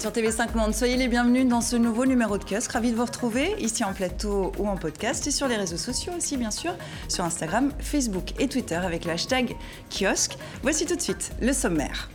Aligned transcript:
sur 0.00 0.10
TV5 0.10 0.54
Monde. 0.54 0.74
Soyez 0.74 0.96
les 0.96 1.08
bienvenus 1.08 1.46
dans 1.46 1.60
ce 1.60 1.76
nouveau 1.76 2.06
numéro 2.06 2.38
de 2.38 2.44
kiosque. 2.44 2.72
Ravi 2.72 2.90
de 2.90 2.96
vous 2.96 3.04
retrouver 3.04 3.54
ici 3.58 3.84
en 3.84 3.92
plateau 3.92 4.52
ou 4.58 4.68
en 4.68 4.76
podcast 4.76 5.26
et 5.26 5.30
sur 5.30 5.48
les 5.48 5.56
réseaux 5.56 5.76
sociaux 5.76 6.12
aussi, 6.16 6.36
bien 6.36 6.50
sûr, 6.50 6.72
sur 7.08 7.24
Instagram, 7.24 7.72
Facebook 7.78 8.32
et 8.38 8.48
Twitter 8.48 8.74
avec 8.74 9.04
le 9.04 9.12
hashtag 9.12 9.54
kiosque. 9.90 10.36
Voici 10.62 10.86
tout 10.86 10.96
de 10.96 11.00
suite 11.00 11.32
le 11.40 11.52
sommaire. 11.52 12.10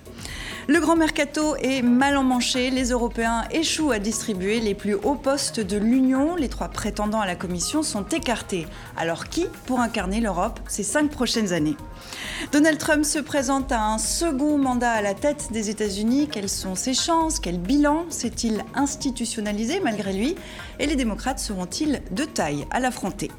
Le 0.68 0.80
grand 0.80 0.96
mercato 0.96 1.55
est 1.55 1.82
mal 1.82 2.16
emmanché. 2.18 2.70
Les 2.70 2.91
Européens 2.91 3.46
échouent 3.52 3.91
à 3.91 3.98
distribuer 3.98 4.60
les 4.60 4.75
plus 4.75 4.93
hauts 4.93 5.16
postes 5.16 5.60
de 5.60 5.75
l'Union. 5.75 6.36
Les 6.36 6.50
trois 6.50 6.68
prétendants 6.70 7.20
à 7.20 7.25
la 7.25 7.36
Commission 7.36 7.82
sont 7.82 8.06
écartés. 8.06 8.68
Alors 8.96 9.28
qui 9.28 9.47
pour 9.66 9.79
incarner 9.79 10.21
l'Europe 10.21 10.60
ces 10.68 10.83
cinq 10.83 11.10
prochaines 11.10 11.52
années? 11.52 11.75
Donald 12.52 12.78
Trump 12.78 13.05
se 13.05 13.18
présente 13.19 13.71
à 13.71 13.83
un 13.83 13.97
second 13.97 14.60
mandat 14.60 14.92
à 14.92 15.02
la 15.02 15.16
tête 15.16 15.47
des 15.52 15.71
États-Unis. 15.71 16.29
Quelles 16.32 16.50
sont 16.50 16.75
ses 16.75 16.93
chances? 16.93 17.39
Quel 17.39 17.57
bilan 17.57 18.05
s'est-il 18.10 18.64
institutionnalisé 18.75 19.80
malgré 19.80 20.14
lui? 20.14 20.36
Et 20.80 20.86
les 20.86 20.96
démocrates 20.96 21.39
seront-ils 21.39 22.02
de 22.11 22.24
taille 22.24 22.68
à 22.69 22.80
l'affronter? 22.80 23.32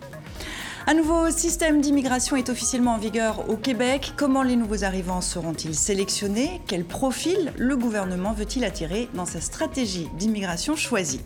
Un 0.87 0.95
nouveau 0.95 1.31
système 1.31 1.81
d'immigration 1.81 2.37
est 2.37 2.49
officiellement 2.49 2.95
en 2.95 2.99
vigueur 2.99 3.49
au 3.49 3.57
Québec. 3.57 4.15
Comment 4.17 4.43
les 4.43 4.57
nouveaux 4.57 4.83
arrivants 4.83 5.21
seront-ils 5.21 5.75
sélectionnés? 5.75 6.61
Quel 6.67 6.85
profil 6.85 7.53
le 7.57 7.77
gouvernement 7.77 8.33
veut-il 8.33 8.65
attirer 8.65 9.09
dans 9.15 9.27
sa 9.27 9.41
stratégie 9.41 10.09
d'immigration 10.19 10.75
choisie? 10.75 11.21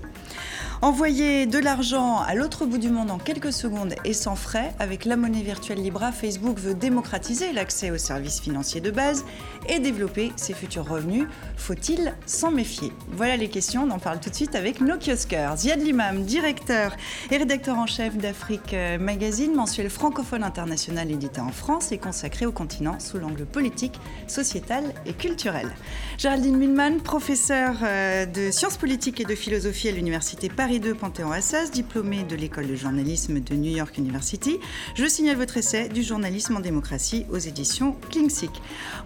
Envoyer 0.83 1.47
de 1.47 1.59
l'argent 1.59 2.19
à 2.19 2.35
l'autre 2.35 2.67
bout 2.67 2.77
du 2.77 2.91
monde 2.91 3.11
en 3.11 3.17
quelques 3.17 3.53
secondes 3.53 3.95
et 4.05 4.13
sans 4.13 4.37
frais, 4.37 4.75
avec 4.79 5.07
la 5.07 5.17
monnaie 5.17 5.41
virtuelle 5.41 5.83
Libra, 5.83 6.13
Facebook 6.13 6.59
veut 6.59 6.75
démocratiser 6.75 7.55
l'accès 7.55 7.91
aux 7.91 7.97
services 7.97 8.41
financiers 8.41 8.83
de 8.83 8.91
base 8.91 9.25
et 9.71 9.79
développer 9.79 10.33
ses 10.37 10.53
futurs 10.53 10.87
revenus. 10.87 11.27
Faut-il 11.57 12.15
s'en 12.27 12.51
méfier? 12.51 12.93
Voilà 13.09 13.39
les 13.39 13.49
questions, 13.49 13.85
on 13.85 13.91
en 13.91 13.99
parle 13.99 14.21
tout 14.21 14.29
de 14.29 14.35
suite 14.35 14.55
avec 14.55 14.83
nos 14.83 14.99
kiosqueurs. 14.99 15.57
Ziad 15.57 15.81
Limam, 15.81 16.25
directeur 16.25 16.95
et 17.31 17.39
rédacteur 17.39 17.79
en 17.79 17.87
chef 17.87 18.15
d'Afrique 18.19 18.75
euh, 18.75 18.99
Magazine, 18.99 19.55
mensuel 19.55 19.89
francophone 19.89 20.45
international 20.45 21.11
édité 21.11 21.41
en 21.41 21.53
France 21.53 21.91
et 21.91 21.99
consacré 21.99 22.45
au 22.45 22.53
continent 22.53 23.01
sous 23.01 23.17
l'angle 23.17 23.47
politique, 23.47 23.99
sociétal 24.27 24.85
et 25.07 25.15
culturel. 25.15 25.71
Géraldine 26.19 26.59
Milman, 26.59 27.01
professeure 27.03 27.79
euh, 27.83 28.27
de 28.27 28.51
sciences 28.51 28.77
politiques 28.77 29.23
et 29.23 29.25
de 29.25 29.35
philosophie 29.35 29.89
à 29.89 29.93
l'Université 29.93 30.51
Paris 30.51 30.66
Paris 30.67 30.81
2 30.81 30.95
Panthéon-Assas, 30.95 31.71
diplômé 31.71 32.25
de 32.25 32.35
l'école 32.35 32.67
de 32.67 32.75
journalisme 32.75 33.39
de 33.39 33.55
New 33.55 33.71
York 33.71 33.99
University. 33.99 34.59
Je 34.97 35.07
signale 35.07 35.37
votre 35.37 35.59
essai 35.59 35.89
du 35.89 36.03
journalisme 36.03 36.57
en 36.57 36.61
démocratie 36.61 37.25
aux 37.31 37.39
éditions 37.39 37.95
Klingsik. 38.11 38.51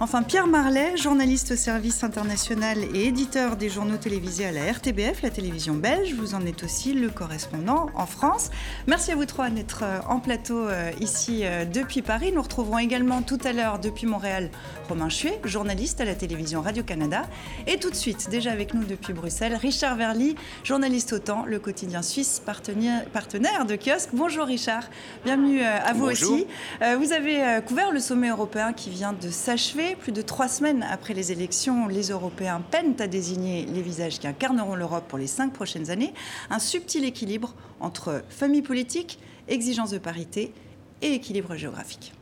Enfin, 0.00 0.22
Pierre 0.22 0.46
Marlet, 0.46 0.96
journaliste 0.96 1.50
au 1.50 1.56
service 1.56 2.02
international 2.02 2.78
et 2.94 3.04
éditeur 3.04 3.58
des 3.58 3.68
journaux 3.68 3.98
télévisés 3.98 4.46
à 4.46 4.52
la 4.52 4.72
RTBF, 4.72 5.20
la 5.20 5.28
télévision 5.28 5.74
belge. 5.74 6.14
Vous 6.14 6.34
en 6.34 6.46
êtes 6.46 6.64
aussi 6.64 6.94
le 6.94 7.10
correspondant 7.10 7.90
en 7.94 8.06
France. 8.06 8.48
Merci 8.86 9.12
à 9.12 9.16
vous 9.16 9.26
trois 9.26 9.50
d'être 9.50 9.82
euh, 9.82 10.00
en 10.08 10.18
plateau 10.18 10.66
euh, 10.66 10.90
ici 10.98 11.40
euh, 11.42 11.66
depuis 11.66 12.00
Paris. 12.00 12.32
Nous 12.34 12.40
retrouverons 12.40 12.78
également 12.78 13.20
tout 13.20 13.38
à 13.44 13.52
l'heure 13.52 13.80
depuis 13.80 14.06
Montréal 14.06 14.48
Romain 14.88 15.10
Chuet, 15.10 15.38
journaliste 15.44 16.00
à 16.00 16.06
la 16.06 16.14
télévision 16.14 16.62
Radio-Canada. 16.62 17.28
Et 17.66 17.78
tout 17.78 17.90
de 17.90 17.96
suite, 17.96 18.30
déjà 18.30 18.50
avec 18.50 18.72
nous 18.72 18.84
depuis 18.84 19.12
Bruxelles, 19.12 19.56
Richard 19.56 19.96
Verly, 19.96 20.36
journaliste 20.64 21.12
au 21.12 21.18
temps, 21.18 21.44
le 21.50 21.58
quotidien 21.58 22.00
suisse 22.00 22.40
partenaire, 22.44 23.04
partenaire 23.06 23.66
de 23.66 23.76
kiosque. 23.76 24.10
Bonjour 24.12 24.46
Richard, 24.46 24.84
bienvenue 25.24 25.60
euh, 25.60 25.78
à 25.84 25.92
vous 25.92 26.04
aussi. 26.06 26.46
Euh, 26.80 26.96
vous 26.96 27.12
avez 27.12 27.42
euh, 27.42 27.60
couvert 27.60 27.90
le 27.90 27.98
sommet 27.98 28.28
européen 28.28 28.72
qui 28.72 28.88
vient 28.88 29.12
de 29.12 29.30
s'achever. 29.30 29.96
Plus 29.96 30.12
de 30.12 30.22
trois 30.22 30.46
semaines 30.46 30.86
après 30.88 31.12
les 31.12 31.32
élections, 31.32 31.88
les 31.88 32.10
Européens 32.10 32.62
peinent 32.70 32.94
à 33.00 33.08
désigner 33.08 33.66
les 33.66 33.82
visages 33.82 34.20
qui 34.20 34.28
incarneront 34.28 34.76
l'Europe 34.76 35.04
pour 35.08 35.18
les 35.18 35.26
cinq 35.26 35.52
prochaines 35.52 35.90
années. 35.90 36.14
Un 36.50 36.60
subtil 36.60 37.04
équilibre 37.04 37.54
entre 37.80 38.22
famille 38.28 38.62
politique, 38.62 39.18
exigence 39.48 39.90
de 39.90 39.98
parité 39.98 40.54
et 41.02 41.14
équilibre 41.14 41.56
géographique. 41.56 42.12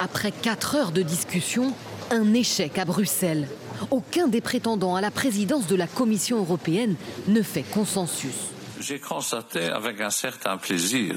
Après 0.00 0.30
quatre 0.30 0.76
heures 0.76 0.92
de 0.92 1.02
discussion, 1.02 1.72
un 2.10 2.34
échec 2.34 2.78
à 2.78 2.84
Bruxelles. 2.84 3.48
Aucun 3.90 4.28
des 4.28 4.40
prétendants 4.40 4.96
à 4.96 5.00
la 5.00 5.10
présidence 5.10 5.66
de 5.66 5.76
la 5.76 5.86
Commission 5.86 6.38
européenne 6.38 6.96
ne 7.26 7.42
fait 7.42 7.62
consensus. 7.62 8.50
J'ai 8.80 8.98
constaté 8.98 9.64
avec 9.64 10.00
un 10.00 10.10
certain 10.10 10.56
plaisir, 10.56 11.16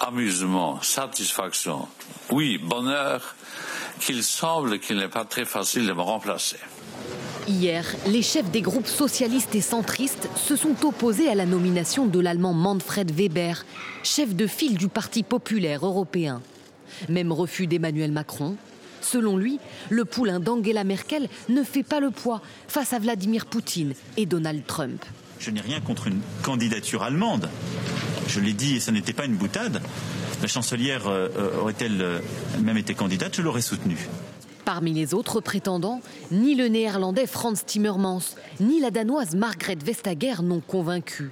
amusement, 0.00 0.80
satisfaction, 0.82 1.86
oui, 2.30 2.58
bonheur, 2.58 3.36
qu'il 4.00 4.22
semble 4.22 4.78
qu'il 4.78 4.96
n'est 4.96 5.08
pas 5.08 5.24
très 5.24 5.44
facile 5.44 5.86
de 5.86 5.92
me 5.92 6.00
remplacer. 6.00 6.56
Hier, 7.46 7.84
les 8.06 8.22
chefs 8.22 8.50
des 8.50 8.62
groupes 8.62 8.86
socialistes 8.86 9.54
et 9.54 9.60
centristes 9.60 10.30
se 10.34 10.56
sont 10.56 10.86
opposés 10.86 11.28
à 11.28 11.34
la 11.34 11.44
nomination 11.44 12.06
de 12.06 12.18
l'Allemand 12.18 12.54
Manfred 12.54 13.10
Weber, 13.10 13.66
chef 14.02 14.34
de 14.34 14.46
file 14.46 14.78
du 14.78 14.88
Parti 14.88 15.22
populaire 15.22 15.84
européen. 15.84 16.40
Même 17.10 17.32
refus 17.32 17.66
d'Emmanuel 17.66 18.12
Macron, 18.12 18.56
Selon 19.04 19.36
lui, 19.36 19.58
le 19.90 20.04
poulain 20.04 20.40
d'Angela 20.40 20.82
Merkel 20.82 21.28
ne 21.48 21.62
fait 21.62 21.82
pas 21.82 22.00
le 22.00 22.10
poids 22.10 22.40
face 22.68 22.92
à 22.94 22.98
Vladimir 22.98 23.46
Poutine 23.46 23.92
et 24.16 24.24
Donald 24.24 24.64
Trump. 24.66 25.04
Je 25.38 25.50
n'ai 25.50 25.60
rien 25.60 25.80
contre 25.80 26.06
une 26.06 26.20
candidature 26.42 27.02
allemande. 27.02 27.50
Je 28.28 28.40
l'ai 28.40 28.54
dit 28.54 28.76
et 28.76 28.80
ce 28.80 28.90
n'était 28.90 29.12
pas 29.12 29.26
une 29.26 29.34
boutade. 29.34 29.82
La 30.40 30.48
chancelière 30.48 31.06
euh, 31.06 31.28
euh, 31.36 31.60
aurait-elle 31.60 32.00
euh, 32.00 32.18
même 32.62 32.78
été 32.78 32.94
candidate, 32.94 33.36
je 33.36 33.42
l'aurais 33.42 33.60
soutenue. 33.60 34.08
Parmi 34.64 34.92
les 34.92 35.12
autres 35.12 35.40
prétendants, 35.40 36.00
ni 36.32 36.54
le 36.54 36.68
néerlandais 36.68 37.26
Franz 37.26 37.62
Timmermans, 37.66 38.22
ni 38.60 38.80
la 38.80 38.90
danoise 38.90 39.34
Margrethe 39.34 39.82
Vestager 39.82 40.36
n'ont 40.42 40.60
convaincu. 40.60 41.30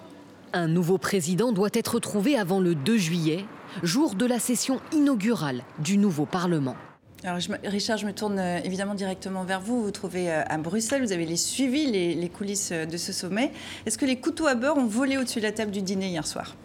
Un 0.52 0.68
nouveau 0.68 0.98
président 0.98 1.52
doit 1.52 1.70
être 1.72 1.98
trouvé 1.98 2.36
avant 2.36 2.60
le 2.60 2.74
2 2.74 2.98
juillet, 2.98 3.46
jour 3.82 4.14
de 4.14 4.26
la 4.26 4.38
session 4.38 4.80
inaugurale 4.92 5.64
du 5.78 5.96
nouveau 5.96 6.26
Parlement. 6.26 6.76
Alors, 7.24 7.38
Richard, 7.64 7.98
je 7.98 8.06
me 8.06 8.12
tourne 8.12 8.40
euh, 8.40 8.58
évidemment 8.64 8.96
directement 8.96 9.44
vers 9.44 9.60
vous. 9.60 9.76
Vous 9.76 9.84
vous 9.84 9.90
trouvez 9.92 10.32
euh, 10.32 10.42
à 10.44 10.58
Bruxelles, 10.58 11.02
vous 11.02 11.12
avez 11.12 11.24
les 11.24 11.36
suivi 11.36 11.86
les 11.86 12.28
coulisses 12.28 12.70
euh, 12.72 12.84
de 12.84 12.96
ce 12.96 13.12
sommet. 13.12 13.52
Est-ce 13.86 13.96
que 13.96 14.06
les 14.06 14.16
couteaux 14.16 14.48
à 14.48 14.56
beurre 14.56 14.76
ont 14.76 14.86
volé 14.86 15.18
au-dessus 15.18 15.38
de 15.38 15.44
la 15.44 15.52
table 15.52 15.70
du 15.70 15.82
dîner 15.82 16.08
hier 16.08 16.26
soir? 16.26 16.56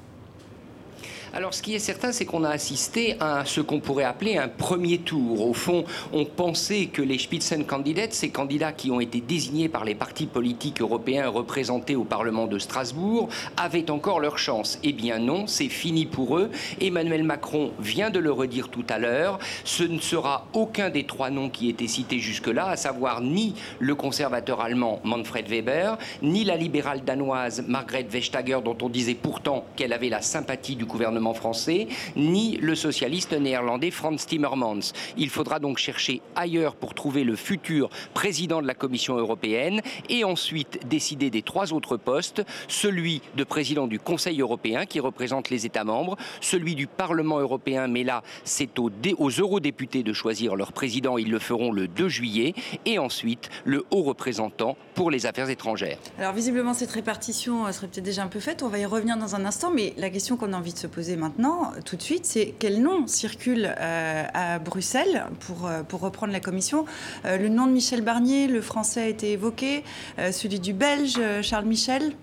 Alors, 1.33 1.53
ce 1.53 1.61
qui 1.61 1.75
est 1.75 1.79
certain, 1.79 2.11
c'est 2.11 2.25
qu'on 2.25 2.43
a 2.43 2.49
assisté 2.49 3.15
à 3.19 3.43
ce 3.45 3.61
qu'on 3.61 3.79
pourrait 3.79 4.05
appeler 4.05 4.37
un 4.37 4.47
premier 4.47 4.99
tour. 4.99 5.45
Au 5.45 5.53
fond, 5.53 5.83
on 6.13 6.25
pensait 6.25 6.85
que 6.85 7.01
les 7.01 7.17
Spitzenkandidaten, 7.17 8.11
ces 8.11 8.29
candidats 8.29 8.71
qui 8.71 8.91
ont 8.91 8.99
été 8.99 9.19
désignés 9.19 9.69
par 9.69 9.83
les 9.83 9.95
partis 9.95 10.25
politiques 10.25 10.81
européens 10.81 11.27
représentés 11.27 11.95
au 11.95 12.05
Parlement 12.05 12.47
de 12.47 12.59
Strasbourg, 12.59 13.29
avaient 13.57 13.91
encore 13.91 14.19
leur 14.19 14.37
chance. 14.37 14.79
Eh 14.83 14.93
bien 14.93 15.19
non, 15.19 15.47
c'est 15.47 15.69
fini 15.69 16.05
pour 16.05 16.37
eux. 16.37 16.49
Emmanuel 16.79 17.23
Macron 17.23 17.71
vient 17.79 18.09
de 18.09 18.19
le 18.19 18.31
redire 18.31 18.69
tout 18.69 18.85
à 18.89 18.97
l'heure. 18.97 19.39
Ce 19.63 19.83
ne 19.83 19.99
sera 19.99 20.47
aucun 20.53 20.89
des 20.89 21.05
trois 21.05 21.29
noms 21.29 21.49
qui 21.49 21.69
étaient 21.69 21.87
cités 21.87 22.19
jusque-là, 22.19 22.67
à 22.67 22.77
savoir 22.77 23.21
ni 23.21 23.53
le 23.79 23.95
conservateur 23.95 24.61
allemand 24.61 25.01
Manfred 25.03 25.47
Weber, 25.47 25.97
ni 26.21 26.45
la 26.45 26.55
libérale 26.55 27.03
danoise 27.03 27.63
Margrethe 27.67 28.09
Vestager, 28.09 28.59
dont 28.63 28.77
on 28.81 28.89
disait 28.89 29.13
pourtant 29.13 29.65
qu'elle 29.75 29.93
avait 29.93 30.09
la 30.09 30.21
sympathie 30.21 30.75
du 30.75 30.85
gouvernement 30.85 31.16
français, 31.33 31.87
ni 32.15 32.57
le 32.57 32.75
socialiste 32.75 33.33
néerlandais 33.33 33.91
Franz 33.91 34.25
Timmermans. 34.25 34.93
Il 35.17 35.29
faudra 35.29 35.59
donc 35.59 35.77
chercher 35.77 36.21
ailleurs 36.35 36.75
pour 36.75 36.93
trouver 36.93 37.23
le 37.23 37.35
futur 37.35 37.89
président 38.13 38.61
de 38.61 38.67
la 38.67 38.73
Commission 38.73 39.17
européenne 39.17 39.81
et 40.09 40.23
ensuite 40.23 40.87
décider 40.87 41.29
des 41.29 41.41
trois 41.41 41.73
autres 41.73 41.97
postes, 41.97 42.43
celui 42.67 43.21
de 43.35 43.43
président 43.43 43.87
du 43.87 43.99
Conseil 43.99 44.41
européen 44.41 44.85
qui 44.85 44.99
représente 44.99 45.49
les 45.49 45.65
États 45.65 45.83
membres, 45.83 46.17
celui 46.41 46.75
du 46.75 46.87
Parlement 46.87 47.39
européen, 47.39 47.87
mais 47.87 48.03
là 48.03 48.23
c'est 48.43 48.79
aux, 48.79 48.91
aux 49.17 49.29
eurodéputés 49.29 50.03
de 50.03 50.13
choisir 50.13 50.55
leur 50.55 50.73
président, 50.73 51.17
ils 51.17 51.31
le 51.31 51.39
feront 51.39 51.71
le 51.71 51.87
2 51.87 52.07
juillet, 52.07 52.53
et 52.85 52.99
ensuite 52.99 53.49
le 53.65 53.85
haut 53.91 54.03
représentant 54.03 54.77
pour 54.93 55.11
les 55.11 55.25
affaires 55.25 55.49
étrangères. 55.49 55.99
Alors 56.19 56.33
visiblement 56.33 56.73
cette 56.73 56.91
répartition 56.91 57.65
euh, 57.65 57.71
serait 57.71 57.87
peut-être 57.87 58.03
déjà 58.03 58.23
un 58.23 58.27
peu 58.27 58.39
faite, 58.39 58.63
on 58.63 58.67
va 58.69 58.79
y 58.79 58.85
revenir 58.85 59.17
dans 59.17 59.35
un 59.35 59.45
instant, 59.45 59.71
mais 59.71 59.93
la 59.97 60.09
question 60.09 60.37
qu'on 60.37 60.53
a 60.53 60.57
envie 60.57 60.73
de 60.73 60.77
se 60.77 60.87
poser 60.87 61.06
maintenant, 61.15 61.71
tout 61.85 61.95
de 61.95 62.01
suite, 62.01 62.25
c'est 62.25 62.53
quel 62.59 62.81
nom 62.81 63.07
circule 63.07 63.73
euh, 63.79 64.23
à 64.33 64.59
Bruxelles 64.59 65.25
pour, 65.39 65.67
euh, 65.67 65.83
pour 65.83 66.01
reprendre 66.01 66.33
la 66.33 66.39
commission? 66.39 66.85
Euh, 67.25 67.37
le 67.37 67.49
nom 67.49 67.67
de 67.67 67.71
Michel 67.71 68.01
Barnier, 68.01 68.47
le 68.47 68.61
français 68.61 69.01
a 69.01 69.07
été 69.07 69.31
évoqué, 69.31 69.83
celui 70.31 70.59
du 70.59 70.73
belge 70.73 71.19
Charles 71.41 71.65
Michel? 71.65 72.13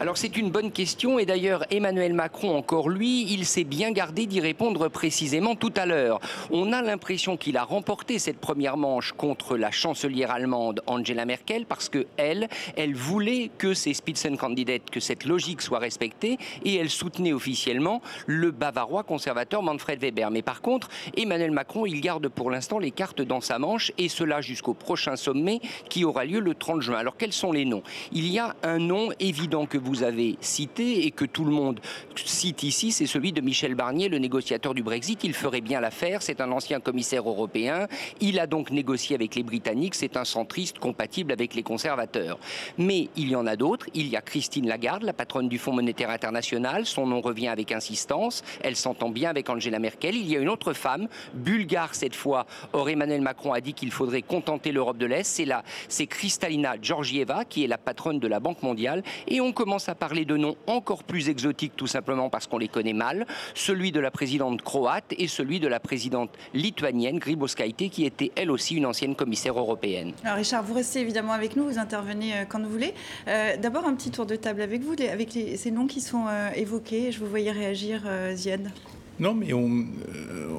Alors 0.00 0.16
c'est 0.16 0.38
une 0.38 0.50
bonne 0.50 0.72
question 0.72 1.18
et 1.18 1.26
d'ailleurs 1.26 1.66
Emmanuel 1.70 2.14
Macron, 2.14 2.56
encore 2.56 2.88
lui, 2.88 3.30
il 3.34 3.44
s'est 3.44 3.64
bien 3.64 3.92
gardé 3.92 4.24
d'y 4.24 4.40
répondre 4.40 4.88
précisément 4.88 5.56
tout 5.56 5.74
à 5.76 5.84
l'heure. 5.84 6.20
On 6.50 6.72
a 6.72 6.80
l'impression 6.80 7.36
qu'il 7.36 7.58
a 7.58 7.64
remporté 7.64 8.18
cette 8.18 8.38
première 8.38 8.78
manche 8.78 9.12
contre 9.12 9.58
la 9.58 9.70
chancelière 9.70 10.30
allemande 10.30 10.80
Angela 10.86 11.26
Merkel 11.26 11.66
parce 11.66 11.90
que 11.90 12.06
elle, 12.16 12.48
elle 12.76 12.94
voulait 12.94 13.50
que 13.58 13.74
ces 13.74 13.92
Spitzenkandidaten, 13.92 14.88
que 14.90 15.00
cette 15.00 15.26
logique 15.26 15.60
soit 15.60 15.80
respectée 15.80 16.38
et 16.64 16.76
elle 16.76 16.88
soutenait 16.88 17.34
officiellement 17.34 18.00
le 18.26 18.52
bavarois 18.52 19.02
conservateur 19.02 19.62
Manfred 19.62 20.00
Weber. 20.00 20.30
Mais 20.30 20.40
par 20.40 20.62
contre, 20.62 20.88
Emmanuel 21.14 21.50
Macron, 21.50 21.84
il 21.84 22.00
garde 22.00 22.28
pour 22.28 22.50
l'instant 22.50 22.78
les 22.78 22.90
cartes 22.90 23.20
dans 23.20 23.42
sa 23.42 23.58
manche 23.58 23.92
et 23.98 24.08
cela 24.08 24.40
jusqu'au 24.40 24.72
prochain 24.72 25.16
sommet 25.16 25.60
qui 25.90 26.06
aura 26.06 26.24
lieu 26.24 26.40
le 26.40 26.54
30 26.54 26.80
juin. 26.80 26.96
Alors 26.96 27.18
quels 27.18 27.34
sont 27.34 27.52
les 27.52 27.66
noms? 27.66 27.82
Il 28.12 28.26
y 28.28 28.38
a 28.38 28.56
un 28.62 28.78
nom 28.78 29.10
évident 29.20 29.66
que 29.66 29.76
vous 29.76 29.89
avez 30.02 30.36
cité 30.40 31.06
et 31.06 31.10
que 31.10 31.24
tout 31.24 31.44
le 31.44 31.52
monde 31.52 31.80
cite 32.16 32.62
ici, 32.62 32.92
c'est 32.92 33.06
celui 33.06 33.32
de 33.32 33.40
Michel 33.40 33.74
Barnier, 33.74 34.08
le 34.08 34.18
négociateur 34.18 34.74
du 34.74 34.82
Brexit. 34.82 35.22
Il 35.24 35.34
ferait 35.34 35.60
bien 35.60 35.80
l'affaire, 35.80 36.22
c'est 36.22 36.40
un 36.40 36.50
ancien 36.52 36.80
commissaire 36.80 37.28
européen. 37.28 37.86
Il 38.20 38.38
a 38.38 38.46
donc 38.46 38.70
négocié 38.70 39.14
avec 39.14 39.34
les 39.34 39.42
Britanniques, 39.42 39.94
c'est 39.94 40.16
un 40.16 40.24
centriste 40.24 40.78
compatible 40.78 41.32
avec 41.32 41.54
les 41.54 41.62
conservateurs. 41.62 42.38
Mais 42.78 43.08
il 43.16 43.28
y 43.28 43.36
en 43.36 43.46
a 43.46 43.56
d'autres. 43.56 43.86
Il 43.94 44.08
y 44.08 44.16
a 44.16 44.20
Christine 44.20 44.68
Lagarde, 44.68 45.02
la 45.02 45.12
patronne 45.12 45.48
du 45.48 45.58
Fonds 45.58 45.72
monétaire 45.72 46.10
international. 46.10 46.86
Son 46.86 47.06
nom 47.06 47.20
revient 47.20 47.48
avec 47.48 47.72
insistance. 47.72 48.42
Elle 48.62 48.76
s'entend 48.76 49.10
bien 49.10 49.30
avec 49.30 49.48
Angela 49.48 49.78
Merkel. 49.78 50.16
Il 50.16 50.28
y 50.30 50.36
a 50.36 50.40
une 50.40 50.48
autre 50.48 50.72
femme, 50.72 51.08
bulgare 51.34 51.94
cette 51.94 52.16
fois. 52.16 52.46
Or, 52.72 52.88
Emmanuel 52.88 53.20
Macron 53.20 53.52
a 53.52 53.60
dit 53.60 53.74
qu'il 53.74 53.90
faudrait 53.90 54.22
contenter 54.22 54.72
l'Europe 54.72 54.98
de 54.98 55.06
l'Est. 55.06 55.24
C'est 55.24 55.46
c'est 55.88 56.06
Kristalina 56.06 56.76
Georgieva, 56.80 57.44
qui 57.44 57.64
est 57.64 57.66
la 57.66 57.78
patronne 57.78 58.18
de 58.18 58.28
la 58.28 58.40
Banque 58.40 58.62
mondiale. 58.62 59.02
Et 59.26 59.40
on 59.40 59.52
commence 59.52 59.69
à 59.78 59.94
parler 59.94 60.24
de 60.24 60.36
noms 60.36 60.56
encore 60.66 61.04
plus 61.04 61.28
exotiques, 61.28 61.74
tout 61.76 61.86
simplement 61.86 62.30
parce 62.30 62.46
qu'on 62.46 62.58
les 62.58 62.68
connaît 62.68 62.92
mal. 62.92 63.26
Celui 63.54 63.92
de 63.92 64.00
la 64.00 64.10
présidente 64.10 64.62
croate 64.62 65.14
et 65.16 65.28
celui 65.28 65.60
de 65.60 65.68
la 65.68 65.80
présidente 65.80 66.30
lituanienne, 66.54 67.18
Grybauskaite, 67.18 67.90
qui 67.90 68.04
était 68.04 68.32
elle 68.36 68.50
aussi 68.50 68.76
une 68.76 68.86
ancienne 68.86 69.14
commissaire 69.14 69.58
européenne. 69.58 70.12
Alors 70.24 70.36
Richard, 70.36 70.64
vous 70.64 70.74
restez 70.74 71.00
évidemment 71.00 71.32
avec 71.32 71.56
nous, 71.56 71.64
vous 71.64 71.78
intervenez 71.78 72.34
euh, 72.34 72.44
quand 72.48 72.60
vous 72.60 72.70
voulez. 72.70 72.94
Euh, 73.28 73.56
d'abord 73.56 73.84
un 73.86 73.94
petit 73.94 74.10
tour 74.10 74.26
de 74.26 74.36
table 74.36 74.62
avec 74.62 74.82
vous, 74.82 74.94
avec 75.10 75.30
ces 75.30 75.70
noms 75.70 75.86
qui 75.86 76.00
sont 76.00 76.24
euh, 76.28 76.50
évoqués. 76.54 77.12
Je 77.12 77.20
vous 77.20 77.26
voyais 77.26 77.52
réagir, 77.52 78.02
Ziad. 78.34 78.70
Non, 79.18 79.34
mais 79.34 79.52
on, 79.52 79.84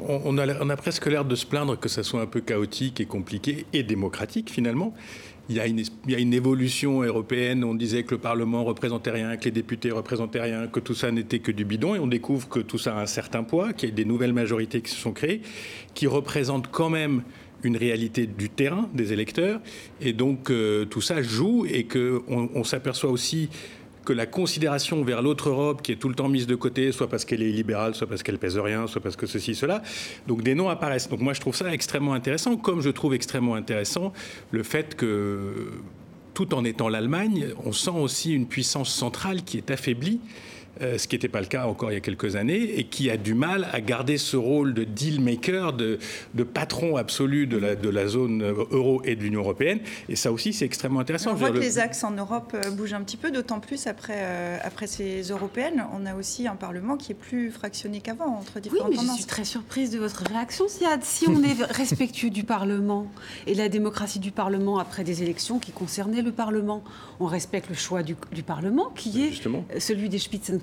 on, 0.08 0.38
a, 0.38 0.64
on 0.64 0.70
a 0.70 0.78
presque 0.78 1.08
l'air 1.08 1.26
de 1.26 1.34
se 1.36 1.48
plaindre 1.48 1.80
que 1.80 1.90
ça 1.90 2.04
soit 2.04 2.22
un 2.22 2.28
peu 2.28 2.42
chaotique 2.42 3.00
et 3.00 3.06
compliqué 3.06 3.66
et 3.74 3.82
démocratique 3.82 4.52
finalement. 4.52 4.94
Il 5.52 5.58
y, 5.58 6.16
a 6.16 6.20
une, 6.20 6.34
évolution 6.34 7.02
européenne. 7.02 7.66
On 7.66 7.76
disait 7.76 8.04
que 8.04 8.16
le 8.16 8.22
Parlement 8.22 8.64
représentait 8.64 9.12
rien, 9.12 9.36
que 9.36 9.44
les 9.44 9.52
députés 9.52 9.92
représentaient 9.92 10.40
rien, 10.40 10.68
que 10.68 10.80
tout 10.80 10.94
ça 10.94 11.12
n'était 11.12 11.40
que 11.40 11.52
du 11.52 11.66
bidon. 11.66 11.94
Et 11.94 12.00
on 12.00 12.08
découvre 12.08 12.48
que 12.48 12.62
tout 12.62 12.78
ça 12.78 12.96
a 12.98 13.02
un 13.02 13.06
certain 13.06 13.44
poids, 13.44 13.74
qu'il 13.74 13.90
y 13.90 13.92
a 13.92 13.96
des 13.96 14.06
nouvelles 14.06 14.32
majorités 14.32 14.80
qui 14.80 14.92
se 14.92 14.98
sont 14.98 15.12
créées, 15.12 15.42
qui 15.94 16.08
représentent 16.08 16.72
quand 16.72 16.90
même 16.90 17.24
une 17.64 17.76
réalité 17.76 18.28
du 18.28 18.50
terrain 18.50 18.90
des 18.94 19.12
électeurs. 19.12 19.60
Et 20.00 20.14
donc 20.14 20.50
euh, 20.50 20.86
tout 20.86 21.02
ça 21.02 21.22
joue 21.22 21.66
et 21.66 21.84
qu'on 21.84 22.50
on, 22.56 22.64
s'aperçoit 22.64 23.12
aussi 23.12 23.50
que 24.06 24.14
la 24.14 24.26
considération 24.26 25.04
vers 25.04 25.22
l'autre 25.22 25.50
Europe, 25.50 25.82
qui 25.82 25.92
est 25.92 25.96
tout 25.96 26.10
le 26.10 26.16
temps 26.16 26.28
mise 26.28 26.48
de 26.48 26.56
côté, 26.56 26.92
soit 26.92 27.08
parce 27.08 27.26
qu'elle 27.26 27.42
est 27.42 27.52
libérale, 27.52 27.96
soit 27.96 28.08
parce 28.08 28.24
qu'elle 28.24 28.40
pèse 28.40 28.58
rien, 28.58 28.88
soit 28.88 29.02
parce 29.02 29.16
que 29.16 29.28
ceci, 29.28 29.56
cela, 29.56 29.82
donc 30.28 30.44
des 30.44 30.56
noms 30.56 30.70
apparaissent. 30.70 31.10
Donc 31.10 31.20
moi 31.20 31.34
je 31.34 31.40
trouve 31.40 31.56
ça 31.56 31.72
extrêmement 31.74 32.14
intéressant, 32.14 32.58
comme 32.58 32.82
je 32.82 32.90
trouve 32.90 33.14
extrêmement 33.14 33.56
intéressant 33.56 34.14
le 34.52 34.64
fait 34.64 34.96
que, 34.96 35.72
tout 36.34 36.54
en 36.54 36.64
étant 36.64 36.90
l'Allemagne, 36.90 37.48
on 37.66 37.74
sent 37.74 37.92
aussi 37.92 38.34
une 38.34 38.48
puissance 38.48 38.92
centrale 38.94 39.44
qui 39.44 39.58
est 39.58 39.70
affaiblie 39.70 40.20
ce 40.82 41.08
qui 41.08 41.16
n'était 41.16 41.28
pas 41.28 41.42
le 41.42 41.48
cas 41.48 41.66
encore 41.66 41.92
il 41.92 41.96
y 41.96 41.98
a 41.98 42.02
quelques 42.02 42.36
années, 42.36 42.80
et 42.80 42.86
qui 42.86 43.10
a 43.10 43.18
du 43.18 43.34
mal 43.34 43.68
à 43.72 43.82
garder 43.82 44.18
ce 44.18 44.38
rôle 44.38 44.74
de 44.74 44.84
deal 44.84 45.22
maker, 45.22 45.74
de, 45.74 46.00
patron 46.54 46.98
absolu 46.98 47.48
de 47.48 47.58
la, 47.58 47.76
de 47.76 47.90
la 47.90 48.08
zone 48.08 48.44
euro 48.44 49.02
et 49.06 49.16
de 49.16 49.24
l'Union 49.24 49.42
européenne. 49.42 49.80
Et 50.10 50.16
ça 50.16 50.32
aussi, 50.32 50.54
c'est 50.54 50.66
extrêmement 50.66 51.00
intéressant. 51.00 51.32
On 51.32 51.36
voit 51.36 51.52
que 51.52 51.58
les 51.58 51.80
axes 51.80 52.04
en 52.04 52.12
Europe 52.12 52.54
euh, 52.54 52.72
bougent 52.72 52.94
un 52.94 53.02
petit 53.02 53.18
peu, 53.18 53.32
d'autant 53.32 53.60
plus 53.60 53.88
après, 53.88 54.18
euh, 54.18 54.58
après 54.64 54.88
ces 54.88 55.22
européennes. 55.24 55.86
On 55.94 56.06
a 56.06 56.16
aussi 56.16 56.48
un 56.48 56.56
Parlement 56.56 56.98
qui 56.98 57.12
est 57.12 57.16
plus 57.16 57.52
fractionné 57.52 58.02
qu'avant 58.02 58.38
entre 58.38 58.60
différentes 58.60 58.90
oui, 58.90 58.98
mais 59.02 59.08
Je 59.08 59.14
suis 59.14 59.26
très 59.26 59.46
surprise 59.46 59.92
de 59.92 60.00
votre 60.00 60.24
réaction, 60.24 60.68
Siad. 60.68 61.04
Si 61.04 61.28
on 61.28 61.44
est 61.44 61.62
respectueux 61.72 62.30
du 62.30 62.44
Parlement 62.44 63.08
et 63.48 63.54
la 63.54 63.70
démocratie 63.70 64.20
du 64.20 64.32
Parlement 64.32 64.80
après 64.80 65.04
des 65.04 65.24
élections 65.24 65.60
qui 65.60 65.72
concernaient 65.72 66.22
le 66.22 66.32
Parlement, 66.32 66.84
on 67.20 67.26
respecte 67.26 67.70
le 67.70 67.76
choix 67.76 68.04
du, 68.04 68.16
du 68.32 68.44
Parlement 68.44 68.92
qui 68.96 69.24
est 69.24 69.80
celui 69.80 70.10
des 70.10 70.20
Spitzen 70.20 70.60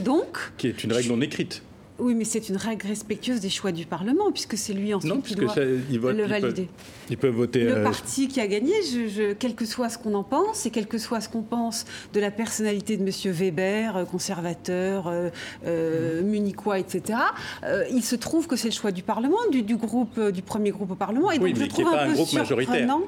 Donc. 0.00 0.38
Qui 0.56 0.68
est 0.68 0.84
une 0.84 0.92
règle 0.92 1.08
non 1.08 1.20
écrite. 1.20 1.62
Oui, 1.98 2.14
mais 2.14 2.24
c'est 2.24 2.48
une 2.48 2.56
règle 2.56 2.86
respectueuse 2.86 3.40
des 3.40 3.50
choix 3.50 3.72
du 3.72 3.84
Parlement, 3.84 4.30
puisque 4.30 4.56
c'est 4.56 4.72
lui 4.72 4.94
ensuite 4.94 5.22
qui 5.24 5.34
doit 5.34 5.54
le 6.12 6.26
valider. 6.26 6.68
Ils 7.10 7.16
peuvent, 7.16 7.34
voter. 7.34 7.64
Le 7.64 7.78
euh, 7.78 7.82
parti 7.82 8.28
qui 8.28 8.40
a 8.40 8.46
gagné, 8.46 8.72
je, 8.82 9.32
quel 9.32 9.54
que 9.54 9.64
soit 9.64 9.88
ce 9.88 9.98
qu'on 9.98 10.14
en 10.14 10.22
pense, 10.22 10.66
et 10.66 10.70
quel 10.70 10.86
que 10.86 10.98
soit 10.98 11.20
ce 11.20 11.28
qu'on 11.28 11.42
pense 11.42 11.86
de 12.12 12.20
la 12.20 12.30
personnalité 12.30 12.96
de 12.96 13.02
M. 13.02 13.32
Weber, 13.32 13.96
euh, 13.96 14.04
conservateur, 14.04 15.10
euh, 15.66 16.22
munichois, 16.22 16.78
etc., 16.78 17.18
il 17.90 18.02
se 18.02 18.16
trouve 18.16 18.46
que 18.46 18.56
c'est 18.56 18.68
le 18.68 18.74
choix 18.74 18.92
du 18.92 19.02
Parlement, 19.02 19.38
du, 19.50 19.76
groupe, 19.76 20.20
du 20.30 20.42
premier 20.42 20.70
groupe 20.70 20.92
au 20.92 20.94
Parlement. 20.94 21.30
Et 21.30 21.38
donc, 21.38 21.56
je 21.56 21.64
trouve 21.64 21.88
un, 21.88 22.06
peu 22.06 22.12
groupe 22.12 22.32
majoritaire. 22.32 22.98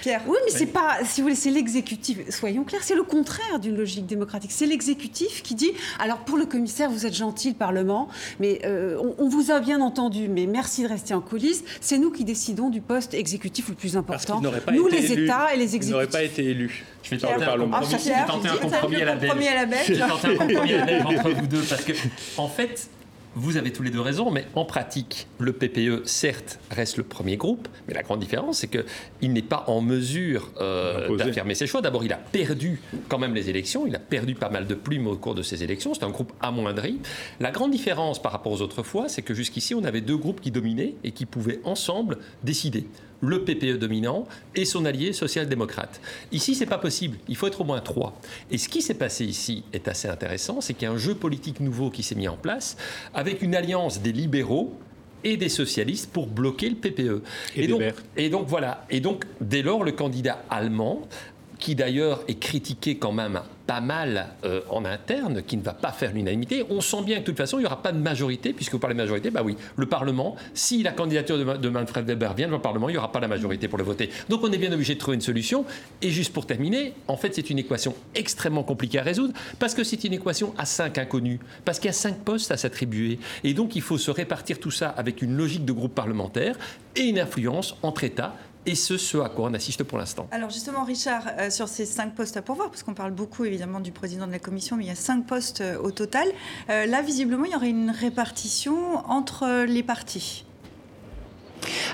Pierre. 0.00 0.22
Oui, 0.26 0.36
mais 0.44 0.50
c'est 0.50 0.66
pas, 0.66 0.98
si 1.04 1.20
vous 1.20 1.26
voulez, 1.26 1.36
c'est 1.36 1.50
l'exécutif. 1.50 2.18
Soyons 2.30 2.64
clairs, 2.64 2.82
c'est 2.82 2.94
le 2.94 3.02
contraire 3.02 3.58
d'une 3.60 3.76
logique 3.76 4.06
démocratique. 4.06 4.52
C'est 4.52 4.66
l'exécutif 4.66 5.42
qui 5.42 5.54
dit 5.54 5.72
alors 5.98 6.18
pour 6.18 6.36
le 6.36 6.46
commissaire, 6.46 6.90
vous 6.90 7.06
êtes 7.06 7.14
gentil, 7.14 7.50
le 7.50 7.54
Parlement. 7.54 8.08
Mais 8.38 8.60
euh, 8.64 9.00
on, 9.18 9.28
vous 9.28 9.50
a 9.50 9.60
bien 9.60 9.80
entendu, 9.80 10.28
mais 10.28 10.46
merci 10.46 10.82
de 10.82 10.88
rester 10.88 11.14
en 11.14 11.20
coulisses. 11.20 11.64
C'est 11.80 11.98
nous 11.98 12.10
qui 12.10 12.24
décidons 12.24 12.70
du 12.70 12.80
poste 12.80 13.14
exécutif 13.14 13.68
le 13.68 13.74
plus 13.74 13.96
important. 13.96 14.40
Nous, 14.72 14.86
les 14.88 15.12
États 15.12 15.54
et 15.54 15.56
les 15.56 15.76
exécutifs. 15.76 15.90
n'auraient 15.92 16.06
pas 16.06 16.22
été 16.22 16.44
élus. 16.44 16.84
Je 17.02 17.10
vais 17.10 17.18
tenter 17.18 17.44
un 17.44 18.56
compromis, 18.56 18.96
à 18.96 19.04
la 19.04 19.16
belle. 19.16 19.30
Je 19.86 19.94
vais 19.94 20.00
tenter 20.00 20.28
un 20.28 20.36
compromis 20.36 20.74
à 20.74 20.78
la 20.78 20.84
belle 20.84 21.06
entre 21.06 21.30
vous 21.30 21.46
deux 21.46 21.62
parce 21.62 21.84
que, 21.84 21.92
en 22.36 22.48
fait, 22.48 22.88
vous 23.36 23.56
avez 23.56 23.72
tous 23.72 23.82
les 23.82 23.90
deux 23.90 24.00
raison, 24.00 24.30
mais 24.30 24.46
en 24.54 24.64
pratique, 24.64 25.28
le 25.38 25.52
PPE, 25.52 26.06
certes, 26.06 26.58
reste 26.70 26.96
le 26.96 27.04
premier 27.04 27.36
groupe, 27.36 27.68
mais 27.86 27.94
la 27.94 28.02
grande 28.02 28.20
différence, 28.20 28.58
c'est 28.58 28.68
qu'il 28.68 29.32
n'est 29.32 29.42
pas 29.42 29.64
en 29.68 29.80
mesure 29.80 30.50
euh, 30.60 31.16
d'affirmer 31.16 31.54
ses 31.54 31.66
choix. 31.66 31.80
D'abord, 31.80 32.04
il 32.04 32.12
a 32.12 32.16
perdu 32.16 32.80
quand 33.08 33.18
même 33.18 33.34
les 33.34 33.48
élections, 33.48 33.86
il 33.86 33.94
a 33.94 34.00
perdu 34.00 34.34
pas 34.34 34.48
mal 34.48 34.66
de 34.66 34.74
plumes 34.74 35.06
au 35.06 35.16
cours 35.16 35.34
de 35.34 35.42
ces 35.42 35.62
élections, 35.62 35.94
c'est 35.94 36.04
un 36.04 36.10
groupe 36.10 36.32
amoindri. 36.40 36.98
La 37.38 37.50
grande 37.50 37.70
différence 37.70 38.20
par 38.20 38.32
rapport 38.32 38.52
aux 38.52 38.62
autres 38.62 38.82
fois, 38.82 39.08
c'est 39.08 39.22
que 39.22 39.34
jusqu'ici, 39.34 39.74
on 39.74 39.84
avait 39.84 40.00
deux 40.00 40.16
groupes 40.16 40.40
qui 40.40 40.50
dominaient 40.50 40.94
et 41.04 41.12
qui 41.12 41.26
pouvaient 41.26 41.60
ensemble 41.64 42.18
décider 42.42 42.86
le 43.20 43.44
PPE 43.44 43.78
dominant 43.78 44.26
et 44.54 44.64
son 44.64 44.84
allié 44.84 45.12
social-démocrate. 45.12 46.00
Ici, 46.32 46.54
c'est 46.54 46.66
pas 46.66 46.78
possible. 46.78 47.18
Il 47.28 47.36
faut 47.36 47.46
être 47.46 47.60
au 47.60 47.64
moins 47.64 47.80
trois. 47.80 48.18
Et 48.50 48.58
ce 48.58 48.68
qui 48.68 48.82
s'est 48.82 48.94
passé 48.94 49.24
ici 49.24 49.64
est 49.72 49.88
assez 49.88 50.08
intéressant, 50.08 50.60
c'est 50.60 50.74
qu'il 50.74 50.84
y 50.84 50.86
a 50.86 50.92
un 50.92 50.98
jeu 50.98 51.14
politique 51.14 51.60
nouveau 51.60 51.90
qui 51.90 52.02
s'est 52.02 52.14
mis 52.14 52.28
en 52.28 52.36
place 52.36 52.76
avec 53.14 53.42
une 53.42 53.54
alliance 53.54 54.00
des 54.00 54.12
libéraux 54.12 54.72
et 55.24 55.36
des 55.36 55.48
socialistes 55.48 56.10
pour 56.10 56.26
bloquer 56.26 56.70
le 56.70 56.76
PPE. 56.76 57.22
Et, 57.56 57.66
donc, 57.66 57.82
et 58.16 58.30
donc 58.30 58.46
voilà. 58.46 58.86
Et 58.90 59.00
donc 59.00 59.24
dès 59.40 59.62
lors, 59.62 59.84
le 59.84 59.92
candidat 59.92 60.42
allemand 60.48 61.02
qui 61.60 61.74
d'ailleurs 61.74 62.22
est 62.26 62.38
critiqué 62.38 62.96
quand 62.96 63.12
même 63.12 63.40
pas 63.66 63.80
mal 63.80 64.26
euh, 64.44 64.62
en 64.68 64.84
interne, 64.84 65.42
qui 65.46 65.56
ne 65.56 65.62
va 65.62 65.74
pas 65.74 65.92
faire 65.92 66.12
l'unanimité. 66.12 66.64
On 66.70 66.80
sent 66.80 67.04
bien 67.04 67.16
que 67.16 67.20
de 67.20 67.26
toute 67.26 67.36
façon, 67.36 67.58
il 67.58 67.60
n'y 67.60 67.66
aura 67.66 67.80
pas 67.80 67.92
de 67.92 67.98
majorité, 67.98 68.52
puisque 68.52 68.72
vous 68.72 68.80
parlez 68.80 68.96
de 68.96 69.00
majorité, 69.00 69.30
bah 69.30 69.42
oui, 69.44 69.56
le 69.76 69.86
Parlement, 69.86 70.34
si 70.54 70.82
la 70.82 70.90
candidature 70.90 71.38
de, 71.38 71.68
Manfred 71.68 72.04
Weber 72.04 72.34
vient 72.34 72.46
devant 72.46 72.56
le 72.56 72.62
Parlement, 72.62 72.88
il 72.88 72.92
n'y 72.92 72.98
aura 72.98 73.12
pas 73.12 73.20
la 73.20 73.28
majorité 73.28 73.68
pour 73.68 73.78
le 73.78 73.84
voter. 73.84 74.10
Donc 74.28 74.40
on 74.42 74.50
est 74.50 74.58
bien 74.58 74.72
obligé 74.72 74.94
de 74.94 74.98
trouver 74.98 75.14
une 75.14 75.20
solution. 75.20 75.64
Et 76.02 76.10
juste 76.10 76.32
pour 76.32 76.46
terminer, 76.46 76.94
en 77.06 77.16
fait, 77.16 77.32
c'est 77.32 77.48
une 77.48 77.60
équation 77.60 77.94
extrêmement 78.16 78.64
compliquée 78.64 78.98
à 78.98 79.02
résoudre, 79.02 79.34
parce 79.60 79.74
que 79.74 79.84
c'est 79.84 80.02
une 80.02 80.14
équation 80.14 80.52
à 80.58 80.64
cinq 80.64 80.98
inconnus, 80.98 81.38
parce 81.64 81.78
qu'il 81.78 81.86
y 81.86 81.90
a 81.90 81.92
cinq 81.92 82.16
postes 82.24 82.50
à 82.50 82.56
s'attribuer. 82.56 83.20
Et 83.44 83.54
donc 83.54 83.76
il 83.76 83.82
faut 83.82 83.98
se 83.98 84.10
répartir 84.10 84.58
tout 84.58 84.72
ça 84.72 84.88
avec 84.88 85.22
une 85.22 85.36
logique 85.36 85.64
de 85.64 85.72
groupe 85.72 85.94
parlementaire 85.94 86.56
et 86.96 87.02
une 87.02 87.20
influence 87.20 87.76
entre 87.82 88.02
États 88.02 88.34
et 88.66 88.74
ce, 88.74 88.98
ce 88.98 89.18
à 89.18 89.28
quoi 89.28 89.48
on 89.50 89.54
assiste 89.54 89.84
pour 89.84 89.98
l'instant. 89.98 90.28
Alors 90.30 90.50
justement, 90.50 90.84
Richard, 90.84 91.24
euh, 91.38 91.50
sur 91.50 91.68
ces 91.68 91.86
cinq 91.86 92.14
postes 92.14 92.36
à 92.36 92.42
pourvoir, 92.42 92.70
parce 92.70 92.82
qu'on 92.82 92.94
parle 92.94 93.12
beaucoup 93.12 93.44
évidemment 93.44 93.80
du 93.80 93.92
président 93.92 94.26
de 94.26 94.32
la 94.32 94.38
commission, 94.38 94.76
mais 94.76 94.84
il 94.84 94.88
y 94.88 94.92
a 94.92 94.96
cinq 94.96 95.26
postes 95.26 95.60
euh, 95.60 95.78
au 95.78 95.90
total. 95.90 96.28
Euh, 96.68 96.86
là, 96.86 97.02
visiblement, 97.02 97.44
il 97.44 97.52
y 97.52 97.56
aurait 97.56 97.70
une 97.70 97.90
répartition 97.90 98.98
entre 99.10 99.64
les 99.64 99.82
partis. 99.82 100.44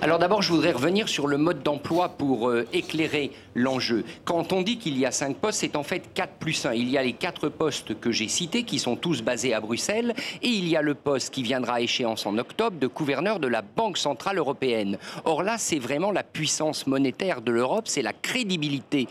Alors 0.02 0.18
d'abord, 0.18 0.42
je 0.42 0.52
voudrais 0.52 0.72
revenir 0.72 1.08
sur 1.08 1.26
le 1.26 1.38
mode 1.38 1.62
d'emploi 1.62 2.10
pour 2.10 2.48
euh, 2.48 2.66
éclairer 2.72 3.32
l'enjeu. 3.54 4.04
Quand 4.24 4.52
on 4.52 4.62
dit 4.62 4.78
qu'il 4.78 4.98
y 4.98 5.06
a 5.06 5.10
cinq 5.10 5.36
postes, 5.36 5.60
c'est 5.60 5.76
en 5.76 5.82
fait 5.82 6.10
4 6.14 6.34
plus 6.34 6.66
1. 6.66 6.74
Il 6.74 6.90
y 6.90 6.98
a 6.98 7.02
les 7.02 7.12
quatre 7.12 7.48
postes 7.48 7.98
que 7.98 8.12
j'ai 8.12 8.28
cités, 8.28 8.64
qui 8.64 8.78
sont 8.78 8.96
tous 8.96 9.22
basés 9.22 9.54
à 9.54 9.60
Bruxelles, 9.60 10.14
et 10.42 10.48
il 10.48 10.68
y 10.68 10.76
a 10.76 10.82
le 10.82 10.94
poste 10.94 11.32
qui 11.32 11.42
viendra 11.42 11.74
à 11.74 11.80
échéance 11.80 12.26
en 12.26 12.36
octobre 12.38 12.78
de 12.78 12.86
gouverneur 12.86 13.40
de 13.40 13.48
la 13.48 13.62
Banque 13.62 13.98
Centrale 13.98 14.38
Européenne. 14.38 14.98
Or 15.24 15.42
là, 15.42 15.56
c'est 15.58 15.78
vraiment 15.78 16.12
la 16.12 16.22
puissance 16.22 16.86
monétaire 16.86 17.40
de 17.40 17.52
l'Europe, 17.52 17.88
c'est 17.88 18.02
la 18.02 18.12
crédibilité 18.12 19.08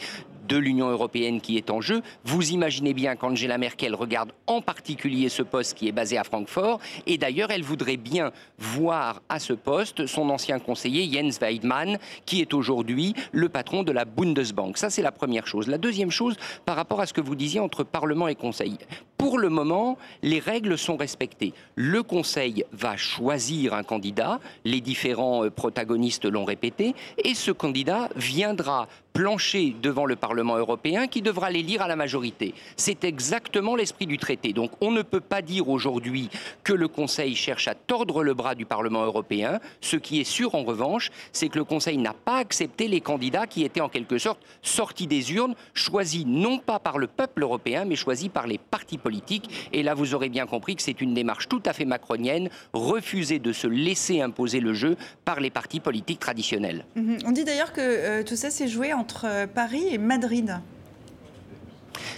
de 0.47 0.57
l'Union 0.57 0.89
européenne 0.89 1.41
qui 1.41 1.57
est 1.57 1.69
en 1.69 1.81
jeu. 1.81 2.01
Vous 2.23 2.51
imaginez 2.51 2.93
bien 2.93 3.15
qu'Angela 3.15 3.57
Merkel 3.57 3.95
regarde 3.95 4.31
en 4.47 4.61
particulier 4.61 5.29
ce 5.29 5.41
poste 5.41 5.75
qui 5.75 5.87
est 5.87 5.91
basé 5.91 6.17
à 6.17 6.23
Francfort. 6.23 6.79
Et 7.05 7.17
d'ailleurs, 7.17 7.51
elle 7.51 7.63
voudrait 7.63 7.97
bien 7.97 8.31
voir 8.57 9.21
à 9.29 9.39
ce 9.39 9.53
poste 9.53 10.05
son 10.05 10.29
ancien 10.29 10.59
conseiller 10.59 11.09
Jens 11.11 11.39
Weidmann, 11.39 11.97
qui 12.25 12.41
est 12.41 12.53
aujourd'hui 12.53 13.13
le 13.31 13.49
patron 13.49 13.83
de 13.83 13.91
la 13.91 14.05
Bundesbank. 14.05 14.77
Ça, 14.77 14.89
c'est 14.89 15.01
la 15.01 15.11
première 15.11 15.47
chose. 15.47 15.67
La 15.67 15.77
deuxième 15.77 16.11
chose, 16.11 16.35
par 16.65 16.75
rapport 16.75 17.01
à 17.01 17.05
ce 17.05 17.13
que 17.13 17.21
vous 17.21 17.35
disiez 17.35 17.59
entre 17.59 17.83
Parlement 17.83 18.27
et 18.27 18.35
Conseil. 18.35 18.77
Pour 19.17 19.39
le 19.39 19.49
moment, 19.49 19.97
les 20.21 20.39
règles 20.39 20.77
sont 20.77 20.97
respectées. 20.97 21.53
Le 21.75 22.03
Conseil 22.03 22.65
va 22.71 22.97
choisir 22.97 23.73
un 23.73 23.83
candidat, 23.83 24.39
les 24.65 24.81
différents 24.81 25.45
euh, 25.45 25.49
protagonistes 25.49 26.25
l'ont 26.25 26.45
répété, 26.45 26.93
et 27.23 27.33
ce 27.33 27.51
candidat 27.51 28.09
viendra 28.15 28.87
plancher 29.13 29.73
devant 29.81 30.05
le 30.05 30.17
Parlement 30.17 30.34
européen 30.43 31.07
qui 31.07 31.21
devra 31.21 31.49
les 31.49 31.63
lire 31.63 31.81
à 31.81 31.87
la 31.87 31.95
majorité. 31.95 32.53
C'est 32.75 33.03
exactement 33.05 33.75
l'esprit 33.75 34.05
du 34.05 34.17
traité. 34.17 34.51
Donc 34.51 34.71
on 34.81 34.91
ne 34.91 35.01
peut 35.01 35.21
pas 35.21 35.41
dire 35.41 35.69
aujourd'hui 35.69 36.29
que 36.63 36.73
le 36.73 36.89
Conseil 36.89 37.35
cherche 37.35 37.67
à 37.67 37.75
tordre 37.75 38.23
le 38.23 38.33
bras 38.33 38.55
du 38.55 38.65
Parlement 38.65 39.05
européen. 39.05 39.59
Ce 39.81 39.95
qui 39.95 40.19
est 40.19 40.25
sûr 40.25 40.55
en 40.55 40.63
revanche, 40.63 41.11
c'est 41.31 41.49
que 41.49 41.57
le 41.57 41.63
Conseil 41.63 41.97
n'a 41.97 42.13
pas 42.13 42.37
accepté 42.37 42.87
les 42.87 43.01
candidats 43.01 43.47
qui 43.47 43.63
étaient 43.63 43.81
en 43.81 43.89
quelque 43.89 44.17
sorte 44.17 44.41
sortis 44.61 45.07
des 45.07 45.33
urnes, 45.33 45.55
choisis 45.73 46.25
non 46.25 46.57
pas 46.57 46.79
par 46.79 46.97
le 46.97 47.07
peuple 47.07 47.43
européen, 47.43 47.85
mais 47.85 47.95
choisis 47.95 48.29
par 48.29 48.47
les 48.47 48.57
partis 48.57 48.97
politiques. 48.97 49.69
Et 49.71 49.83
là, 49.83 49.93
vous 49.93 50.13
aurez 50.13 50.29
bien 50.29 50.45
compris 50.45 50.75
que 50.75 50.81
c'est 50.81 50.99
une 50.99 51.13
démarche 51.13 51.47
tout 51.47 51.63
à 51.65 51.73
fait 51.73 51.85
macronienne, 51.85 52.49
refuser 52.73 53.39
de 53.39 53.53
se 53.53 53.67
laisser 53.67 54.21
imposer 54.21 54.59
le 54.59 54.73
jeu 54.73 54.97
par 55.23 55.39
les 55.39 55.49
partis 55.49 55.79
politiques 55.79 56.19
traditionnels. 56.19 56.85
Mhm. 56.95 57.19
On 57.25 57.31
dit 57.31 57.45
d'ailleurs 57.45 57.71
que 57.71 57.81
euh, 57.81 58.23
tout 58.23 58.35
ça 58.35 58.49
s'est 58.49 58.67
joué 58.67 58.93
en 58.93 59.05
entre 59.05 59.25
euh, 59.27 59.45
Paris 59.45 59.85
et 59.91 59.99
Madrid 59.99 60.25
Madrid 60.25 60.50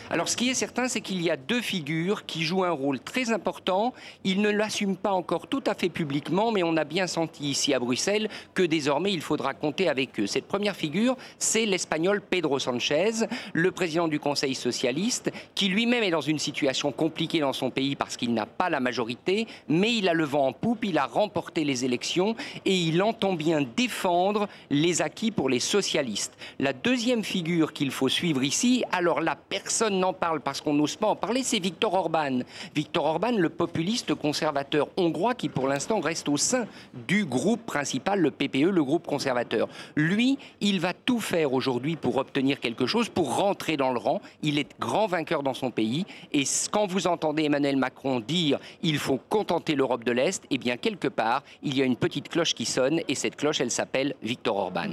alors, 0.09 0.29
ce 0.29 0.37
qui 0.37 0.49
est 0.49 0.53
certain, 0.53 0.87
c'est 0.87 1.01
qu'il 1.01 1.21
y 1.21 1.29
a 1.29 1.35
deux 1.35 1.61
figures 1.61 2.25
qui 2.25 2.43
jouent 2.43 2.63
un 2.63 2.71
rôle 2.71 2.99
très 2.99 3.31
important. 3.31 3.93
Ils 4.23 4.41
ne 4.41 4.49
l'assument 4.49 4.95
pas 4.95 5.11
encore 5.11 5.47
tout 5.47 5.63
à 5.65 5.73
fait 5.73 5.89
publiquement, 5.89 6.51
mais 6.51 6.63
on 6.63 6.77
a 6.77 6.85
bien 6.85 7.07
senti 7.07 7.49
ici 7.49 7.73
à 7.73 7.79
Bruxelles 7.79 8.29
que 8.53 8.63
désormais 8.63 9.11
il 9.11 9.21
faudra 9.21 9.53
compter 9.53 9.89
avec 9.89 10.17
eux. 10.19 10.27
Cette 10.27 10.47
première 10.47 10.77
figure, 10.77 11.17
c'est 11.39 11.65
l'Espagnol 11.65 12.21
Pedro 12.21 12.57
Sanchez, 12.57 13.27
le 13.51 13.71
président 13.71 14.07
du 14.07 14.19
Conseil 14.19 14.55
socialiste, 14.55 15.31
qui 15.55 15.67
lui-même 15.67 16.03
est 16.03 16.11
dans 16.11 16.21
une 16.21 16.39
situation 16.39 16.93
compliquée 16.93 17.39
dans 17.39 17.53
son 17.53 17.69
pays 17.69 17.95
parce 17.97 18.15
qu'il 18.15 18.33
n'a 18.33 18.45
pas 18.45 18.69
la 18.69 18.79
majorité, 18.79 19.45
mais 19.67 19.93
il 19.93 20.07
a 20.07 20.13
le 20.13 20.23
vent 20.23 20.47
en 20.47 20.53
poupe, 20.53 20.85
il 20.85 20.97
a 20.97 21.05
remporté 21.05 21.65
les 21.65 21.83
élections 21.83 22.35
et 22.65 22.75
il 22.75 23.01
entend 23.01 23.33
bien 23.33 23.61
défendre 23.75 24.47
les 24.69 25.01
acquis 25.01 25.31
pour 25.31 25.49
les 25.49 25.59
socialistes. 25.59 26.33
La 26.59 26.71
deuxième 26.71 27.25
figure 27.25 27.73
qu'il 27.73 27.91
faut 27.91 28.09
suivre 28.09 28.43
ici, 28.43 28.85
alors 28.91 29.19
la 29.19 29.35
personne 29.35 29.96
n'en 29.97 30.13
parle 30.13 30.41
parce 30.41 30.61
qu'on 30.61 30.73
n'ose 30.73 30.95
pas 30.95 31.07
en 31.07 31.15
parler, 31.15 31.43
c'est 31.43 31.59
Viktor 31.59 31.93
Orban. 31.93 32.39
Viktor 32.75 33.05
Orban, 33.05 33.31
le 33.31 33.49
populiste 33.49 34.13
conservateur 34.13 34.87
hongrois 34.97 35.35
qui 35.35 35.49
pour 35.49 35.67
l'instant 35.67 35.99
reste 35.99 36.29
au 36.29 36.37
sein 36.37 36.65
du 37.07 37.25
groupe 37.25 37.65
principal, 37.65 38.19
le 38.19 38.31
PPE, 38.31 38.69
le 38.69 38.83
groupe 38.83 39.05
conservateur. 39.05 39.67
Lui, 39.95 40.37
il 40.61 40.79
va 40.79 40.93
tout 40.93 41.19
faire 41.19 41.53
aujourd'hui 41.53 41.95
pour 41.95 42.17
obtenir 42.17 42.59
quelque 42.59 42.85
chose, 42.85 43.09
pour 43.09 43.35
rentrer 43.35 43.77
dans 43.77 43.91
le 43.91 43.99
rang. 43.99 44.21
Il 44.43 44.59
est 44.59 44.69
grand 44.79 45.07
vainqueur 45.07 45.43
dans 45.43 45.53
son 45.53 45.71
pays. 45.71 46.05
Et 46.31 46.43
quand 46.71 46.87
vous 46.87 47.07
entendez 47.07 47.43
Emmanuel 47.43 47.77
Macron 47.77 48.19
dire 48.19 48.59
il 48.81 48.97
faut 48.97 49.19
contenter 49.29 49.75
l'Europe 49.75 50.03
de 50.03 50.11
l'Est, 50.11 50.43
eh 50.49 50.57
bien 50.57 50.77
quelque 50.77 51.07
part, 51.07 51.43
il 51.63 51.77
y 51.77 51.81
a 51.81 51.85
une 51.85 51.95
petite 51.95 52.29
cloche 52.29 52.53
qui 52.53 52.65
sonne 52.65 53.01
et 53.07 53.15
cette 53.15 53.35
cloche, 53.35 53.61
elle 53.61 53.71
s'appelle 53.71 54.15
Viktor 54.21 54.55
Orban. 54.55 54.89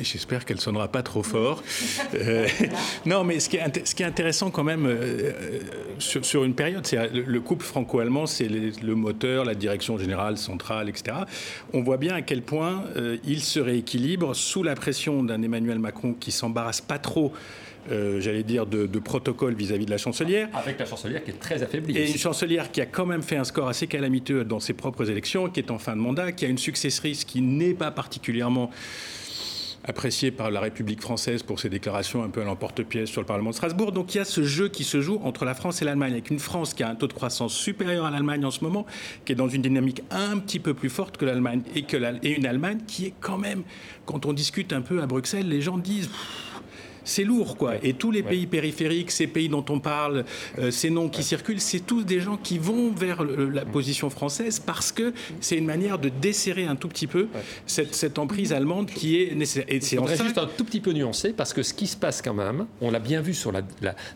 J'espère 0.00 0.44
qu'elle 0.44 0.60
sonnera 0.60 0.88
pas 0.88 1.02
trop 1.02 1.22
fort. 1.22 1.62
Euh, 2.14 2.48
non, 3.06 3.24
mais 3.24 3.40
ce 3.40 3.48
qui 3.48 3.56
est, 3.56 3.86
ce 3.86 3.94
qui 3.94 4.02
est 4.02 4.06
intéressant 4.06 4.17
quand 4.52 4.64
même 4.64 4.86
euh, 4.86 5.32
sur, 5.98 6.24
sur, 6.24 6.44
une 6.44 6.54
période. 6.54 6.86
C'est 6.86 7.12
le 7.12 7.40
couple 7.40 7.64
franco-allemand, 7.64 8.26
c'est 8.26 8.48
le 8.48 8.94
moteur, 8.94 9.44
la 9.44 9.54
direction 9.54 9.98
générale, 9.98 10.38
centrale, 10.38 10.88
etc. 10.88 11.18
On 11.72 11.82
voit 11.82 11.96
bien 11.96 12.14
à 12.14 12.22
quel 12.22 12.42
point 12.42 12.84
euh, 12.96 13.16
il 13.24 13.42
se 13.42 13.60
rééquilibre 13.60 14.34
sous 14.34 14.62
la 14.62 14.74
pression 14.74 15.22
d'un 15.22 15.42
Emmanuel 15.42 15.78
Macron 15.78 16.14
qui 16.18 16.32
s'embarrasse 16.32 16.80
pas 16.80 16.98
trop. 16.98 17.32
Euh, 17.90 18.20
j'allais 18.20 18.42
dire, 18.42 18.66
de, 18.66 18.86
protocole 18.98 19.54
vis-à-vis 19.54 19.86
de 19.86 19.90
la 19.90 19.98
chancelière. 19.98 20.48
Avec 20.52 20.78
la 20.78 20.84
chancelière 20.84 21.24
qui 21.24 21.30
est 21.30 21.40
très 21.40 21.62
affaiblie. 21.62 21.96
Et 21.96 22.10
une 22.10 22.18
chancelière 22.18 22.70
qui 22.70 22.82
a 22.82 22.86
quand 22.86 23.06
même 23.06 23.22
fait 23.22 23.36
un 23.36 23.44
score 23.44 23.68
assez 23.68 23.86
calamiteux 23.86 24.44
dans 24.44 24.60
ses 24.60 24.74
propres 24.74 25.10
élections, 25.10 25.48
qui 25.48 25.60
est 25.60 25.70
en 25.70 25.78
fin 25.78 25.96
de 25.96 26.00
mandat, 26.00 26.32
qui 26.32 26.44
a 26.44 26.48
une 26.48 26.58
successrice 26.58 27.24
qui 27.24 27.40
n'est 27.40 27.74
pas 27.74 27.90
particulièrement 27.90 28.70
apprécié 29.84 30.30
par 30.30 30.50
la 30.50 30.60
République 30.60 31.00
française 31.00 31.42
pour 31.42 31.60
ses 31.60 31.68
déclarations 31.68 32.22
un 32.22 32.28
peu 32.28 32.42
à 32.42 32.44
l'emporte-pièce 32.44 33.08
sur 33.08 33.20
le 33.20 33.26
Parlement 33.26 33.50
de 33.50 33.54
Strasbourg. 33.54 33.92
Donc 33.92 34.14
il 34.14 34.18
y 34.18 34.20
a 34.20 34.24
ce 34.24 34.42
jeu 34.42 34.68
qui 34.68 34.84
se 34.84 35.00
joue 35.00 35.20
entre 35.24 35.44
la 35.44 35.54
France 35.54 35.82
et 35.82 35.84
l'Allemagne, 35.84 36.12
avec 36.12 36.30
une 36.30 36.38
France 36.38 36.74
qui 36.74 36.82
a 36.82 36.88
un 36.88 36.94
taux 36.94 37.06
de 37.06 37.12
croissance 37.12 37.54
supérieur 37.54 38.04
à 38.04 38.10
l'Allemagne 38.10 38.44
en 38.44 38.50
ce 38.50 38.62
moment, 38.62 38.86
qui 39.24 39.32
est 39.32 39.36
dans 39.36 39.48
une 39.48 39.62
dynamique 39.62 40.02
un 40.10 40.38
petit 40.38 40.58
peu 40.58 40.74
plus 40.74 40.90
forte 40.90 41.16
que 41.16 41.24
l'Allemagne, 41.24 41.62
et, 41.74 42.36
une 42.36 42.46
Allemagne 42.46 42.78
qui 42.86 43.06
est 43.06 43.14
quand 43.20 43.38
même, 43.38 43.62
quand 44.06 44.26
on 44.26 44.32
discute 44.32 44.72
un 44.72 44.80
peu 44.80 45.02
à 45.02 45.06
Bruxelles, 45.06 45.48
les 45.48 45.60
gens 45.60 45.78
disent 45.78 46.10
c'est 47.08 47.24
lourd, 47.24 47.56
quoi. 47.56 47.74
Et 47.82 47.94
tous 47.94 48.10
les 48.10 48.22
pays 48.22 48.46
périphériques, 48.46 49.10
ces 49.10 49.26
pays 49.26 49.48
dont 49.48 49.64
on 49.70 49.80
parle, 49.80 50.24
euh, 50.58 50.70
ces 50.70 50.90
noms 50.90 51.08
qui 51.08 51.22
circulent, 51.22 51.60
c'est 51.60 51.80
tous 51.80 52.04
des 52.04 52.20
gens 52.20 52.36
qui 52.36 52.58
vont 52.58 52.92
vers 52.92 53.24
la 53.24 53.64
position 53.64 54.10
française 54.10 54.60
parce 54.60 54.92
que 54.92 55.14
c'est 55.40 55.56
une 55.56 55.64
manière 55.64 55.98
de 55.98 56.10
desserrer 56.10 56.66
un 56.66 56.76
tout 56.76 56.88
petit 56.88 57.06
peu 57.06 57.28
cette, 57.66 58.18
emprise 58.18 58.52
allemande 58.52 58.90
qui 58.90 59.22
est 59.22 59.34
nécessaire. 59.34 59.64
Et 59.68 59.80
c'est 59.80 59.98
juste 60.22 60.38
un 60.38 60.46
tout 60.46 60.64
petit 60.64 60.80
peu 60.80 60.92
nuancé 60.92 61.32
parce 61.32 61.52
que 61.52 61.62
ce 61.62 61.72
qui 61.72 61.86
se 61.86 61.96
passe 61.96 62.20
quand 62.20 62.34
même, 62.34 62.66
on 62.80 62.90
l'a 62.90 62.98
bien 62.98 63.20
vu 63.20 63.32
sur 63.32 63.52
la, 63.52 63.62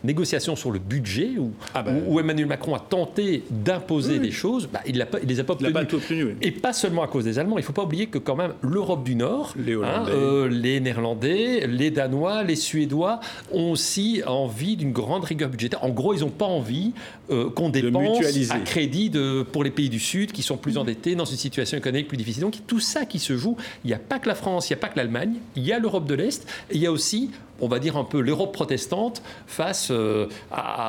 négociation 0.04 0.54
sur 0.54 0.70
le 0.70 0.78
budget 0.78 1.30
où, 1.38 1.52
ah 1.74 1.82
bah, 1.82 1.92
où, 2.06 2.20
Emmanuel 2.20 2.46
Macron 2.46 2.74
a 2.74 2.80
tenté 2.80 3.42
d'imposer 3.50 4.18
des 4.18 4.30
choses, 4.30 4.68
bah, 4.70 4.80
il, 4.86 4.98
ne 4.98 5.26
les 5.26 5.40
a 5.40 5.44
pas 5.44 5.54
obtenues. 5.54 6.36
Et 6.42 6.50
pas 6.50 6.72
seulement 6.72 7.02
à 7.02 7.08
cause 7.08 7.24
des 7.24 7.38
Allemands. 7.38 7.56
Il 7.56 7.62
ne 7.62 7.66
faut 7.66 7.72
pas 7.72 7.84
oublier 7.84 8.06
que 8.06 8.18
quand 8.18 8.36
même 8.36 8.52
l'Europe 8.60 9.04
du 9.04 9.14
Nord, 9.14 9.54
les, 9.56 9.74
hein, 9.74 10.04
euh, 10.08 10.48
les 10.48 10.80
Néerlandais, 10.80 11.66
les 11.66 11.90
Danois, 11.90 12.42
les 12.42 12.56
Suédois 12.56 12.81
Suédois 12.82 13.20
ont 13.52 13.70
aussi 13.70 14.22
envie 14.26 14.76
d'une 14.76 14.92
grande 14.92 15.24
rigueur 15.24 15.48
budgétaire. 15.48 15.84
En 15.84 15.90
gros, 15.90 16.14
ils 16.14 16.20
n'ont 16.20 16.30
pas 16.30 16.46
envie 16.46 16.92
euh, 17.30 17.48
qu'on 17.50 17.68
dépense 17.68 18.50
à 18.50 18.58
crédit 18.58 19.08
de, 19.08 19.42
pour 19.42 19.62
les 19.62 19.70
pays 19.70 19.88
du 19.88 20.00
Sud 20.00 20.32
qui 20.32 20.42
sont 20.42 20.56
plus 20.56 20.78
endettés 20.78 21.14
dans 21.14 21.24
une 21.24 21.36
situation 21.36 21.78
économique 21.78 22.08
plus 22.08 22.16
difficile. 22.16 22.42
Donc 22.42 22.56
tout 22.66 22.80
ça 22.80 23.04
qui 23.04 23.18
se 23.18 23.36
joue, 23.36 23.56
il 23.84 23.88
n'y 23.88 23.94
a 23.94 23.98
pas 23.98 24.18
que 24.18 24.28
la 24.28 24.34
France, 24.34 24.68
il 24.68 24.72
n'y 24.72 24.78
a 24.78 24.80
pas 24.80 24.88
que 24.88 24.96
l'Allemagne, 24.96 25.34
il 25.54 25.64
y 25.64 25.72
a 25.72 25.78
l'Europe 25.78 26.06
de 26.06 26.14
l'Est, 26.14 26.46
et 26.70 26.76
il 26.76 26.80
y 26.80 26.86
a 26.86 26.92
aussi, 26.92 27.30
on 27.60 27.68
va 27.68 27.78
dire 27.78 27.96
un 27.96 28.04
peu 28.04 28.20
l'Europe 28.20 28.52
protestante 28.52 29.22
face 29.46 29.88
euh, 29.90 30.26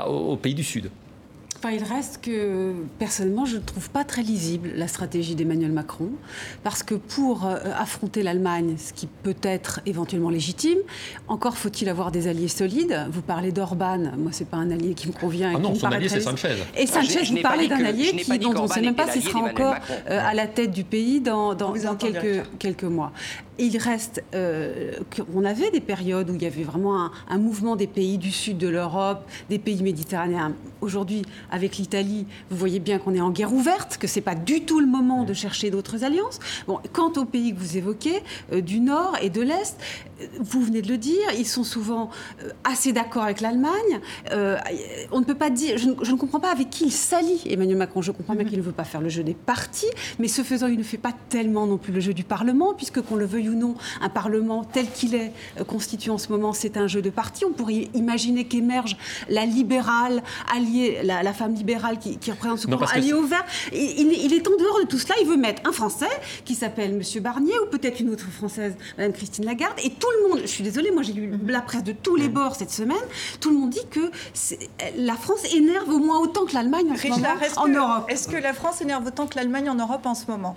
aux 0.08 0.36
pays 0.36 0.56
du 0.56 0.64
Sud 0.64 0.90
il 1.72 1.84
reste 1.84 2.22
que, 2.22 2.74
personnellement, 3.00 3.46
je 3.46 3.58
ne 3.58 3.62
trouve 3.62 3.90
pas 3.90 4.04
très 4.04 4.22
lisible 4.22 4.72
la 4.76 4.88
stratégie 4.88 5.36
d'Emmanuel 5.36 5.72
Macron, 5.72 6.10
parce 6.64 6.84
que 6.84 6.96
pour 6.96 7.46
euh, 7.46 7.58
affronter 7.78 8.24
l'Allemagne, 8.24 8.76
ce 8.78 8.94
qui 8.94 9.08
peut 9.08 9.36
être 9.44 9.80
éventuellement 9.86 10.30
légitime, 10.30 10.80
encore 11.28 11.58
faut-il 11.58 11.90
avoir 11.90 12.12
des 12.12 12.28
alliés 12.28 12.48
solides. 12.48 13.08
Vous 13.12 13.22
parlez 13.22 13.52
d'Orban, 13.52 14.12
moi, 14.18 14.32
c'est 14.32 14.48
pas 14.48 14.58
un 14.58 14.72
allié 14.72 14.94
qui 14.94 15.08
me 15.08 15.14
convient. 15.14 15.54
Ah 15.56 15.60
non, 15.60 15.76
son 15.76 15.88
allié, 15.88 16.10
c'est 16.10 16.20
Sanchez. 16.20 16.56
Et 16.78 16.88
Sanchez, 16.88 17.24
vous 17.24 17.42
parlez 17.42 17.68
d'un 17.68 17.84
allié 17.84 18.12
qui, 18.12 18.40
dont 18.40 18.54
on 18.56 18.64
ne 18.64 18.68
sait 18.68 18.82
même 18.82 18.96
pas 18.96 19.08
s'il 19.08 19.24
sera 19.24 19.40
encore 19.40 19.76
euh, 20.10 20.20
à 20.22 20.34
la 20.34 20.48
tête 20.48 20.72
du 20.72 20.84
pays 20.84 21.22
dans, 21.22 21.54
dans, 21.54 21.74
quelques, 21.96 22.44
quelques 22.60 22.84
mois 22.84 23.12
il 23.60 23.78
reste 23.78 24.24
euh, 24.34 24.94
qu'on 25.16 25.46
avait 25.46 25.70
des 25.72 25.80
périodes 25.80 26.30
où 26.30 26.36
il 26.36 26.42
y 26.42 26.46
avait 26.46 26.64
vraiment 26.64 27.12
un, 27.28 27.38
mouvement 27.38 27.76
des 27.76 27.88
pays 27.88 28.18
du 28.18 28.32
sud 28.32 28.58
de 28.58 28.68
l'Europe, 28.68 29.28
des 29.50 29.60
pays 29.60 29.82
méditerranéens. 29.84 30.54
Aujourd'hui, 30.82 31.24
avec 31.52 31.78
l'Italie, 31.78 32.26
vous 32.50 32.58
voyez 32.58 32.80
bien 32.80 33.00
qu'on 33.00 33.14
est 33.14 33.22
en 33.22 33.32
guerre 33.32 33.54
ouverte, 33.54 33.98
que 33.98 34.08
c'est 34.08 34.22
pas 34.22 34.36
du 34.36 34.62
tout 34.62 34.80
le 34.80 34.88
moment 34.88 35.24
de 35.24 35.34
chercher 35.34 35.70
d'autres 35.70 36.04
alliances. 36.04 36.40
Bon, 36.68 36.80
quant 36.94 37.12
aux 37.14 37.26
pays 37.26 37.54
que 37.54 37.60
vous 37.60 37.78
évoquez, 37.78 38.24
euh, 38.52 38.62
du 38.62 38.80
Nord 38.80 39.18
et 39.22 39.30
de 39.30 39.42
l'Est, 39.42 39.78
euh, 40.22 40.26
vous 40.40 40.62
venez 40.62 40.82
de 40.82 40.88
le 40.88 40.98
dire, 40.98 41.22
ils 41.38 41.48
sont 41.48 41.64
souvent 41.64 42.10
assez 42.64 42.94
d'accord 42.94 43.24
avec 43.24 43.42
l'Allemagne. 43.42 43.74
on 45.12 45.20
ne 45.20 45.26
peut 45.26 45.36
pas 45.36 45.50
dire, 45.50 45.78
je 45.78 45.90
ne, 45.90 46.18
comprends 46.18 46.40
pas 46.40 46.52
avec 46.52 46.70
qui 46.70 46.86
il 46.86 46.92
s'allie, 46.92 47.42
Emmanuel 47.50 47.78
Macron. 47.78 48.02
Je 48.02 48.12
comprends 48.12 48.34
bien 48.34 48.44
mm-hmm. 48.44 48.50
qu'il 48.50 48.58
ne 48.58 48.64
veut 48.64 48.72
pas 48.72 48.84
faire 48.84 49.02
le 49.02 49.10
jeu 49.10 49.24
des 49.24 49.34
partis, 49.34 49.90
mais 50.20 50.28
ce 50.28 50.42
faisant, 50.42 50.68
il 50.68 50.78
ne 50.78 50.84
fait 50.84 50.98
pas 50.98 51.14
tellement 51.30 51.68
non 51.68 51.78
plus 51.78 51.94
le 51.94 52.00
jeu 52.00 52.14
du 52.14 52.24
Parlement, 52.24 52.74
puisque 52.74 53.02
qu'on 53.02 53.16
le 53.16 53.26
veuille 53.26 53.43
ou 53.50 53.56
non, 53.56 53.76
un 54.02 54.10
Parlement 54.10 54.64
tel 54.64 54.90
qu'il 54.90 55.16
est 55.16 55.32
euh, 55.60 55.64
constitué 55.64 56.12
en 56.12 56.18
ce 56.18 56.30
moment, 56.30 56.54
c'est 56.54 56.78
un 56.78 56.88
jeu 56.88 57.02
de 57.02 57.10
parti. 57.10 57.46
On 57.46 57.52
pourrait 57.52 57.90
imaginer 57.94 58.46
qu'émerge 58.46 58.98
la 59.30 59.46
libérale 59.46 60.22
alliée, 60.54 61.02
la, 61.04 61.34
femme 61.34 61.56
libérale 61.56 61.98
qui, 62.00 62.18
représente 62.32 62.60
ce 62.60 62.68
courant 62.68 62.86
allié 62.86 63.14
au 63.14 63.24
vert. 63.24 63.46
Il, 63.72 64.34
est 64.34 64.48
en 64.48 64.58
dehors 64.58 64.80
de 64.82 64.86
tout 64.86 65.00
cela. 65.00 65.16
Il 65.22 65.28
veut 65.28 65.38
mettre 65.38 65.68
un 65.68 65.72
Français 65.72 66.06
qui 66.46 66.56
s'appelle 66.56 66.92
M. 66.92 67.22
Barnier 67.22 67.54
ou 67.66 67.70
peut-être 67.70 68.00
une 68.00 68.10
autre 68.10 68.26
Française, 68.32 68.76
Mme 68.98 69.14
Christine 69.14 69.46
Lagarde. 69.46 69.80
Et 69.84 69.90
tout 69.90 70.08
le 70.22 70.30
monde, 70.30 70.40
je 70.42 70.48
suis 70.48 70.64
désolée, 70.64 70.92
moi 70.92 71.04
j'ai 71.04 71.14
lu 71.14 71.32
la 71.48 71.62
presse 71.62 71.84
de 71.84 71.92
tous 71.92 72.16
les 72.16 72.30
bords 72.30 72.56
cette 72.56 72.72
semaine, 72.72 72.98
tout 73.40 73.50
le 73.50 73.58
monde 73.58 73.70
dit 73.70 73.86
que 73.90 74.12
la 74.98 75.16
France 75.16 75.54
énerve 75.54 75.90
au 75.90 76.00
moins 76.00 76.20
autant 76.20 76.46
que 76.46 76.54
l'Allemagne 76.54 76.92
en, 76.92 76.96
ce 76.96 77.08
moment, 77.08 77.28
en 77.58 77.68
Europe. 77.68 78.06
Est-ce 78.10 78.28
que 78.28 78.38
la 78.38 78.54
France 78.54 78.82
énerve 78.82 79.06
autant 79.08 79.28
que 79.28 79.36
l'Allemagne 79.36 79.70
en 79.70 79.76
Europe 79.76 80.06
en 80.06 80.16
ce 80.16 80.26
moment? 80.30 80.56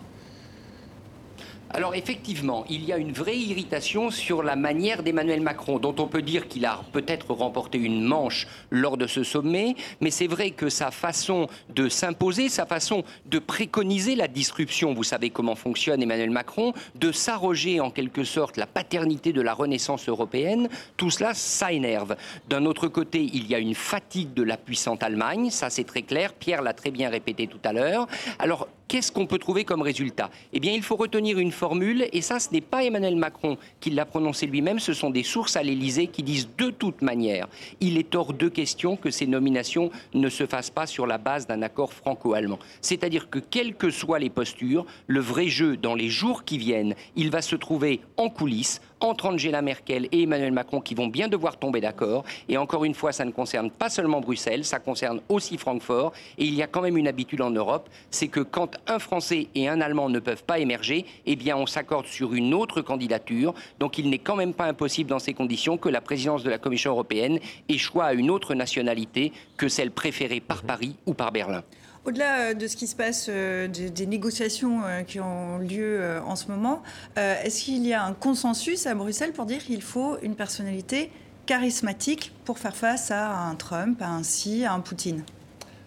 Alors 1.70 1.94
effectivement, 1.94 2.64
il 2.70 2.84
y 2.84 2.92
a 2.92 2.96
une 2.96 3.12
vraie 3.12 3.36
irritation 3.36 4.10
sur 4.10 4.42
la 4.42 4.56
manière 4.56 5.02
d'Emmanuel 5.02 5.40
Macron, 5.40 5.78
dont 5.78 5.94
on 5.98 6.06
peut 6.06 6.22
dire 6.22 6.46
qu'il 6.48 6.64
a 6.64 6.80
peut-être 6.92 7.32
remporté 7.34 7.76
une 7.76 8.02
manche 8.02 8.46
lors 8.70 8.96
de 8.96 9.06
ce 9.06 9.24
sommet, 9.24 9.74
mais 10.00 10.10
c'est 10.10 10.28
vrai 10.28 10.52
que 10.52 10.68
sa 10.68 10.90
façon 10.90 11.48
de 11.74 11.88
s'imposer, 11.88 12.48
sa 12.48 12.66
façon 12.66 13.02
de 13.26 13.38
préconiser 13.38 14.14
la 14.14 14.28
disruption, 14.28 14.94
vous 14.94 15.02
savez 15.02 15.30
comment 15.30 15.56
fonctionne 15.56 16.02
Emmanuel 16.02 16.30
Macron, 16.30 16.72
de 16.94 17.10
s'arroger 17.12 17.80
en 17.80 17.90
quelque 17.90 18.24
sorte 18.24 18.56
la 18.56 18.66
paternité 18.66 19.32
de 19.32 19.42
la 19.42 19.52
renaissance 19.52 20.08
européenne, 20.08 20.68
tout 20.96 21.10
cela, 21.10 21.34
ça 21.34 21.72
énerve. 21.72 22.16
D'un 22.48 22.64
autre 22.64 22.88
côté, 22.88 23.28
il 23.34 23.46
y 23.48 23.54
a 23.54 23.58
une 23.58 23.74
fatigue 23.74 24.32
de 24.34 24.44
la 24.44 24.56
puissante 24.56 25.02
Allemagne, 25.02 25.50
ça 25.50 25.68
c'est 25.68 25.84
très 25.84 26.02
clair, 26.02 26.32
Pierre 26.32 26.62
l'a 26.62 26.72
très 26.72 26.90
bien 26.90 27.10
répété 27.10 27.48
tout 27.48 27.60
à 27.64 27.72
l'heure. 27.72 28.06
Alors, 28.38 28.68
qu'est-ce 28.88 29.12
qu'on 29.12 29.26
peut 29.26 29.38
trouver 29.38 29.64
comme 29.64 29.82
résultat? 29.82 30.30
Eh 30.52 30.60
bien, 30.60 30.72
il 30.72 30.82
faut 30.82 30.96
retenir 30.96 31.38
une 31.38 31.52
formule, 31.52 32.06
et 32.12 32.20
ça, 32.20 32.38
ce 32.38 32.50
n'est 32.52 32.60
pas 32.60 32.84
Emmanuel 32.84 33.16
Macron 33.16 33.58
qui 33.80 33.90
l'a 33.90 34.06
prononcé 34.06 34.46
lui-même, 34.46 34.78
ce 34.78 34.92
sont 34.92 35.10
des 35.10 35.22
sources 35.22 35.56
à 35.56 35.62
l'Élysée 35.62 36.06
qui 36.06 36.22
disent 36.22 36.48
de 36.56 36.70
toute 36.70 37.02
manière, 37.02 37.48
il 37.80 37.98
est 37.98 38.14
hors 38.14 38.32
de 38.32 38.48
question 38.48 38.96
que 38.96 39.10
ces 39.10 39.26
nominations 39.26 39.90
ne 40.14 40.28
se 40.28 40.46
fassent 40.46 40.70
pas 40.70 40.86
sur 40.86 41.06
la 41.06 41.18
base 41.18 41.46
d'un 41.46 41.62
accord 41.62 41.92
franco-allemand. 41.92 42.58
C'est-à-dire 42.80 43.30
que, 43.30 43.38
quelles 43.38 43.74
que 43.74 43.90
soient 43.90 44.18
les 44.18 44.30
postures, 44.30 44.86
le 45.06 45.20
vrai 45.20 45.48
jeu 45.48 45.76
dans 45.76 45.94
les 45.94 46.08
jours 46.08 46.44
qui 46.44 46.58
viennent, 46.58 46.94
il 47.16 47.30
va 47.30 47.42
se 47.42 47.56
trouver 47.56 48.00
en 48.16 48.28
coulisses, 48.28 48.80
entre 49.00 49.26
Angela 49.26 49.62
Merkel 49.62 50.08
et 50.12 50.22
Emmanuel 50.22 50.52
Macron 50.52 50.80
qui 50.80 50.94
vont 50.94 51.08
bien 51.08 51.28
devoir 51.28 51.58
tomber 51.58 51.80
d'accord. 51.80 52.24
Et 52.48 52.56
encore 52.56 52.84
une 52.84 52.94
fois, 52.94 53.12
ça 53.12 53.24
ne 53.24 53.30
concerne 53.30 53.70
pas 53.70 53.90
seulement 53.90 54.20
Bruxelles, 54.20 54.64
ça 54.64 54.78
concerne 54.78 55.20
aussi 55.28 55.58
Francfort. 55.58 56.12
Et 56.38 56.44
il 56.44 56.54
y 56.54 56.62
a 56.62 56.66
quand 56.66 56.82
même 56.82 56.96
une 56.96 57.08
habitude 57.08 57.40
en 57.40 57.50
Europe, 57.50 57.88
c'est 58.10 58.28
que 58.28 58.40
quand 58.40 58.76
un 58.86 58.98
Français 58.98 59.48
et 59.54 59.68
un 59.68 59.80
Allemand 59.80 60.08
ne 60.08 60.18
peuvent 60.18 60.44
pas 60.44 60.58
émerger, 60.58 61.04
eh 61.26 61.36
bien 61.36 61.56
on 61.56 61.66
s'accorde 61.66 62.06
sur 62.06 62.34
une 62.34 62.54
autre 62.54 62.80
candidature. 62.82 63.54
Donc 63.78 63.98
il 63.98 64.10
n'est 64.10 64.18
quand 64.18 64.36
même 64.36 64.54
pas 64.54 64.66
impossible 64.66 65.10
dans 65.10 65.18
ces 65.18 65.34
conditions 65.34 65.76
que 65.76 65.88
la 65.88 66.00
présidence 66.00 66.42
de 66.42 66.50
la 66.50 66.58
Commission 66.58 66.92
européenne 66.92 67.38
échoue 67.68 68.00
à 68.00 68.12
une 68.12 68.30
autre 68.30 68.54
nationalité 68.54 69.32
que 69.56 69.68
celle 69.68 69.90
préférée 69.90 70.40
par 70.40 70.62
Paris 70.62 70.96
ou 71.06 71.14
par 71.14 71.32
Berlin. 71.32 71.62
Au-delà 72.06 72.38
euh, 72.38 72.54
de 72.54 72.68
ce 72.68 72.76
qui 72.76 72.86
se 72.86 72.94
passe, 72.94 73.26
euh, 73.28 73.66
des, 73.66 74.06
négociations 74.06 74.82
euh, 74.84 75.02
qui 75.02 75.18
ont 75.18 75.58
lieu 75.58 76.20
en 76.24 76.36
ce 76.36 76.46
moment, 76.48 76.82
est-ce 77.16 77.64
qu'il 77.64 77.84
y 77.86 77.92
a 77.92 78.04
un 78.04 78.12
consensus 78.12 78.86
à 78.86 78.94
Bruxelles 78.94 79.32
pour 79.32 79.46
dire 79.46 79.64
qu'il 79.64 79.82
faut 79.82 80.16
une 80.22 80.36
personnalité 80.36 81.10
charismatique 81.46 82.32
pour 82.44 82.58
faire 82.58 82.76
face 82.76 83.10
à 83.10 83.32
un 83.32 83.54
Trump, 83.56 84.00
à 84.00 84.08
un 84.08 84.22
Xi, 84.22 84.64
à 84.64 84.72
un 84.72 84.80
Poutine? 84.80 85.24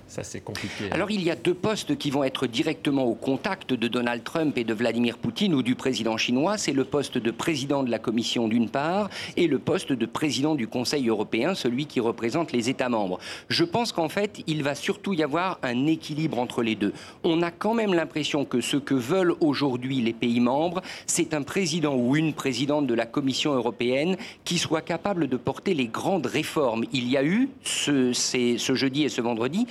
Ça, 0.10 0.24
c'est 0.24 0.42
compliqué. 0.42 0.86
Hein. 0.86 0.90
Alors, 0.92 1.12
il 1.12 1.22
y 1.24 1.30
a 1.30 1.36
deux 1.36 1.54
postes 1.54 1.96
qui 1.98 2.10
vont 2.10 2.24
être 2.24 2.48
directement 2.48 3.06
au 3.06 3.14
contact 3.14 3.74
de 3.74 3.88
Donald 3.88 4.24
Trump 4.24 4.58
et 4.58 4.64
de 4.64 4.74
Vladimir 4.74 5.20
Poutine 5.20 5.54
ou 5.54 5.62
du 5.62 5.76
président 5.76 6.18
chinois. 6.18 6.58
C'est 6.58 6.74
le 6.74 6.84
poste 6.84 7.20
de 7.20 7.32
président 7.32 7.84
de 7.84 7.92
la 7.92 8.00
Commission 8.00 8.48
d'une 8.48 8.70
part 8.70 9.10
et 9.38 9.48
le 9.48 9.60
poste 9.60 9.94
de 9.94 10.06
président 10.08 10.56
du 10.56 10.68
Conseil 10.68 11.08
européen, 11.08 11.54
celui 11.54 11.86
qui 11.86 12.00
représente 12.00 12.52
les 12.52 12.70
États 12.70 12.90
membres. 12.90 13.20
Je 13.50 13.64
pense 13.64 13.92
qu'en 13.92 14.10
fait, 14.10 14.42
il 14.48 14.64
va 14.64 14.74
surtout 14.74 15.14
y 15.14 15.22
avoir 15.22 15.60
un 15.62 15.86
équilibre 15.86 16.40
entre 16.40 16.64
les 16.64 16.76
deux. 16.76 16.94
On 17.24 17.44
a 17.44 17.52
quand 17.52 17.76
même 17.76 17.94
l'impression 17.94 18.46
que 18.46 18.62
ce 18.62 18.78
que 18.78 18.96
veulent 18.96 19.36
aujourd'hui 19.40 20.02
les 20.02 20.14
pays 20.14 20.40
membres, 20.40 20.82
c'est 21.06 21.36
un 21.36 21.44
président 21.44 21.96
ou 21.96 22.16
une 22.16 22.34
présidente 22.34 22.88
de 22.88 22.96
la 22.96 23.06
Commission 23.06 23.54
européenne 23.54 24.18
qui 24.44 24.58
soit 24.58 24.82
capable 24.82 25.28
de 25.28 25.38
porter 25.38 25.76
les 25.76 25.88
grandes 25.88 26.26
réformes. 26.26 26.86
Il 26.94 27.08
y 27.08 27.16
a 27.16 27.24
eu 27.24 27.50
ce, 27.64 28.12
jeudi 28.74 29.04
et 29.04 29.10
ce 29.10 29.22
vendredi 29.22 29.68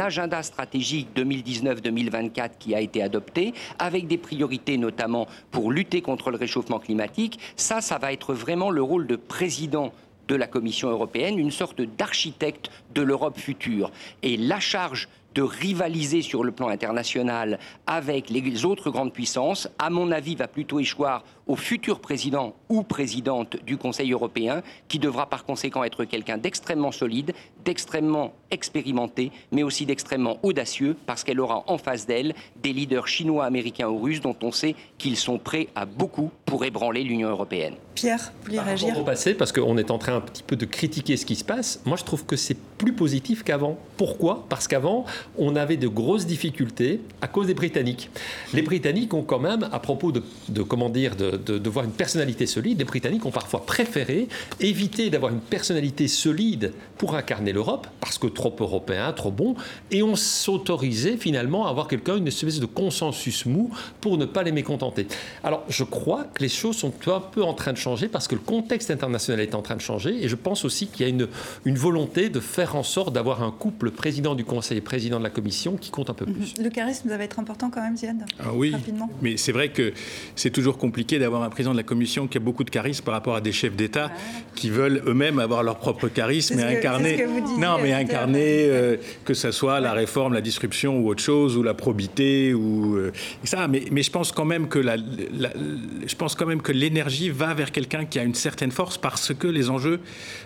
agenda 0.00 0.42
stratégique 0.42 1.08
2019-2024 1.16 2.50
qui 2.58 2.74
a 2.74 2.80
été 2.80 3.02
adopté, 3.02 3.54
avec 3.78 4.06
des 4.06 4.18
priorités 4.18 4.78
notamment 4.78 5.26
pour 5.50 5.70
lutter 5.70 6.02
contre 6.02 6.30
le 6.30 6.36
réchauffement 6.36 6.78
climatique. 6.78 7.38
Ça, 7.56 7.80
ça 7.80 7.98
va 7.98 8.12
être 8.12 8.34
vraiment 8.34 8.70
le 8.70 8.82
rôle 8.82 9.06
de 9.06 9.16
président 9.16 9.92
de 10.28 10.34
la 10.34 10.46
Commission 10.46 10.88
européenne, 10.88 11.38
une 11.38 11.50
sorte 11.50 11.82
d'architecte 11.82 12.70
de 12.94 13.02
l'Europe 13.02 13.38
future. 13.38 13.90
Et 14.22 14.36
la 14.36 14.60
charge 14.60 15.08
de 15.34 15.42
rivaliser 15.42 16.22
sur 16.22 16.44
le 16.44 16.52
plan 16.52 16.68
international 16.68 17.58
avec 17.86 18.30
les 18.30 18.64
autres 18.64 18.90
grandes 18.90 19.12
puissances, 19.12 19.68
à 19.78 19.90
mon 19.90 20.10
avis, 20.10 20.34
va 20.34 20.48
plutôt 20.48 20.78
échoir 20.78 21.24
au 21.46 21.56
futur 21.56 22.00
président 22.00 22.54
ou 22.68 22.82
présidente 22.82 23.56
du 23.64 23.76
Conseil 23.76 24.12
européen, 24.12 24.62
qui 24.88 24.98
devra 24.98 25.28
par 25.28 25.44
conséquent 25.44 25.84
être 25.84 26.04
quelqu'un 26.04 26.38
d'extrêmement 26.38 26.92
solide, 26.92 27.32
d'extrêmement 27.64 28.32
expérimenté, 28.50 29.32
mais 29.50 29.62
aussi 29.62 29.86
d'extrêmement 29.86 30.38
audacieux, 30.42 30.96
parce 31.06 31.24
qu'elle 31.24 31.40
aura 31.40 31.64
en 31.66 31.78
face 31.78 32.06
d'elle 32.06 32.34
des 32.62 32.72
leaders 32.72 33.08
chinois, 33.08 33.44
américains 33.44 33.88
ou 33.88 33.98
russes 33.98 34.20
dont 34.20 34.36
on 34.42 34.52
sait 34.52 34.74
qu'ils 34.98 35.16
sont 35.16 35.38
prêts 35.38 35.68
à 35.74 35.86
beaucoup 35.86 36.30
pour 36.44 36.64
ébranler 36.64 37.02
l'Union 37.02 37.30
européenne. 37.30 37.74
Pierre, 37.94 38.32
vous 38.40 38.46
voulez 38.46 38.60
réagir 38.60 38.98
Au 38.98 39.04
passé, 39.04 39.34
parce 39.34 39.52
qu'on 39.52 39.76
est 39.78 39.90
en 39.90 39.98
train 39.98 40.16
un 40.16 40.20
petit 40.20 40.42
peu 40.42 40.56
de 40.56 40.66
critiquer 40.66 41.16
ce 41.16 41.26
qui 41.26 41.36
se 41.36 41.44
passe, 41.44 41.80
moi 41.84 41.96
je 41.96 42.04
trouve 42.04 42.24
que 42.24 42.36
c'est 42.36 42.56
plus 42.78 42.92
positif 42.92 43.42
qu'avant. 43.42 43.78
Pourquoi? 43.96 44.44
Parce 44.48 44.66
qu'avant, 44.68 45.04
on 45.38 45.56
avait 45.56 45.76
de 45.76 45.88
grosses 45.88 46.26
difficultés 46.26 47.00
à 47.20 47.28
cause 47.28 47.46
des 47.46 47.54
Britanniques. 47.54 48.10
Les 48.52 48.62
Britanniques 48.62 49.14
ont 49.14 49.22
quand 49.22 49.38
même, 49.38 49.68
à 49.72 49.78
propos 49.78 50.12
de, 50.12 50.22
de 50.48 50.62
comment 50.62 50.88
dire, 50.88 51.16
de, 51.16 51.36
de, 51.36 51.70
voir 51.70 51.84
une 51.84 51.92
personnalité 51.92 52.46
solide, 52.46 52.78
les 52.78 52.84
Britanniques 52.84 53.24
ont 53.24 53.30
parfois 53.30 53.64
préféré 53.64 54.28
éviter 54.60 55.10
d'avoir 55.10 55.32
une 55.32 55.40
personnalité 55.40 56.08
solide 56.08 56.72
pour 56.98 57.14
incarner 57.14 57.51
l'Europe, 57.52 57.86
parce 58.00 58.18
que 58.18 58.26
trop 58.26 58.54
européen, 58.58 59.12
trop 59.12 59.30
bon, 59.30 59.54
et 59.90 60.02
on 60.02 60.16
s'autorisait 60.16 61.16
finalement 61.16 61.66
à 61.66 61.70
avoir 61.70 61.88
quelqu'un, 61.88 62.16
une 62.16 62.28
espèce 62.28 62.60
de 62.60 62.66
consensus 62.66 63.46
mou 63.46 63.70
pour 64.00 64.18
ne 64.18 64.24
pas 64.24 64.42
les 64.42 64.52
mécontenter. 64.52 65.06
Alors 65.44 65.64
je 65.68 65.84
crois 65.84 66.24
que 66.24 66.42
les 66.42 66.48
choses 66.48 66.76
sont 66.76 66.92
un 67.06 67.20
peu 67.20 67.42
en 67.42 67.54
train 67.54 67.72
de 67.72 67.78
changer 67.78 68.08
parce 68.08 68.28
que 68.28 68.34
le 68.34 68.40
contexte 68.40 68.90
international 68.90 69.40
est 69.40 69.54
en 69.54 69.62
train 69.62 69.76
de 69.76 69.80
changer, 69.80 70.24
et 70.24 70.28
je 70.28 70.36
pense 70.36 70.64
aussi 70.64 70.86
qu'il 70.86 71.06
y 71.06 71.08
a 71.08 71.08
une, 71.08 71.28
une 71.64 71.76
volonté 71.76 72.28
de 72.28 72.40
faire 72.40 72.76
en 72.76 72.82
sorte 72.82 73.12
d'avoir 73.12 73.42
un 73.42 73.50
couple 73.50 73.90
président 73.90 74.34
du 74.34 74.44
Conseil 74.44 74.78
et 74.78 74.80
président 74.80 75.18
de 75.18 75.24
la 75.24 75.30
Commission 75.30 75.76
qui 75.76 75.90
compte 75.90 76.10
un 76.10 76.14
peu 76.14 76.26
plus. 76.26 76.54
Le 76.62 76.70
charisme 76.70 77.08
va 77.08 77.22
être 77.22 77.38
important 77.38 77.70
quand 77.70 77.82
même, 77.82 77.96
Ziad 77.96 78.24
ah 78.40 78.52
Oui, 78.54 78.74
mais 79.20 79.36
c'est 79.36 79.52
vrai 79.52 79.70
que 79.70 79.92
c'est 80.36 80.50
toujours 80.50 80.78
compliqué 80.78 81.18
d'avoir 81.18 81.42
un 81.42 81.50
président 81.50 81.72
de 81.72 81.76
la 81.76 81.82
Commission 81.82 82.26
qui 82.26 82.38
a 82.38 82.40
beaucoup 82.40 82.64
de 82.64 82.70
charisme 82.70 83.04
par 83.04 83.14
rapport 83.14 83.34
à 83.34 83.40
des 83.40 83.52
chefs 83.52 83.76
d'État 83.76 84.10
qui 84.54 84.70
veulent 84.70 85.02
eux-mêmes 85.06 85.38
avoir 85.38 85.62
leur 85.62 85.78
propre 85.78 86.08
charisme 86.08 86.58
et 86.58 86.62
incarner. 86.62 87.24
Non, 87.58 87.78
mais 87.82 87.92
incarner 87.92 88.66
euh, 88.66 88.96
que 89.24 89.34
ce 89.34 89.50
soit 89.50 89.80
la 89.80 89.92
réforme, 89.92 90.34
la 90.34 90.40
disruption 90.40 90.98
ou 90.98 91.08
autre 91.08 91.22
chose, 91.22 91.56
ou 91.56 91.62
la 91.62 91.74
probité 91.74 92.54
ou 92.54 92.96
euh, 92.96 93.12
ça. 93.44 93.68
Mais, 93.68 93.84
mais, 93.90 94.02
je 94.02 94.10
pense 94.10 94.32
quand 94.32 94.44
même 94.44 94.68
que 94.68 94.78
la, 94.78 94.96
je 94.96 96.14
pense 96.14 96.34
quand 96.34 96.46
même 96.46 96.62
que 96.62 96.72
l'énergie 96.72 97.30
va 97.30 97.54
vers 97.54 97.72
quelqu'un 97.72 98.04
qui 98.04 98.18
a 98.18 98.22
une 98.22 98.34
certaine 98.34 98.70
force 98.70 98.98
parce 98.98 99.32
que 99.34 99.46
les 99.46 99.70
enjeux, 99.70 100.00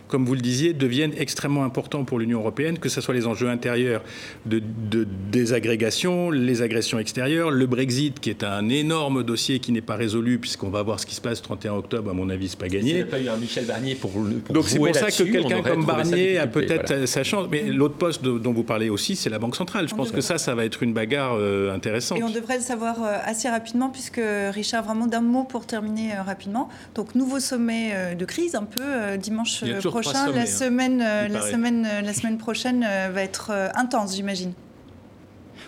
comme 0.09 0.25
vous 0.25 0.35
le 0.35 0.41
disiez, 0.41 0.73
deviennent 0.73 1.15
extrêmement 1.17 1.65
importants 1.65 2.05
pour 2.05 2.19
l'Union 2.19 2.41
européenne, 2.41 2.79
que 2.79 2.89
ce 2.89 3.01
soit 3.01 3.15
les 3.15 3.27
enjeux 3.27 3.49
intérieurs 3.49 4.03
de, 4.45 4.61
de 4.91 5.07
désagrégation, 5.31 6.31
les 6.31 6.63
agressions 6.63 6.99
extérieures, 6.99 7.51
le 7.51 7.67
Brexit 7.67 8.21
qui 8.21 8.31
est 8.31 8.45
un 8.45 8.69
énorme 8.69 9.23
dossier 9.23 9.59
qui 9.59 9.73
n'est 9.73 9.81
pas 9.81 9.97
résolu 9.97 10.39
puisqu'on 10.39 10.71
va 10.71 10.83
voir 10.83 11.01
ce 11.01 11.07
qui 11.07 11.15
se 11.15 11.21
passe 11.21 11.39
le 11.39 11.45
31 11.45 11.75
octobre, 11.75 12.11
à 12.11 12.15
mon 12.15 12.29
avis, 12.29 12.49
c'est 12.49 12.59
pas 12.59 12.69
gagné. 12.69 12.91
Il 12.91 12.97
n'y 12.97 13.03
a 13.03 13.07
pas 13.07 13.21
eu 13.21 13.29
un 13.29 13.37
Michel 13.37 13.65
Barnier 13.65 13.95
pour, 13.95 14.11
pour 14.11 14.55
Donc 14.55 14.65
c'est 14.69 14.79
pour 14.79 14.95
ça 14.95 15.11
que 15.11 15.23
quelqu'un 15.23 15.63
comme 15.63 15.85
Barnier 15.85 16.39
a 16.39 16.47
peut-être 16.47 16.86
sa 17.07 17.25
chance. 17.25 17.47
Mais 17.51 17.63
l'autre 17.65 17.97
poste 17.97 18.23
dont 18.23 18.53
vous 18.53 18.63
parlez 18.63 18.89
aussi, 18.91 19.17
c'est 19.17 19.31
la 19.31 19.39
Banque 19.39 19.57
centrale. 19.57 19.89
Je 19.89 19.95
pense 19.95 20.11
que 20.11 20.21
ça, 20.21 20.39
ça 20.39 20.55
va 20.55 20.65
être 20.65 20.83
une 20.83 20.93
bagarre 20.93 21.35
euh, 21.35 21.75
intéressante. 21.75 22.19
Et 22.19 22.23
on 22.23 22.31
devrait 22.31 22.57
le 22.57 22.63
savoir 22.63 23.03
euh, 23.03 23.17
assez 23.25 23.49
rapidement, 23.49 23.91
puisque 23.91 24.21
Richard, 24.53 24.85
vraiment 24.85 25.07
d'un 25.07 25.21
mot 25.21 25.45
pour 25.45 25.67
terminer 25.67 26.15
euh, 26.15 26.23
rapidement. 26.23 26.69
Donc 26.95 27.15
nouveau 27.15 27.41
sommet 27.41 28.15
de 28.15 28.25
crise, 28.25 28.55
un 28.55 28.65
peu 28.65 29.17
dimanche 29.19 29.65
prochain. 29.85 30.31
La 30.33 30.43
hein. 30.43 30.47
semaine, 30.47 30.99
la 30.99 31.41
semaine, 31.41 31.87
la 32.03 32.15
semaine 32.15 32.39
prochaine 32.39 32.81
va 33.13 33.23
être 33.23 33.53
intense, 33.75 34.17
j'imagine. 34.17 34.53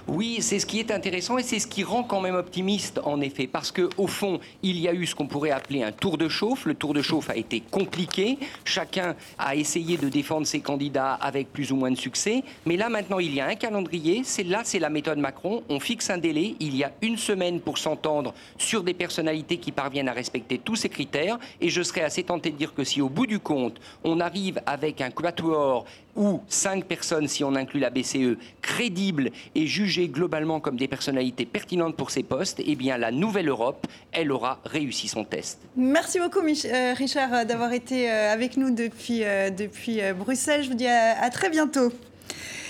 Oui, 0.08 0.38
c'est 0.40 0.58
ce 0.58 0.64
qui 0.64 0.80
est 0.80 0.90
intéressant 0.90 1.36
et 1.36 1.42
c'est 1.42 1.58
ce 1.58 1.66
qui 1.66 1.84
rend 1.84 2.02
quand 2.02 2.22
même 2.22 2.34
optimiste, 2.34 2.98
en 3.04 3.20
effet, 3.20 3.46
parce 3.46 3.70
que 3.70 3.90
au 3.98 4.06
fond, 4.06 4.40
il 4.62 4.80
y 4.80 4.88
a 4.88 4.94
eu 4.94 5.04
ce 5.04 5.14
qu'on 5.14 5.26
pourrait 5.26 5.50
appeler 5.50 5.82
un 5.82 5.92
tour 5.92 6.16
de 6.16 6.30
chauffe. 6.30 6.64
Le 6.64 6.74
tour 6.74 6.94
de 6.94 7.02
chauffe 7.02 7.28
a 7.28 7.36
été 7.36 7.60
compliqué. 7.60 8.38
Chacun 8.64 9.14
a 9.38 9.54
essayé 9.54 9.98
de 9.98 10.08
défendre 10.08 10.46
ses 10.46 10.60
candidats 10.60 11.12
avec 11.12 11.52
plus 11.52 11.72
ou 11.72 11.76
moins 11.76 11.90
de 11.90 11.96
succès. 11.98 12.42
Mais 12.64 12.78
là, 12.78 12.88
maintenant, 12.88 13.18
il 13.18 13.34
y 13.34 13.40
a 13.42 13.48
un 13.48 13.54
calendrier. 13.54 14.22
C'est 14.24 14.44
là, 14.44 14.62
c'est 14.64 14.78
la 14.78 14.88
méthode 14.88 15.18
Macron. 15.18 15.62
On 15.68 15.78
fixe 15.78 16.08
un 16.08 16.16
délai. 16.16 16.54
Il 16.58 16.74
y 16.74 16.84
a 16.84 16.92
une 17.02 17.18
semaine 17.18 17.60
pour 17.60 17.76
s'entendre 17.76 18.32
sur 18.56 18.82
des 18.82 18.94
personnalités 18.94 19.58
qui 19.58 19.72
parviennent 19.72 20.08
à 20.08 20.14
respecter 20.14 20.56
tous 20.56 20.76
ces 20.76 20.88
critères. 20.88 21.38
Et 21.60 21.68
je 21.68 21.82
serais 21.82 22.02
assez 22.02 22.22
tenté 22.22 22.50
de 22.50 22.56
dire 22.56 22.72
que 22.72 22.82
si, 22.82 23.02
au 23.02 23.10
bout 23.10 23.26
du 23.26 23.40
compte, 23.40 23.78
on 24.04 24.20
arrive 24.20 24.58
avec 24.64 25.02
un 25.02 25.10
quatuor 25.10 25.84
ou 26.18 26.40
cinq 26.48 26.84
personnes, 26.84 27.28
si 27.28 27.44
on 27.44 27.54
inclut 27.54 27.80
la 27.80 27.90
BCE, 27.90 28.36
crédibles 28.60 29.30
et 29.54 29.66
jugées 29.66 30.08
globalement 30.08 30.60
comme 30.60 30.76
des 30.76 30.88
personnalités 30.88 31.46
pertinentes 31.46 31.96
pour 31.96 32.10
ces 32.10 32.22
postes, 32.22 32.60
eh 32.64 32.76
bien 32.76 32.98
la 32.98 33.10
nouvelle 33.10 33.48
Europe, 33.48 33.86
elle 34.12 34.32
aura 34.32 34.60
réussi 34.64 35.08
son 35.08 35.24
test. 35.24 35.60
Merci 35.76 36.18
beaucoup 36.18 36.40
euh, 36.40 36.94
Richard 36.94 37.46
d'avoir 37.46 37.72
été 37.72 38.10
euh, 38.10 38.32
avec 38.32 38.56
nous 38.56 38.74
depuis, 38.74 39.22
euh, 39.22 39.50
depuis 39.50 40.00
Bruxelles. 40.18 40.64
Je 40.64 40.68
vous 40.68 40.74
dis 40.74 40.86
à 40.86 41.30
très 41.30 41.48
bientôt. 41.48 41.92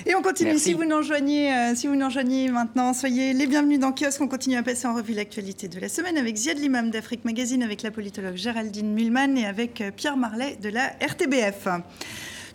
Et 0.07 0.15
on 0.15 0.23
continue. 0.23 0.59
Si 0.59 0.75
vous 0.75 0.85
nous 0.85 0.97
rejoignez, 0.97 1.53
euh, 1.53 1.75
si 1.75 1.87
vous 1.87 1.97
nous 1.97 2.07
rejoignez 2.07 2.51
maintenant, 2.51 2.93
soyez 2.95 3.33
les 3.33 3.47
bienvenus 3.47 3.79
dans 3.79 3.93
Kiosque. 3.93 4.21
On 4.21 4.29
continue 4.29 4.57
à 4.57 4.63
passer 4.63 4.87
en 4.87 4.95
revue 4.95 5.13
l'actualité 5.13 5.69
de 5.69 5.81
la 5.81 5.89
semaine 5.89 6.17
avec 6.17 6.37
Ziad 6.37 6.59
Limam 6.59 6.91
d'Afrique 6.91 7.25
Magazine, 7.25 7.63
avec 7.63 7.83
la 7.83 7.91
politologue 7.91 8.37
Géraldine 8.37 8.93
Mulman 8.93 9.37
et 9.37 9.47
avec 9.47 9.83
Pierre 9.97 10.17
Marlet 10.17 10.57
de 10.63 10.69
la 10.69 10.87
RTBF. 11.01 11.69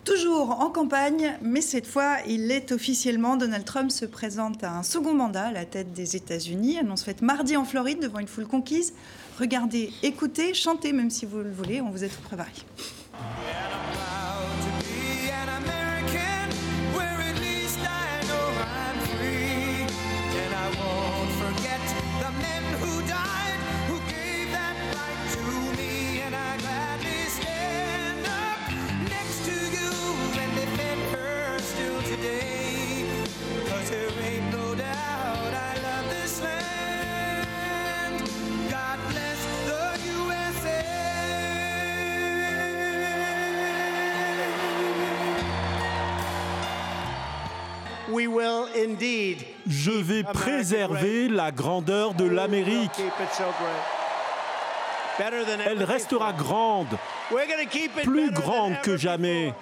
Toujours 0.04 0.60
en 0.60 0.68
campagne, 0.68 1.38
mais 1.40 1.62
cette 1.62 1.86
fois, 1.86 2.18
il 2.26 2.50
est 2.50 2.72
officiellement. 2.72 3.36
Donald 3.36 3.64
Trump 3.64 3.90
se 3.90 4.04
présente 4.04 4.62
à 4.62 4.76
un 4.76 4.82
second 4.82 5.14
mandat 5.14 5.46
à 5.46 5.52
la 5.52 5.64
tête 5.64 5.94
des 5.94 6.14
États-Unis. 6.14 6.78
Annonce 6.78 7.04
faite 7.04 7.22
mardi 7.22 7.56
en 7.56 7.64
Floride 7.64 8.00
devant 8.00 8.18
une 8.18 8.28
foule 8.28 8.46
conquise. 8.46 8.92
Regardez, 9.40 9.90
écoutez, 10.02 10.52
chantez 10.52 10.92
même 10.92 11.08
si 11.08 11.24
vous 11.24 11.38
le 11.38 11.50
voulez. 11.50 11.80
On 11.80 11.88
vous 11.88 12.04
est 12.04 12.08
tout 12.08 12.20
préparé. 12.20 12.52
Je 49.66 49.90
vais 49.90 50.22
préserver 50.22 51.28
la 51.28 51.50
grandeur 51.50 52.14
de 52.14 52.24
l'Amérique. 52.24 53.00
Elle 55.66 55.84
restera 55.84 56.32
grande, 56.32 56.98
plus 58.02 58.30
grande 58.30 58.80
que 58.82 58.96
jamais. 58.96 59.54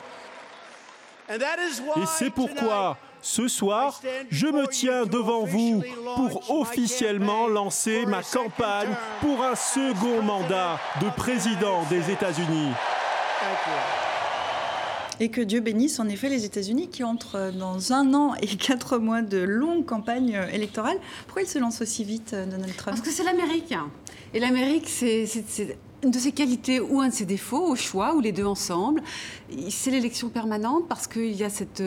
Et 1.29 2.07
c'est 2.07 2.31
pourquoi, 2.31 2.97
ce 3.21 3.49
soir, 3.49 4.01
je 4.31 4.47
me 4.47 4.67
tiens 4.67 5.05
devant 5.05 5.45
vous 5.45 5.83
pour 6.17 6.61
officiellement 6.61 7.47
lancer 7.47 8.07
ma 8.07 8.23
campagne 8.23 8.95
pour 9.21 9.43
un 9.45 9.55
second 9.55 10.23
mandat 10.23 10.79
de 11.01 11.09
président 11.11 11.85
des 11.91 12.11
États-Unis. 12.11 12.73
Et 15.20 15.29
que 15.29 15.40
Dieu 15.40 15.61
bénisse 15.61 16.01
en 16.01 16.09
effet 16.09 16.29
les 16.29 16.44
États-Unis 16.44 16.88
qui 16.88 17.05
entrent 17.05 17.53
dans 17.53 17.92
un 17.92 18.14
an 18.14 18.35
et 18.40 18.46
quatre 18.57 18.98
mois 18.98 19.22
de 19.22 19.38
longue 19.38 19.85
campagne 19.85 20.38
électorale. 20.53 20.96
Pourquoi 21.27 21.42
il 21.42 21.48
se 21.48 21.59
lance 21.59 21.83
aussi 21.83 22.05
vite, 22.05 22.33
euh, 22.35 22.46
Donald 22.46 22.75
Trump? 22.77 22.96
Parce 22.96 23.01
que 23.01 23.11
c'est 23.11 23.25
l'Amérique. 23.25 23.75
Et 24.35 24.40
l'Amérique, 24.40 24.88
c'est 24.88 25.27
une 26.03 26.11
de 26.11 26.19
ses 26.19 26.33
qualités 26.33 26.81
ou 26.81 27.01
un 27.01 27.09
de 27.09 27.12
ses 27.12 27.25
défauts, 27.25 27.65
au 27.65 27.77
choix, 27.77 28.15
ou 28.15 28.21
les 28.21 28.33
deux 28.33 28.45
ensemble. 28.45 29.03
C'est 29.69 29.91
l'élection 29.91 30.31
permanente 30.31 30.85
parce 30.88 31.07
qu'il 31.07 31.33
y 31.33 31.45
a 31.45 31.51
cette, 31.51 31.83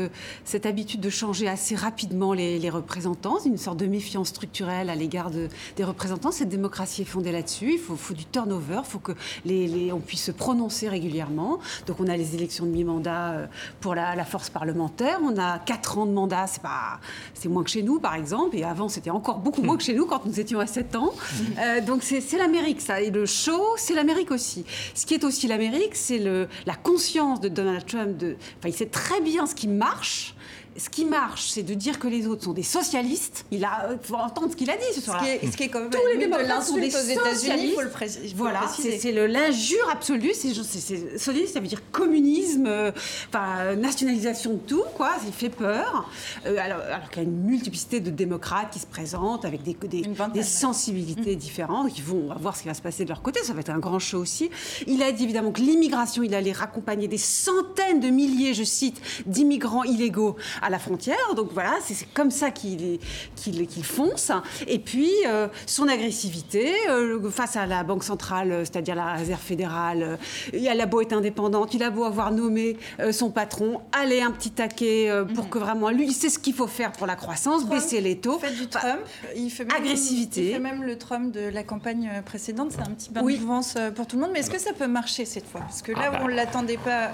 cette 0.46 0.66
habitude 0.66 1.02
de 1.02 1.10
changer 1.10 1.48
assez 1.48 1.76
rapidement 1.76 2.34
les, 2.34 2.70
représentants, 2.70 3.40
une 3.46 3.58
sorte 3.58 3.78
de 3.78 3.88
méfiance 3.88 4.30
structurelle 4.30 4.90
à 4.90 4.96
l'égard 4.96 5.32
de, 5.32 5.50
des 5.76 5.84
représentants. 5.84 6.32
Cette 6.32 6.50
démocratie 6.50 7.02
est 7.02 7.06
fondée 7.06 7.32
là-dessus. 7.32 7.74
Il 7.74 7.80
faut, 7.80 7.96
faut, 7.96 8.14
du 8.14 8.26
turnover, 8.26 8.82
il 8.84 8.90
faut 8.90 9.00
que 9.00 9.12
les, 9.44 9.92
on 9.92 10.00
puisse 10.00 10.24
se 10.24 10.32
prononcer 10.32 10.88
régulièrement. 10.88 11.60
Donc 11.88 12.00
on 12.00 12.08
a 12.08 12.16
les 12.16 12.36
élections 12.36 12.66
de 12.66 12.72
mi-mandat 12.72 13.32
euh, 13.32 13.48
pour 13.82 13.96
la, 13.96 14.16
la, 14.16 14.26
force 14.26 14.50
parlementaire. 14.50 15.20
On 15.24 15.38
a 15.38 15.60
quatre 15.60 15.98
ans 15.98 16.06
de 16.06 16.12
mandat, 16.12 16.48
c'est 16.48 16.62
pas, 16.62 17.00
c'est 17.34 17.50
moins 17.50 17.64
que 17.64 17.70
chez 17.70 17.84
nous 17.84 18.00
par 18.00 18.16
exemple. 18.16 18.56
Et 18.56 18.64
avant 18.64 18.88
c'était 18.88 19.10
encore 19.10 19.40
beaucoup 19.40 19.62
moins 19.62 19.76
que 19.78 19.84
chez 19.84 19.94
nous 19.94 20.06
quand 20.06 20.26
nous 20.26 20.40
étions 20.40 20.60
à 20.60 20.68
7 20.68 20.96
ans. 20.96 21.14
Euh, 21.60 21.82
donc 21.82 22.04
c'est 22.04 22.38
l'Amérique 22.38 22.82
ça. 22.82 23.02
Et 23.02 23.12
le 23.12 23.26
show, 23.26 23.76
c'est 23.78 23.94
la 23.94 24.05
aussi. 24.32 24.66
Ce 24.94 25.06
qui 25.06 25.14
est 25.14 25.24
aussi 25.24 25.48
l'Amérique, 25.48 25.96
c'est 25.96 26.20
la 26.20 26.76
conscience 26.76 27.40
de 27.42 27.50
Donald 27.50 27.86
Trump. 27.86 28.18
De, 28.18 28.36
enfin, 28.60 28.70
il 28.70 28.74
sait 28.74 28.86
très 28.88 29.22
bien 29.22 29.46
ce 29.46 29.56
qui 29.56 29.68
marche 29.68 30.35
ce 30.78 30.90
qui 30.90 31.06
marche, 31.06 31.50
c'est 31.50 31.64
de 31.64 31.74
dire 31.74 32.00
que 32.00 32.08
les 32.08 32.28
autres 32.28 32.44
sont 32.44 32.54
des 32.54 32.64
socialistes. 32.64 33.46
Il 33.52 33.64
a, 33.64 33.90
faut 34.02 34.16
entendre 34.16 34.52
ce 34.52 34.58
qu'il 34.58 34.70
a 34.70 34.76
dit 34.76 34.84
ce 34.94 35.02
soir. 35.02 35.24
Ce, 35.24 35.52
ce 35.52 35.56
qui 35.56 35.64
est, 35.64 35.70
quand 35.70 35.80
même 35.80 35.90
tous 35.90 36.06
les 36.14 36.18
démocrates 36.18 36.64
sont 36.64 36.76
des 36.76 36.94
aux 36.94 37.00
États-Unis. 37.00 37.74
Faut 37.74 37.82
le 37.82 37.90
Voilà, 38.36 38.62
c'est 38.68 39.12
l'injure 39.12 39.90
absolue. 39.90 40.32
C'est 40.34 40.54
socialiste, 40.54 41.54
ça 41.54 41.60
veut 41.60 41.68
dire 41.68 41.82
communisme, 41.92 42.66
euh, 42.68 42.92
enfin 43.30 43.76
nationalisation 43.76 44.54
de 44.54 44.60
tout, 44.60 44.84
quoi. 44.96 45.12
Il 45.26 45.34
fait 45.34 45.50
peur. 45.50 46.10
Euh, 46.46 46.58
alors, 46.60 46.82
alors 46.82 47.10
qu'il 47.10 47.24
y 47.24 47.26
a 47.26 47.30
une 47.30 47.44
multiplicité 47.44 48.02
de 48.02 48.10
démocrates 48.10 48.72
qui 48.72 48.80
se 48.80 48.86
présentent 48.88 49.46
avec 49.46 49.64
des, 49.64 49.78
des, 49.88 50.04
des 50.34 50.44
sensibilités 50.44 51.36
mmh. 51.36 51.40
différentes, 51.40 51.94
qui 51.94 52.02
vont 52.02 52.36
voir 52.38 52.56
ce 52.56 52.64
qui 52.64 52.68
va 52.68 52.74
se 52.74 52.82
passer 52.82 53.06
de 53.06 53.10
leur 53.10 53.22
côté. 53.22 53.42
Ça 53.44 53.54
va 53.54 53.62
être 53.62 53.70
un 53.70 53.80
grand 53.80 54.00
show 54.00 54.20
aussi. 54.20 54.50
Il 54.88 55.02
a 55.04 55.12
dit 55.12 55.24
évidemment 55.24 55.52
que 55.52 55.62
l'immigration, 55.62 56.22
il 56.22 56.36
allait 56.36 56.52
raccompagner 56.52 57.08
des 57.08 57.18
centaines 57.18 58.02
de 58.02 58.10
milliers, 58.10 58.54
je 58.54 58.64
cite, 58.64 59.02
d'immigrants 59.26 59.84
illégaux 59.84 60.36
à 60.66 60.70
la 60.70 60.80
frontière. 60.80 61.36
Donc 61.36 61.50
voilà, 61.54 61.76
c'est 61.82 62.12
comme 62.14 62.32
ça 62.32 62.50
qu'il 62.52 63.00
qu'il 63.36 63.84
fonce. 63.84 64.32
Et 64.68 64.80
puis, 64.80 65.12
euh, 65.28 65.48
son 65.66 65.88
agressivité 65.88 66.74
euh, 66.90 67.30
face 67.30 67.56
à 67.56 67.66
la 67.66 67.84
Banque 67.84 68.04
centrale, 68.04 68.52
euh, 68.52 68.60
c'est-à-dire 68.66 68.96
la 68.96 69.14
Réserve 69.14 69.42
fédérale, 69.42 70.18
il 70.54 70.68
a 70.68 70.86
beau 70.86 71.02
être 71.02 71.14
indépendante, 71.14 71.74
il 71.74 71.84
a 71.84 71.90
beau 71.90 72.04
avoir 72.04 72.32
nommé 72.32 72.78
son 73.12 73.30
patron, 73.30 73.82
aller 73.92 74.22
un 74.22 74.32
petit 74.32 74.52
taquet 74.52 75.10
pour 75.36 75.46
mhm. 75.46 75.50
que 75.50 75.60
vraiment 75.60 75.90
lui, 75.90 76.08
il 76.08 76.14
sait 76.14 76.30
ce 76.30 76.40
qu'il 76.40 76.54
faut 76.54 76.68
faire 76.68 76.92
pour 76.92 77.06
la 77.06 77.16
croissance, 77.16 77.66
baisser 77.66 78.02
les 78.02 78.18
taux. 78.18 78.40
Fait 78.40 78.52
du 78.52 78.68
Trump, 78.68 79.02
il 79.36 79.50
fait 79.50 79.66
même, 79.66 79.78
agressivité. 79.78 80.48
Il 80.48 80.54
fait 80.54 80.60
même 80.60 80.84
le 80.84 80.98
Trump 80.98 81.32
de 81.32 81.42
la 81.42 81.64
campagne 81.64 82.10
précédente. 82.26 82.72
C'est 82.72 82.82
un 82.82 82.94
petit 82.94 83.12
bain 83.12 83.22
de 83.22 83.38
mouvance 83.38 83.78
pour 83.96 84.08
tout 84.08 84.16
le 84.16 84.24
monde. 84.24 84.32
Mais 84.34 84.40
est-ce 84.40 84.52
que 84.52 84.60
ça 84.60 84.74
peut 84.74 84.88
marcher 84.88 85.26
cette 85.26 85.48
fois? 85.48 85.62
Parce 85.62 85.82
que 85.82 85.92
là 85.92 86.12
ah 86.12 86.12
où 86.12 86.16
on 86.24 86.24
ne 86.26 86.30
bah. 86.30 86.36
l'attendait 86.36 86.78
pas. 86.78 87.12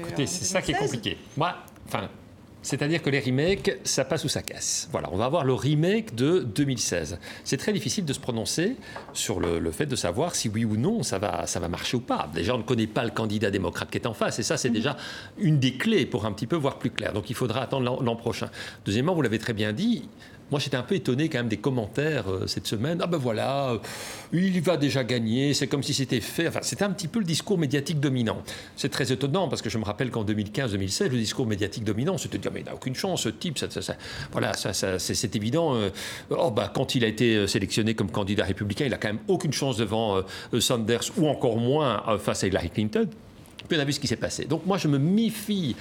Écoutez, 0.00 0.26
c'est 0.26 0.44
ça 0.44 0.60
qui 0.60 0.72
est 0.72 0.74
compliqué. 0.74 1.18
Moi, 1.36 1.54
enfin, 1.86 2.08
c'est-à-dire 2.62 3.02
que 3.02 3.10
les 3.10 3.20
remakes, 3.20 3.78
ça 3.84 4.04
passe 4.04 4.24
ou 4.24 4.28
ça 4.28 4.42
casse. 4.42 4.88
Voilà, 4.92 5.08
on 5.12 5.16
va 5.16 5.24
avoir 5.24 5.44
le 5.44 5.54
remake 5.54 6.14
de 6.14 6.40
2016. 6.40 7.18
C'est 7.44 7.56
très 7.56 7.72
difficile 7.72 8.04
de 8.04 8.12
se 8.12 8.20
prononcer 8.20 8.76
sur 9.12 9.40
le, 9.40 9.70
fait 9.70 9.86
de 9.86 9.96
savoir 9.96 10.34
si 10.34 10.48
oui 10.48 10.64
ou 10.64 10.76
non 10.76 11.02
ça 11.02 11.18
va, 11.18 11.46
ça 11.46 11.60
va 11.60 11.68
marcher 11.68 11.96
ou 11.96 12.00
pas. 12.00 12.28
Déjà, 12.34 12.54
on 12.54 12.58
ne 12.58 12.62
connaît 12.62 12.86
pas 12.86 13.04
le 13.04 13.10
candidat 13.10 13.50
démocrate 13.50 13.90
qui 13.90 13.98
est 13.98 14.06
en 14.06 14.14
face, 14.14 14.38
et 14.38 14.42
ça, 14.42 14.56
c'est 14.56 14.70
déjà 14.70 14.96
une 15.38 15.58
des 15.58 15.74
clés 15.74 16.06
pour 16.06 16.26
un 16.26 16.32
petit 16.32 16.46
peu 16.46 16.56
voir 16.56 16.78
plus 16.78 16.90
clair. 16.90 17.12
Donc, 17.12 17.30
il 17.30 17.36
faudra 17.36 17.62
attendre 17.62 18.02
l'an 18.02 18.16
prochain. 18.16 18.50
Deuxièmement, 18.84 19.14
vous 19.14 19.22
l'avez 19.22 19.38
très 19.38 19.52
bien 19.52 19.72
dit, 19.72 20.08
moi, 20.50 20.58
j'étais 20.58 20.76
un 20.76 20.82
peu 20.82 20.96
étonné 20.96 21.28
quand 21.28 21.38
même 21.38 21.48
des 21.48 21.56
commentaires 21.56 22.28
euh, 22.28 22.46
cette 22.46 22.66
semaine. 22.66 22.98
Ah 23.02 23.06
ben 23.06 23.18
voilà, 23.18 23.70
euh, 23.70 23.78
il 24.32 24.60
va 24.60 24.76
déjà 24.76 25.04
gagner, 25.04 25.54
c'est 25.54 25.68
comme 25.68 25.82
si 25.82 25.94
c'était 25.94 26.20
fait. 26.20 26.48
Enfin, 26.48 26.60
c'était 26.62 26.84
un 26.84 26.90
petit 26.90 27.08
peu 27.08 27.20
le 27.20 27.24
discours 27.24 27.56
médiatique 27.56 28.00
dominant. 28.00 28.42
C'est 28.76 28.88
très 28.88 29.12
étonnant 29.12 29.48
parce 29.48 29.62
que 29.62 29.70
je 29.70 29.78
me 29.78 29.84
rappelle 29.84 30.10
qu'en 30.10 30.24
2015-2016, 30.24 31.04
le 31.04 31.18
discours 31.18 31.46
médiatique 31.46 31.84
dominant, 31.84 32.18
c'était 32.18 32.38
de 32.38 32.42
dire 32.42 32.52
mais 32.52 32.60
il 32.60 32.66
n'a 32.66 32.74
aucune 32.74 32.94
chance, 32.94 33.22
ce 33.22 33.28
type. 33.28 33.58
Voilà, 34.32 34.54
ça, 34.54 34.98
c'est 34.98 35.36
évident. 35.36 35.74
Euh, 35.76 35.90
oh, 36.30 36.50
bah, 36.50 36.72
quand 36.74 36.94
il 36.94 37.04
a 37.04 37.06
été 37.06 37.46
sélectionné 37.46 37.94
comme 37.94 38.10
candidat 38.10 38.44
républicain, 38.44 38.86
il 38.86 38.94
a 38.94 38.98
quand 38.98 39.08
même 39.08 39.20
aucune 39.28 39.52
chance 39.52 39.76
devant 39.76 40.20
Sanders 40.58 41.02
ou 41.16 41.28
encore 41.28 41.58
moins 41.58 42.18
face 42.18 42.44
à 42.44 42.48
Hillary 42.48 42.70
Clinton. 42.70 43.08
Puis 43.68 43.78
on 43.78 43.80
a 43.80 43.84
vu 43.84 43.92
ce 43.92 44.00
qui 44.00 44.08
s'est 44.08 44.16
passé. 44.16 44.46
Donc 44.46 44.66
moi, 44.66 44.78
je 44.78 44.88
me 44.88 44.98
méfie 44.98 45.76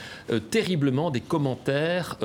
terriblement 0.52 1.10
des 1.10 1.22
commentaires 1.22 2.18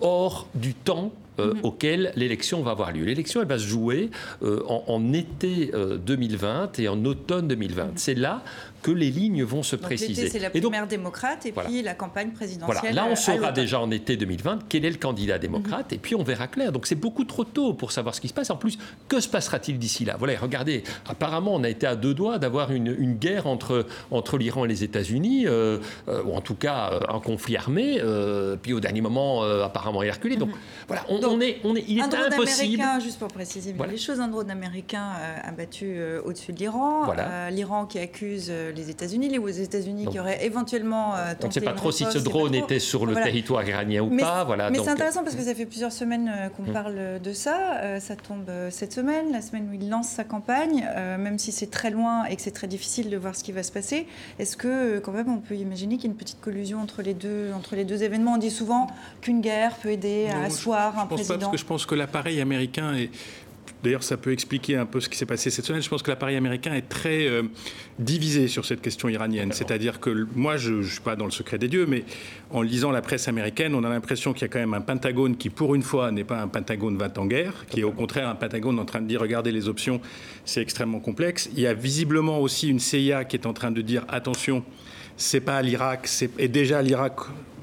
hors 0.00 0.48
du 0.54 0.74
temps 0.74 1.12
euh, 1.38 1.54
mhm. 1.54 1.60
auquel 1.64 2.12
l'élection 2.16 2.62
va 2.62 2.70
avoir 2.70 2.92
lieu. 2.92 3.04
L'élection, 3.04 3.42
elle 3.42 3.48
va 3.48 3.58
se 3.58 3.66
jouer 3.66 4.10
euh, 4.42 4.62
en, 4.66 5.12
été 5.12 5.70
2020 6.06 6.78
euh, 6.78 6.82
et 6.82 6.88
en 6.88 7.04
automne 7.04 7.48
2020. 7.48 7.84
Mhm. 7.84 7.90
C'est 7.96 8.14
là 8.14 8.42
que 8.86 8.92
les 8.92 9.10
lignes 9.10 9.42
vont 9.42 9.64
se 9.64 9.74
préciser. 9.74 10.28
C'est 10.28 10.38
la 10.38 10.48
primaire 10.50 10.86
démocrate 10.86 11.44
et 11.44 11.50
puis 11.50 11.82
la 11.82 11.94
campagne 11.94 12.30
présidentielle. 12.30 12.78
Voilà. 12.82 12.94
Là, 12.94 13.08
on 13.10 13.16
saura 13.16 13.50
déjà 13.50 13.80
en 13.80 13.90
été 13.90 14.16
2020 14.16 14.60
quel 14.68 14.84
est 14.84 14.90
le 14.90 14.96
candidat 14.96 15.38
démocrate 15.38 15.92
et 15.92 15.98
puis 15.98 16.14
on 16.14 16.22
verra 16.22 16.46
clair. 16.46 16.70
Donc 16.70 16.86
c'est 16.86 16.94
beaucoup 16.94 17.24
trop 17.24 17.42
tôt 17.42 17.74
pour 17.74 17.90
savoir 17.90 18.14
ce 18.14 18.20
qui 18.20 18.28
se 18.28 18.34
passe. 18.34 18.50
En 18.50 18.56
plus, 18.56 18.78
que 19.08 19.18
se 19.18 19.28
passera-t-il 19.28 19.80
d'ici 19.80 20.04
là? 20.04 20.14
Voilà, 20.16 20.34
regardez, 20.40 20.84
apparemment, 21.08 21.52
on 21.56 21.64
a 21.64 21.68
été 21.68 21.84
à 21.84 21.96
deux 21.96 22.14
doigts 22.14 22.38
d'avoir 22.38 22.70
une, 22.70 23.14
guerre 23.16 23.48
entre, 23.48 23.86
entre 24.12 24.38
l'Iran 24.38 24.64
et 24.66 24.68
les 24.68 24.84
États-Unis, 24.84 25.48
ou 25.48 26.32
en 26.32 26.40
tout 26.40 26.54
cas 26.54 27.00
un 27.08 27.18
conflit 27.18 27.56
armé. 27.56 28.00
puis 28.62 28.72
au 28.72 28.78
dernier 28.78 29.00
moment, 29.00 29.42
apparemment, 29.42 30.04
il 30.04 30.10
a 30.10 30.12
reculé. 30.12 30.36
Donc 30.36 30.50
mhm. 30.50 30.58
voilà, 30.86 31.02
on, 31.08 31.20
on 31.24 31.40
est, 31.40 31.58
on 31.64 31.74
est, 31.74 31.84
il 31.88 31.98
est 31.98 32.02
un 32.02 32.08
drone 32.08 32.32
impossible. 32.32 32.80
américain, 32.80 33.00
juste 33.00 33.18
pour 33.18 33.28
préciser 33.28 33.74
les 33.90 33.98
choses, 33.98 34.20
un 34.20 34.28
drone 34.28 34.50
américain 34.50 35.10
abattu 35.42 35.98
au-dessus 36.24 36.52
de 36.52 36.58
l'Iran. 36.60 37.12
L'Iran 37.50 37.86
qui 37.86 37.98
accuse 37.98 38.52
les 38.76 38.90
États-Unis, 38.90 39.28
les 39.28 39.60
États-Unis 39.60 40.06
qui 40.10 40.18
auraient 40.18 40.44
éventuellement 40.44 41.12
tenté. 41.12 41.44
On 41.44 41.46
ne 41.48 41.52
sait 41.52 41.60
pas 41.60 41.72
trop 41.72 41.92
si 41.92 42.04
ce 42.04 42.18
drone 42.18 42.54
était 42.54 42.78
sur 42.78 43.06
le 43.06 43.14
territoire 43.14 43.66
iranien 43.66 44.02
ou 44.02 44.16
pas. 44.16 44.44
Voilà, 44.44 44.70
mais 44.70 44.78
c'est 44.78 44.90
intéressant 44.90 45.22
parce 45.22 45.34
que 45.34 45.42
ça 45.42 45.54
fait 45.54 45.66
plusieurs 45.66 45.92
semaines 45.92 46.50
qu'on 46.56 46.66
hum. 46.66 46.72
parle 46.72 47.20
de 47.22 47.32
ça. 47.32 48.00
ça 48.00 48.16
tombe 48.16 48.50
cette 48.70 48.92
semaine, 48.92 49.32
la 49.32 49.40
semaine 49.40 49.68
où 49.70 49.74
il 49.74 49.88
lance 49.88 50.08
sa 50.08 50.24
campagne, 50.24 50.86
même 51.18 51.38
si 51.38 51.52
c'est 51.52 51.70
très 51.70 51.90
loin 51.90 52.24
et 52.24 52.36
que 52.36 52.42
c'est 52.42 52.50
très 52.50 52.66
difficile 52.66 53.10
de 53.10 53.16
voir 53.16 53.34
ce 53.34 53.42
qui 53.42 53.52
va 53.52 53.62
se 53.62 53.72
passer. 53.72 54.06
Est-ce 54.38 54.56
que 54.56 54.98
quand 54.98 55.12
même 55.12 55.32
on 55.32 55.38
peut 55.38 55.56
imaginer 55.56 55.96
qu'il 55.96 56.04
y 56.04 56.08
a 56.08 56.12
une 56.12 56.18
petite 56.18 56.40
collusion 56.40 56.80
entre 56.80 57.02
les 57.02 57.14
deux, 57.14 57.50
entre 57.54 57.76
les 57.76 57.84
deux 57.84 58.02
événements? 58.02 58.34
On 58.34 58.38
dit 58.38 58.50
souvent 58.50 58.88
qu'une 59.20 59.40
guerre 59.40 59.74
peut 59.76 59.90
aider 59.90 60.28
à 60.28 60.44
asseoir 60.44 60.98
un 60.98 61.06
président. 61.06 61.34
Pas 61.34 61.40
parce 61.40 61.52
que 61.52 61.58
je 61.58 61.64
pense 61.64 61.86
que 61.86 61.94
l'appareil 61.94 62.40
américain 62.40 62.94
est 62.94 63.10
D'ailleurs, 63.82 64.02
ça 64.02 64.16
peut 64.16 64.32
expliquer 64.32 64.76
un 64.76 64.86
peu 64.86 65.00
ce 65.00 65.08
qui 65.08 65.16
s'est 65.16 65.26
passé 65.26 65.50
cette 65.50 65.64
semaine. 65.64 65.82
Je 65.82 65.88
pense 65.88 66.02
que 66.02 66.10
l'appareil 66.10 66.36
américain 66.36 66.74
est 66.74 66.88
très 66.88 67.26
euh, 67.26 67.42
divisé 67.98 68.48
sur 68.48 68.64
cette 68.64 68.82
question 68.82 69.08
iranienne. 69.08 69.52
C'est-à-dire 69.52 70.00
que 70.00 70.26
moi, 70.34 70.56
je 70.56 70.74
ne 70.74 70.82
suis 70.82 71.00
pas 71.00 71.16
dans 71.16 71.24
le 71.24 71.30
secret 71.30 71.58
des 71.58 71.68
dieux, 71.68 71.86
mais 71.86 72.04
en 72.50 72.62
lisant 72.62 72.90
la 72.90 73.02
presse 73.02 73.28
américaine, 73.28 73.74
on 73.74 73.84
a 73.84 73.88
l'impression 73.88 74.32
qu'il 74.32 74.42
y 74.42 74.44
a 74.44 74.48
quand 74.48 74.58
même 74.58 74.74
un 74.74 74.80
Pentagone 74.80 75.36
qui, 75.36 75.50
pour 75.50 75.74
une 75.74 75.82
fois, 75.82 76.10
n'est 76.10 76.24
pas 76.24 76.40
un 76.40 76.48
Pentagone 76.48 76.96
20 76.96 77.18
en 77.18 77.26
guerre, 77.26 77.66
qui 77.68 77.80
est 77.80 77.84
au 77.84 77.92
contraire 77.92 78.28
un 78.28 78.34
Pentagone 78.34 78.78
en 78.78 78.84
train 78.84 79.00
de 79.00 79.06
dire 79.06 79.20
regardez 79.20 79.52
les 79.52 79.68
options, 79.68 80.00
c'est 80.44 80.62
extrêmement 80.62 81.00
complexe. 81.00 81.48
Il 81.54 81.60
y 81.60 81.66
a 81.66 81.74
visiblement 81.74 82.40
aussi 82.40 82.68
une 82.68 82.80
CIA 82.80 83.24
qui 83.24 83.36
est 83.36 83.46
en 83.46 83.52
train 83.52 83.70
de 83.70 83.82
dire 83.82 84.04
attention, 84.08 84.64
c'est 85.16 85.40
pas 85.40 85.60
l'Irak, 85.62 86.08
et 86.38 86.48
déjà 86.48 86.82
l'Irak 86.82 87.14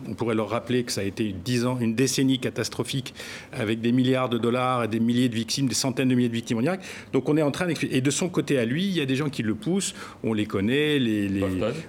on 0.08 0.14
pourrait 0.14 0.36
leur 0.36 0.50
rappeler 0.50 0.84
que 0.84 0.92
ça 0.92 1.02
a 1.02 1.04
été 1.04 1.34
dix 1.34 1.66
ans, 1.66 1.78
une 1.80 1.96
décennie 1.96 2.40
catastrophique 2.40 3.14
avec 3.52 3.82
des 3.82 3.92
milliards 3.92 4.30
de 4.30 4.38
dollars 4.38 4.84
et 4.84 4.88
des 4.88 5.00
milliers 5.00 5.30
de 5.30 5.36
victimes, 5.36 5.68
des 5.68 5.76
centaines 5.76 6.10
de 6.10 6.16
milliers 6.16 6.30
de 6.30 6.34
victimes 6.34 6.58
en 6.58 6.62
Irak. 6.62 6.82
Donc 7.12 7.30
on 7.30 7.38
est 7.38 7.42
en 7.42 7.52
train 7.52 7.68
d'expliquer. 7.68 7.98
Et 7.98 8.02
de 8.02 8.12
son 8.12 8.30
côté 8.30 8.58
à 8.58 8.66
lui, 8.66 8.84
il 8.86 8.94
y 8.94 9.02
a 9.02 9.06
des 9.06 9.16
gens 9.16 9.30
qui 9.30 9.44
le 9.44 9.56
poussent. 9.56 9.94
On 10.24 10.34
les 10.34 10.46
connaît, 10.46 11.00
les, 11.00 11.30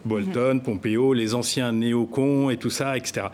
Bolton. 0.05 0.61
Pompeo, 0.65 1.15
les 1.15 1.35
anciens 1.35 1.73
néocons 1.73 2.51
et 2.51 2.57
tout 2.57 2.71
ça, 2.71 2.97
etc. 2.97 3.27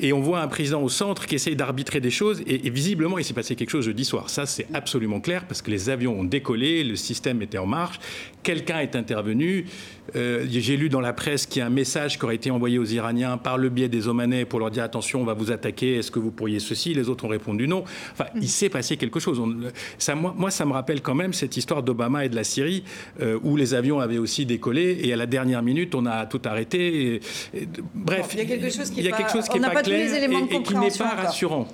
Et 0.00 0.12
on 0.12 0.20
voit 0.20 0.40
un 0.40 0.48
président 0.48 0.82
au 0.82 0.88
centre 0.88 1.26
qui 1.26 1.34
essaye 1.34 1.56
d'arbitrer 1.56 2.00
des 2.00 2.10
choses. 2.10 2.42
Et, 2.46 2.70
visiblement, 2.70 3.18
il 3.18 3.24
s'est 3.24 3.34
passé 3.34 3.56
quelque 3.56 3.70
chose 3.70 3.84
jeudi 3.84 4.04
soir. 4.04 4.30
Ça, 4.30 4.46
c'est 4.46 4.66
absolument 4.74 5.20
clair 5.20 5.46
parce 5.46 5.62
que 5.62 5.70
les 5.70 5.90
avions 5.90 6.18
ont 6.18 6.24
décollé, 6.24 6.84
le 6.84 6.96
système 6.96 7.42
était 7.42 7.58
en 7.58 7.66
marche, 7.66 7.98
quelqu'un 8.42 8.80
est 8.80 8.96
intervenu. 8.96 9.66
Euh, 10.16 10.46
j'ai 10.48 10.76
lu 10.76 10.88
dans 10.88 11.00
la 11.00 11.12
presse 11.12 11.46
qu'il 11.46 11.60
y 11.60 11.62
a 11.62 11.66
un 11.66 11.70
message 11.70 12.18
qui 12.18 12.24
aurait 12.24 12.36
été 12.36 12.50
envoyé 12.50 12.78
aux 12.78 12.84
Iraniens 12.84 13.36
par 13.36 13.58
le 13.58 13.68
biais 13.68 13.88
des 13.88 14.08
Omanais 14.08 14.44
pour 14.46 14.58
leur 14.58 14.70
dire 14.70 14.82
attention, 14.82 15.20
on 15.20 15.24
va 15.24 15.34
vous 15.34 15.50
attaquer, 15.50 15.96
est-ce 15.96 16.10
que 16.10 16.18
vous 16.18 16.30
pourriez 16.30 16.58
ceci? 16.58 16.94
Les 16.94 17.08
autres 17.08 17.24
ont 17.24 17.28
répondu 17.28 17.68
non. 17.68 17.84
Enfin, 18.12 18.24
il 18.34 18.48
s'est 18.48 18.70
passé 18.70 18.96
quelque 18.96 19.20
chose. 19.20 19.40
ça, 19.98 20.14
moi, 20.14 20.50
ça 20.50 20.64
me 20.64 20.72
rappelle 20.72 21.02
quand 21.02 21.14
même 21.14 21.32
cette 21.32 21.56
histoire 21.56 21.82
d'Obama 21.82 22.24
et 22.24 22.28
de 22.28 22.36
la 22.36 22.44
Syrie 22.44 22.84
euh, 23.20 23.38
où 23.42 23.56
les 23.56 23.74
avions 23.74 24.00
avaient 24.00 24.18
aussi 24.18 24.46
décolé 24.46 24.98
et 25.02 25.12
à 25.12 25.16
la 25.16 25.26
dernière 25.26 25.62
minute, 25.62 25.94
on 25.94 26.06
a 26.06 26.24
tout 26.26 26.40
arrêté. 26.44 27.20
bref, 27.94 28.30
il 28.32 28.38
y 28.38 28.42
a 28.42 28.46
quelque 28.46 28.70
chose 28.70 28.90
qui 28.90 29.02
n'est 29.60 29.66
pas, 29.66 29.74
pas, 29.74 29.82
clair 29.88 30.50
et, 30.50 30.62
qui 30.62 30.74
n'est 30.74 30.90
pas 30.90 31.14
rassurant. 31.14 31.66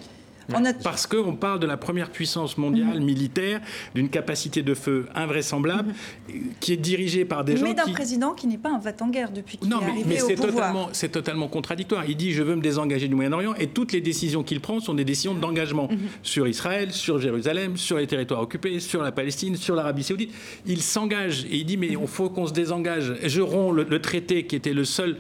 Parce 0.83 1.07
qu'on 1.07 1.35
parle 1.35 1.61
de 1.61 1.67
la 1.67 1.77
première 1.77 2.11
puissance 2.11 2.59
mondiale 2.59 2.99
mhm. 2.99 3.05
militaire, 3.05 3.61
d'une 3.95 4.09
capacité 4.09 4.63
de 4.63 4.75
feu 4.75 5.07
invraisemblable, 5.15 5.95
mhm. 6.29 6.35
qui 6.61 6.73
est 6.73 6.79
dirigée 6.79 7.25
par 7.25 7.45
des 7.45 7.57
gens. 7.57 7.65
Mais 7.65 7.75
d'un 7.75 7.91
président 7.93 8.33
qui 8.33 8.47
n'est 8.47 8.59
pas 8.59 8.71
un 8.71 8.79
va 8.79 8.93
en 9.01 9.09
guerre 9.09 9.31
depuis 9.31 9.59
qu'il 9.59 9.71
est 9.71 9.75
arrivé 9.75 10.05
mais 10.07 10.19
c'est 10.19 10.35
totalement, 10.35 10.89
c'est 10.93 11.09
totalement 11.09 11.49
contradictoire. 11.49 12.05
Il 12.09 12.17
dit 12.17 12.33
je 12.33 12.43
veux 12.43 12.57
me 12.57 12.61
désengager 12.63 13.09
du 13.09 13.15
Moyen-Orient 13.15 13.55
et 13.55 13.69
toutes 13.69 13.93
les 13.93 14.01
décisions 14.01 14.43
qu'il 14.43 14.61
prend 14.61 14.81
sont 14.81 14.95
des 14.95 15.05
décisions 15.05 15.35
d'engagement 15.35 15.89
mhm. 15.91 15.99
sur 16.23 16.47
Israël, 16.47 16.93
sur 16.93 17.19
Jérusalem, 17.19 17.77
sur 17.77 17.99
les 17.99 18.07
territoires 18.07 18.41
occupés, 18.41 18.81
sur 18.81 19.03
la 19.03 19.13
Palestine, 19.13 19.57
sur 19.57 19.75
l'Arabie 19.75 20.03
Saoudite. 20.03 20.33
Il 20.67 20.83
s'engage 20.83 21.45
et 21.45 21.57
il 21.57 21.65
dit 21.65 21.77
mais 21.77 21.89
il 21.89 22.07
faut 22.07 22.29
qu'on 22.29 22.47
se 22.47 22.53
désengage. 22.53 23.15
Je 23.25 23.41
romps 23.41 23.73
le 23.73 23.99
traité 24.01 24.47
qui 24.47 24.57
était 24.57 24.73
le 24.73 24.85
seul 24.85 25.17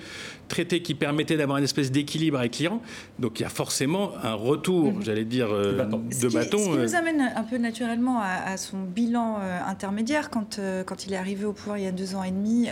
traité 0.48 0.83
qui 0.83 0.94
permettait 0.94 1.37
d'avoir 1.37 1.59
une 1.59 1.64
espèce 1.64 1.90
d'équilibre 1.90 2.38
avec 2.38 2.59
l'Iran. 2.59 2.80
Donc 3.18 3.40
il 3.40 3.42
y 3.42 3.46
a 3.46 3.50
forcément 3.50 4.12
un 4.22 4.35
retour, 4.35 4.92
mhm. 4.92 5.02
j'allais 5.02 5.24
dire, 5.24 5.48
euh, 5.50 5.72
de 5.72 5.76
bâton. 5.76 6.04
Ce 6.11 6.26
qui, 6.26 6.33
Ce 6.33 6.48
qui 6.48 6.57
nous 6.57 6.94
euh. 6.94 6.98
amène 6.98 7.20
un 7.20 7.42
peu 7.42 7.59
naturellement 7.59 8.20
à, 8.20 8.57
son 8.57 8.83
bilan 8.83 9.38
euh, 9.40 9.59
intermédiaire. 9.66 10.30
Quand, 10.30 10.61
quand 10.87 11.07
il 11.07 11.12
est 11.12 11.16
arrivé 11.16 11.44
au 11.44 11.52
pouvoir 11.52 11.78
il 11.78 11.85
y 11.85 11.88
a 11.88 11.92
deux 11.92 12.14
ans 12.14 12.22
et 12.22 12.30
demi, 12.30 12.68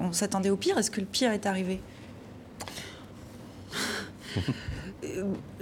on 0.00 0.12
s'attendait 0.12 0.50
au 0.50 0.56
pire. 0.56 0.78
Est-ce 0.78 0.90
que 0.90 1.00
le 1.00 1.06
pire 1.06 1.32
est 1.32 1.46
arrivé? 1.46 1.80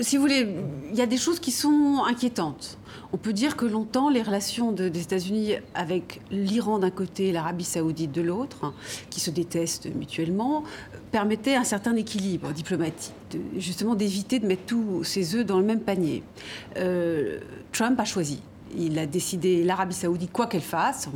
Si 0.01 0.17
vous 0.17 0.23
voulez, 0.23 0.47
il 0.91 0.97
y 0.97 1.01
a 1.01 1.07
des 1.07 1.17
choses 1.17 1.41
qui 1.41 1.53
sont 1.53 2.03
inquiétantes. 2.07 2.78
On 3.13 3.17
peut 3.17 3.33
dire 3.33 3.57
que 3.57 3.65
longtemps, 3.65 4.11
les 4.11 4.23
relations 4.23 4.71
des 4.73 5.01
États-Unis 5.01 5.55
avec 5.75 6.21
l'Iran 6.31 6.79
d'un 6.79 6.91
côté 6.91 7.29
et 7.29 7.33
l'Arabie 7.33 7.65
saoudite 7.65 8.13
de 8.13 8.21
l'autre, 8.21 8.65
hein, 8.65 8.75
qui 9.09 9.21
se 9.21 9.31
détestent 9.31 9.89
mutuellement, 9.95 10.63
permettaient 11.11 11.55
un 11.55 11.65
certain 11.65 11.97
équilibre 11.97 12.53
diplomatique, 12.53 13.15
justement 13.57 13.95
d'éviter 13.95 14.41
de 14.41 14.47
mettre 14.47 14.67
tous 14.67 15.05
ses 15.05 15.37
œufs 15.37 15.47
dans 15.47 15.59
le 15.59 15.65
même 15.65 15.81
panier. 15.81 16.23
Euh, 16.77 17.41
Trump 17.73 17.99
a 17.99 18.05
choisi 18.05 18.43
il 18.77 18.99
a 18.99 19.07
décidé, 19.07 19.65
l'Arabie 19.65 19.95
Saoudite, 19.95 20.33
quoi 20.33 20.47
qu'elle 20.47 20.61
fasse, 20.61 21.09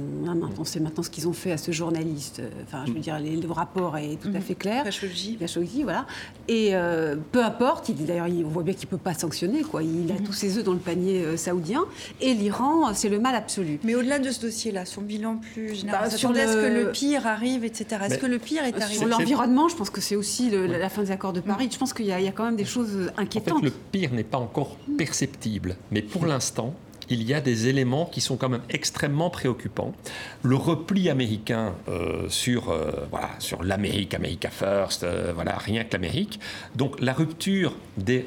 on, 0.59 0.65
sait 0.65 0.81
maintenant 0.81 1.03
ce 1.03 1.11
qu'ils 1.11 1.29
ont 1.29 1.33
fait 1.33 1.53
à 1.53 1.57
ce 1.57 1.73
journaliste, 1.73 2.41
euh, 2.41 2.49
enfin, 2.65 2.85
je 2.87 2.93
veux 2.93 3.01
dire, 3.01 3.19
le 3.19 3.53
rapport 3.53 3.97
est 3.97 4.17
tout 4.21 4.29
à 4.29 4.33
mhm. 4.33 4.41
fait 4.41 4.55
clair. 4.55 4.85
Khashoggi. 4.85 5.37
Khashoggi, 5.37 5.83
voilà. 5.83 6.07
Et 6.49 6.71
euh, 6.73 7.17
peu 7.33 7.45
importe, 7.45 7.91
d'ailleurs, 7.91 8.27
on 8.29 8.49
voit 8.49 8.63
bien 8.63 8.75
qu'il 8.75 8.87
ne 8.87 8.91
peut 8.91 8.99
pas 8.99 9.15
sanctionner, 9.15 9.63
quoi. 9.63 9.83
Il 9.83 10.11
a 10.11 10.15
mhm. 10.15 10.23
tous 10.25 10.33
ses 10.33 10.59
œufs 10.59 10.65
dans 10.65 10.73
le 10.73 10.79
panier 10.79 11.25
euh, 11.25 11.37
saoudien. 11.37 11.85
Et 12.21 12.35
l'Iran, 12.35 12.95
c'est 12.95 13.09
le 13.09 13.19
mal 13.19 13.35
absolu. 13.35 13.79
Mais 13.85 13.95
au-delà 13.95 14.19
de 14.19 14.31
ce 14.31 14.41
dossier-là, 14.41 14.85
son 14.85 15.03
bilan 15.03 15.41
plus 15.53 15.75
général, 15.75 16.09
bah, 16.11 16.17
sur 16.17 16.37
est-ce 16.37 16.55
que 16.55 16.85
le 16.85 16.93
pire 16.93 17.27
arrive, 17.27 17.65
etc. 17.65 18.03
Est-ce 18.07 18.19
que 18.19 18.27
le 18.27 18.39
pire 18.39 18.65
est 18.65 18.81
arrivé? 18.81 18.99
Sur 18.99 19.09
l'environnement, 19.09 19.69
je 19.69 19.77
pense 19.77 19.91
que 19.91 20.01
c'est 20.01 20.17
aussi 20.17 20.51
la 20.51 20.89
fin 20.89 21.03
des 21.03 21.11
accords 21.11 21.33
de 21.33 21.41
Paris. 21.41 21.69
Je 21.71 21.79
pense 21.79 21.93
qu'il 21.93 22.07
y, 22.07 22.09
y, 22.09 22.13
a 22.13 22.33
quand 22.33 22.45
même 22.45 22.57
des 22.57 22.65
choses 22.65 23.11
inquiétantes. 23.17 23.59
En 23.59 23.61
fait, 23.61 23.67
le 23.67 23.73
pire 23.91 24.13
n'est 24.13 24.25
pas 24.25 24.39
encore 24.39 24.77
perceptible. 24.97 25.77
Mais 25.91 26.03
pour 26.03 26.27
l'instant, 26.27 26.75
il 27.13 27.23
y 27.23 27.35
a 27.35 27.41
des 27.41 27.69
éléments 27.69 28.07
qui 28.07 28.21
sont 28.21 28.37
quand 28.37 28.49
même 28.49 28.63
extrêmement 28.71 29.31
préoccupants. 29.31 29.95
Le 30.43 30.57
repli 30.57 31.11
américain 31.11 31.75
euh, 31.89 32.29
sur, 32.29 32.71
euh, 32.71 32.91
voilà, 33.11 33.31
sur 33.39 33.63
l'Amérique, 33.63 34.15
America 34.15 34.51
First, 34.51 35.05
euh, 35.05 35.33
voilà, 35.35 35.57
rien 35.59 35.85
que 35.85 35.93
l'Amérique. 35.93 36.41
Donc 36.75 37.01
la 37.01 37.13
rupture 37.13 37.75
des 37.97 38.27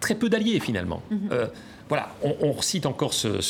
très 0.00 0.14
peu 0.14 0.28
d'alliés 0.28 0.60
finalement. 0.60 1.02
Mhm. 1.10 1.48
voilà, 1.88 2.14
on, 2.22 2.60
cite 2.60 2.86
encore 2.86 3.14
ce, 3.14 3.40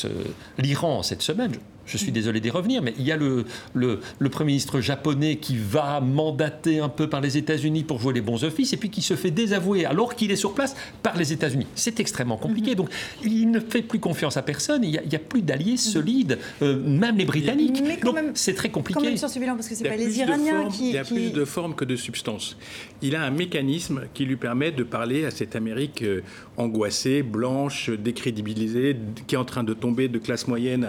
l'Iran 0.59 1.03
cette 1.03 1.23
semaine. 1.23 1.53
Je 1.87 1.97
suis 1.97 2.13
désolé 2.13 2.41
d'y 2.41 2.51
revenir, 2.51 2.83
mais 2.83 2.95
il 2.99 3.05
y 3.05 3.13
a 3.13 3.17
le, 3.17 3.45
le, 3.75 4.01
Premier 4.29 4.53
ministre 4.53 4.81
japonais 4.81 5.37
qui 5.37 5.57
va 5.57 6.01
mandater 6.01 6.81
un 6.81 6.89
peu 6.89 7.09
par 7.09 7.21
les 7.21 7.39
États-Unis 7.39 7.85
pour 7.85 8.01
jouer 8.01 8.13
les 8.13 8.21
bons 8.21 8.45
offices 8.45 8.73
et 8.73 8.77
puis 8.77 8.91
qui 8.91 9.03
se 9.03 9.15
fait 9.15 9.31
désavouer 9.31 9.87
alors 9.87 10.15
qu'il 10.15 10.31
est 10.31 10.37
sur 10.37 10.53
place 10.53 10.77
par 11.03 11.17
les 11.17 11.33
États-Unis. 11.33 11.67
C'est 11.75 12.01
extrêmement 12.01 12.37
compliqué. 12.37 12.73
Mhm. 12.73 12.77
Donc 12.77 12.91
il 13.25 13.51
ne 13.51 13.61
fait 13.61 13.83
plus 13.83 13.99
confiance 13.99 14.37
à 14.37 14.43
personne. 14.43 14.85
Il 14.85 14.91
n'y 14.91 15.17
a, 15.17 15.19
plus 15.19 15.43
d'alliés 15.43 15.73
mhm. 15.73 15.77
solides, 15.79 16.39
euh, 16.63 16.79
même 16.83 17.17
les 17.17 17.25
Britanniques. 17.25 17.83
Donc 18.05 18.19
c'est 18.35 18.55
très 18.55 18.69
compliqué. 18.69 19.01
Quand 19.01 19.07
même 19.07 19.17
sur 19.17 19.31
ce 19.31 19.39
bilan, 19.39 19.55
parce 19.55 19.69
que 19.69 19.75
c'est 19.75 19.89
pas 19.89 19.97
les 19.97 20.19
Iraniens 20.19 20.69
qui. 20.69 20.91
Il 20.91 20.95
y 20.95 20.99
a 20.99 21.05
plus 21.05 21.31
de 21.31 21.45
forme 21.45 21.75
que 21.75 21.85
de 21.85 21.97
substance. 21.97 22.57
Il 23.03 23.15
a 23.17 23.23
un 23.23 23.31
mécanisme 23.31 24.03
qui 24.13 24.25
lui 24.25 24.37
permet 24.37 24.73
de 24.73 24.83
parler 24.83 25.25
à 25.25 25.31
cette 25.31 25.57
Amérique 25.57 26.03
euh, 26.03 26.23
angoissée, 26.57 27.23
blanche, 27.23 27.91
décrédibilisée, 27.91 28.97
qui 29.27 29.35
est 29.35 29.39
en 29.39 29.45
train 29.45 29.65
de 29.65 29.75
tomber 29.75 30.09
de 30.09 30.19
classe 30.19 30.49
moyenne 30.49 30.87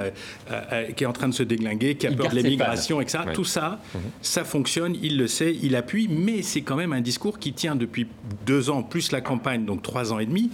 à 0.50 0.82
qui 0.96 1.04
est 1.04 1.08
en 1.08 1.14
train 1.14 1.28
de 1.28 1.34
se 1.34 1.44
déglinguer, 1.44 1.96
qui 1.96 2.08
a 2.08 2.12
peur 2.12 2.30
de 2.30 2.36
l'immigration, 2.36 3.02
etc. 3.02 3.20
Tout 3.34 3.44
ça, 3.44 3.80
mhm. 3.94 4.02
ça 4.22 4.44
fonctionne, 4.44 4.96
il 5.02 5.18
le 5.18 5.28
sait, 5.28 5.56
il 5.62 5.76
appuie, 5.76 6.08
mais 6.08 6.42
c'est 6.42 6.62
quand 6.62 6.76
même 6.76 6.94
un 6.94 7.02
discours 7.02 7.40
qui 7.40 7.54
tient 7.54 7.76
depuis 7.76 8.08
deux 8.46 8.70
ans, 8.70 8.84
plus 8.84 9.12
la 9.12 9.22
campagne, 9.22 9.66
donc 9.66 9.82
trois 9.82 10.14
ans 10.14 10.20
et 10.20 10.26
demi, 10.26 10.52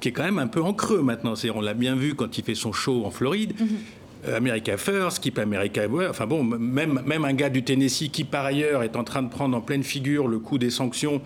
qui 0.00 0.08
est 0.08 0.12
quand 0.12 0.24
même 0.24 0.38
un 0.38 0.46
peu 0.46 0.62
en 0.62 0.72
creux 0.72 1.02
maintenant. 1.02 1.34
On 1.54 1.60
l'a 1.60 1.74
bien 1.74 1.94
vu 1.94 2.14
quand 2.14 2.38
il 2.38 2.44
fait 2.44 2.54
son 2.54 2.72
show 2.72 3.04
en 3.04 3.10
Floride. 3.10 3.54
Mhm. 3.58 3.68
Euh, 4.26 4.36
America 4.36 4.76
First, 4.76 5.20
Keep 5.20 5.38
America. 5.38 5.82
Enfin 6.08 6.26
bon, 6.26 6.44
même, 6.44 7.00
même 7.06 7.24
un 7.24 7.32
gars 7.32 7.48
du 7.48 7.62
Tennessee 7.62 8.10
qui, 8.10 8.24
par 8.24 8.44
ailleurs, 8.44 8.82
est 8.82 8.96
en 8.96 9.04
train 9.04 9.22
de 9.22 9.30
prendre 9.30 9.56
en 9.56 9.60
pleine 9.60 9.82
figure 9.82 10.28
le 10.28 10.38
coût 10.38 10.58
des 10.58 10.70
sanctions 10.70 11.22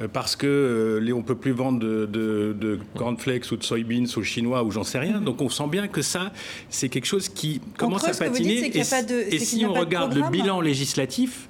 euh, 0.00 0.08
parce 0.08 0.36
que 0.36 0.46
euh, 0.46 1.14
on 1.14 1.18
ne 1.18 1.22
peut 1.22 1.36
plus 1.36 1.52
vendre 1.52 1.78
de, 1.78 2.06
de, 2.06 2.54
de 2.58 2.78
cornflakes 2.96 3.50
ou 3.50 3.56
de 3.56 3.64
soybeans 3.64 4.06
aux 4.16 4.22
Chinois 4.22 4.62
ou 4.62 4.70
j'en 4.70 4.84
sais 4.84 4.98
rien. 4.98 5.20
Donc 5.20 5.40
on 5.40 5.48
sent 5.48 5.68
bien 5.68 5.88
que 5.88 6.02
ça, 6.02 6.32
c'est 6.68 6.88
quelque 6.88 7.06
chose 7.06 7.28
qui 7.28 7.60
commence 7.78 8.06
à 8.06 8.12
patiner. 8.12 8.76
et, 8.76 9.38
si 9.38 9.64
on 9.64 9.72
regarde 9.72 10.14
le 10.14 10.28
bilan 10.30 10.60
législatif, 10.60 11.48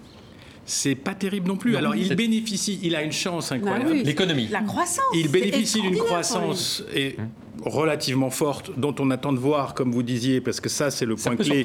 c'est 0.65 0.95
pas 0.95 1.15
terrible 1.15 1.49
non 1.49 1.57
plus. 1.57 1.77
Alors 1.77 1.97
il 1.97 2.15
bénéficie, 2.15 2.79
il 2.83 2.95
a 2.95 3.03
une 3.03 3.13
chance 3.13 3.51
incroyable. 3.51 3.95
L'économie. 3.95 4.49
La 4.49 4.63
croissance. 4.63 5.05
Il 5.15 5.29
bénéficie 5.29 5.83
d'une 5.83 5.97
croissance 5.97 6.85
et 6.95 7.17
relativement 7.65 8.31
forte, 8.31 8.71
dont 8.79 8.95
on 8.99 9.11
attend 9.11 9.33
de 9.33 9.39
voir, 9.39 9.75
comme 9.75 9.93
vous 9.93 10.03
disiez, 10.03 10.41
parce 10.41 10.61
que 10.61 10.69
ça, 10.69 10.91
c'est 10.91 11.07
le 11.07 11.17
point 11.17 11.37
clé, 11.37 11.65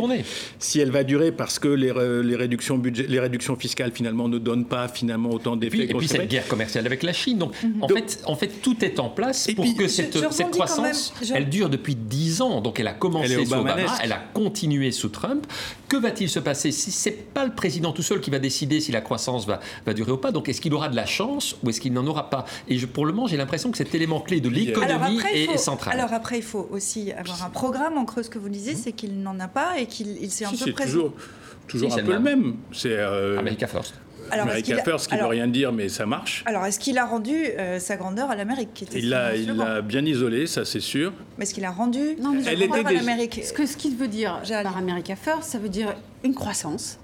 si 0.57 0.79
elle 0.79 0.91
va 0.91 1.03
durer, 1.03 1.31
parce 1.31 1.59
que 1.59 1.67
les, 1.67 1.93
les, 2.23 2.35
réductions, 2.35 2.77
budget, 2.77 3.05
les 3.07 3.19
réductions 3.19 3.55
fiscales, 3.55 3.91
finalement, 3.91 4.27
ne 4.27 4.37
donnent 4.37 4.65
pas 4.65 4.87
finalement 4.87 5.29
autant 5.31 5.55
d'effets. 5.55 5.85
Et 5.89 5.93
puis, 5.93 6.07
cette 6.07 6.29
guerre 6.29 6.47
commerciale 6.47 6.85
avec 6.85 7.03
la 7.03 7.13
Chine. 7.13 7.37
Donc, 7.37 7.53
en, 7.81 7.87
fait, 7.87 8.23
en 8.25 8.35
fait, 8.35 8.61
tout 8.61 8.83
est 8.83 8.99
en 8.99 9.09
place 9.09 9.49
pour 9.55 9.65
que 9.75 9.87
cette, 9.87 10.17
cette 10.31 10.51
croissance, 10.51 11.13
elle 11.33 11.49
dure 11.49 11.69
depuis 11.69 11.95
10 11.95 12.41
ans. 12.41 12.61
Donc, 12.61 12.79
elle 12.79 12.87
a 12.87 12.93
commencé 12.93 13.45
sous 13.45 13.53
Obama, 13.53 13.97
elle 14.01 14.11
a 14.11 14.21
continué 14.33 14.91
sous 14.91 15.09
Trump. 15.09 15.45
Que 15.87 15.97
va-t-il 15.97 16.29
se 16.29 16.39
passer 16.39 16.71
si 16.71 16.91
c'est 16.91 17.33
pas 17.33 17.45
le 17.45 17.53
président 17.53 17.91
tout 17.91 18.03
seul 18.03 18.21
qui 18.21 18.29
va 18.29 18.37
décider 18.39 18.79
si 18.79 18.91
la 18.91 19.01
croissance 19.01 19.47
va, 19.47 19.59
va 19.85 19.93
durer 19.93 20.11
ou 20.11 20.17
pas? 20.17 20.31
Donc, 20.31 20.47
est-ce 20.47 20.61
qu'il 20.61 20.73
aura 20.73 20.87
de 20.87 20.95
la 20.95 21.05
chance 21.05 21.55
ou 21.63 21.69
est-ce 21.69 21.81
qu'il 21.81 21.93
n'en 21.93 22.05
aura 22.05 22.29
pas? 22.29 22.45
Et 22.67 22.77
je, 22.77 22.85
pour 22.85 23.05
le 23.05 23.13
moment, 23.13 23.27
j'ai 23.27 23.37
l'impression 23.37 23.71
que 23.71 23.77
cet 23.77 23.93
élément 23.95 24.21
clé 24.21 24.39
de 24.39 24.49
l'économie 24.49 25.19
est, 25.33 25.57
central. 25.57 25.88
Alors 25.91 26.13
après, 26.13 26.37
il 26.37 26.43
faut 26.43 26.67
aussi 26.71 27.11
avoir 27.11 27.43
un 27.43 27.49
programme. 27.49 27.97
En 27.97 28.05
creux, 28.05 28.23
ce 28.23 28.29
que 28.29 28.39
vous 28.39 28.49
disiez, 28.49 28.75
c'est 28.75 28.91
qu'il 28.91 29.21
n'en 29.21 29.39
a 29.39 29.47
pas 29.47 29.79
et 29.79 29.85
qu'il 29.85 30.31
s'est 30.31 30.45
un 30.45 30.51
peu 30.51 30.71
présent. 30.71 30.91
Toujours, 30.91 31.13
toujours 31.67 31.93
un 31.93 32.03
peu 32.03 32.13
le 32.13 32.19
même. 32.19 32.55
C'est 32.71 32.93
euh, 32.93 33.39
America 33.39 33.67
First. 33.67 33.95
Alors, 34.31 34.47
America 34.47 34.83
First, 34.83 35.07
qui 35.07 35.15
ne 35.15 35.21
veut 35.21 35.25
rien 35.25 35.47
dire, 35.47 35.71
mais 35.71 35.89
ça 35.89 36.05
marche. 36.05 36.43
Alors, 36.45 36.65
est-ce 36.65 36.79
qu'il 36.79 36.97
a 36.97 37.05
rendu 37.05 37.33
euh, 37.33 37.79
sa 37.79 37.95
grandeur 37.95 38.29
à 38.29 38.35
l'Amérique 38.35 38.73
qui 38.73 38.85
Il 38.93 39.09
l'a 39.09 39.81
bien 39.81 40.05
isolé, 40.05 40.47
ça 40.47 40.65
c'est 40.65 40.79
sûr. 40.79 41.13
Mais 41.37 41.43
est-ce 41.43 41.53
qu'il 41.53 41.65
a 41.65 41.71
rendu 41.71 42.15
non, 42.21 42.33
mais 42.33 42.43
Elle 42.45 42.63
à 42.63 42.91
l'Amérique 42.91 43.41
Ce 43.43 43.53
qu'il 43.53 43.67
ce 43.67 43.77
qu'il 43.77 43.95
veut 43.95 44.07
dire 44.07 44.41
par 44.63 44.77
America 44.77 45.15
First, 45.15 45.43
ça 45.43 45.57
veut 45.57 45.69
dire 45.69 45.95
une 46.23 46.33
croissance 46.33 46.99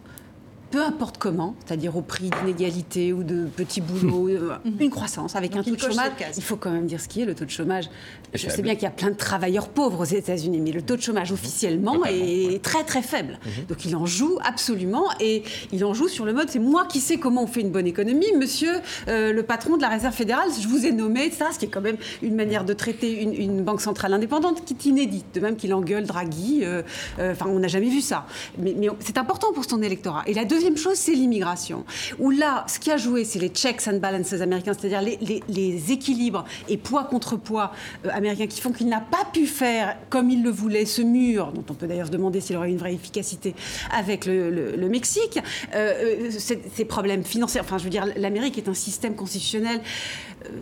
peu 0.71 0.82
importe 0.84 1.17
comment, 1.17 1.56
c'est-à-dire 1.65 1.95
au 1.95 2.01
prix 2.01 2.30
d'inégalité 2.30 3.13
ou 3.13 3.23
de 3.23 3.45
petits 3.45 3.82
boulots, 3.82 4.30
euh, 4.30 4.58
une 4.80 4.89
croissance 4.89 5.36
avec 5.36 5.56
un 5.56 5.63
taux 5.63 5.75
de 5.75 5.80
chômage. 5.80 6.12
Il 6.36 6.43
faut 6.43 6.58
quand 6.58 6.71
même 6.71 6.88
dire 6.88 6.99
ce 6.99 7.08
qui 7.08 7.21
est 7.21 7.25
le 7.25 7.36
taux 7.36 7.45
de 7.45 7.49
chômage. 7.49 7.89
Je 8.34 8.49
sais 8.49 8.62
bien 8.62 8.73
qu'il 8.73 8.84
y 8.84 8.88
a 8.88 8.91
plein 8.91 9.10
de 9.10 9.15
travailleurs 9.15 9.69
pauvres 9.69 10.01
aux 10.01 10.15
États-Unis, 10.15 10.60
mais 10.62 10.71
le 10.71 10.82
taux 10.82 10.95
de 10.95 11.01
chômage 11.01 11.32
officiellement 11.32 12.04
est 12.06 12.62
très 12.62 12.84
très 12.84 13.01
faible. 13.01 13.39
Mhm. 13.45 13.65
Donc 13.69 13.86
il 13.86 13.95
en 13.95 14.06
joue 14.06 14.38
absolument 14.43 15.06
et 15.19 15.43
il 15.71 15.86
en 15.86 15.93
joue 15.93 16.08
sur 16.08 16.25
le 16.25 16.34
mode 16.34 16.49
c'est 16.49 16.60
moi 16.60 16.86
qui 16.86 16.99
sais 16.99 17.17
comment 17.17 17.43
on 17.43 17.47
fait 17.47 17.62
une 17.62 17.71
bonne 17.71 17.88
économie, 17.88 18.32
monsieur 18.38 18.73
euh, 19.08 19.34
le 19.34 19.43
patron 19.43 19.78
de 19.78 19.82
la 19.82 19.89
Réserve 19.89 20.13
fédérale, 20.13 20.49
je 20.60 20.67
vous 20.67 20.86
ai 20.86 20.91
nommé 20.91 21.32
ça, 21.32 21.49
ce 21.51 21.60
qui 21.60 21.65
est 21.65 21.69
quand 21.69 21.82
même 21.82 21.97
une 22.21 22.36
manière 22.36 22.65
de 22.65 22.73
traiter 22.73 23.21
une, 23.21 23.63
banque 23.63 23.82
centrale 23.82 24.13
indépendante 24.13 24.63
qui 24.65 24.73
est 24.73 24.86
inédite, 24.86 25.25
de 25.34 25.39
même 25.39 25.56
qu'il 25.56 25.73
engueule 25.73 26.06
Draghi. 26.06 26.60
Euh, 26.63 26.84
enfin, 27.19 27.47
on 27.47 27.60
n'a 27.60 27.67
jamais 27.67 27.89
vu 27.89 28.01
ça. 28.01 28.25
Mais, 28.60 28.75
mais 28.78 28.88
c'est 28.99 29.17
important 29.17 29.51
pour 29.54 29.65
son 29.65 29.82
électorat. 29.82 30.23
Et 30.28 30.34
la 30.34 30.45
deuxième 30.56 30.78
chose, 30.78 30.96
c'est 30.96 31.13
l'immigration. 31.13 31.84
Où 32.20 32.32
là, 32.32 32.65
ce 32.68 32.80
qui 32.80 32.89
a 32.91 32.98
joué, 32.98 33.26
c'est 33.26 33.39
les 33.39 33.50
checks 33.50 33.88
and 33.88 33.98
balances 33.98 34.34
américains, 34.34 34.74
c'est-à-dire 34.74 35.02
les, 35.02 35.91
équilibres 35.91 36.46
et 36.70 36.78
poids 36.78 37.04
contre 37.04 37.36
poids 37.36 37.72
euh, 38.06 38.10
américains 38.12 38.48
qui 38.48 38.62
font 38.62 38.72
qu'il 38.72 38.88
n'a 38.88 39.02
pas 39.02 39.26
pu 39.34 39.46
faire 39.46 39.98
comme 40.10 40.30
il 40.30 40.44
le 40.44 40.50
voulait 40.50 40.86
ce 40.86 41.02
mur, 41.02 41.52
dont 41.52 41.63
on 41.70 41.74
peut 41.74 41.88
d'ailleurs 41.88 42.08
se 42.08 42.12
demander 42.12 42.41
s'il 42.41 42.56
aurait 42.56 42.70
une 42.70 42.78
vraie 42.78 42.94
efficacité 42.94 43.54
avec 43.91 44.26
le, 44.26 44.88
Mexique. 44.89 45.39
Euh, 45.74 46.30
euh, 46.30 46.60
ces 46.74 46.86
problèmes 46.86 47.24
financiers, 47.24 47.60
enfin, 47.60 47.78
je 47.78 47.84
veux 47.84 47.89
dire, 47.89 48.06
l'Amérique 48.15 48.58
est 48.58 48.70
un 48.70 48.74
système 48.74 49.15
constitutionnel 49.15 49.82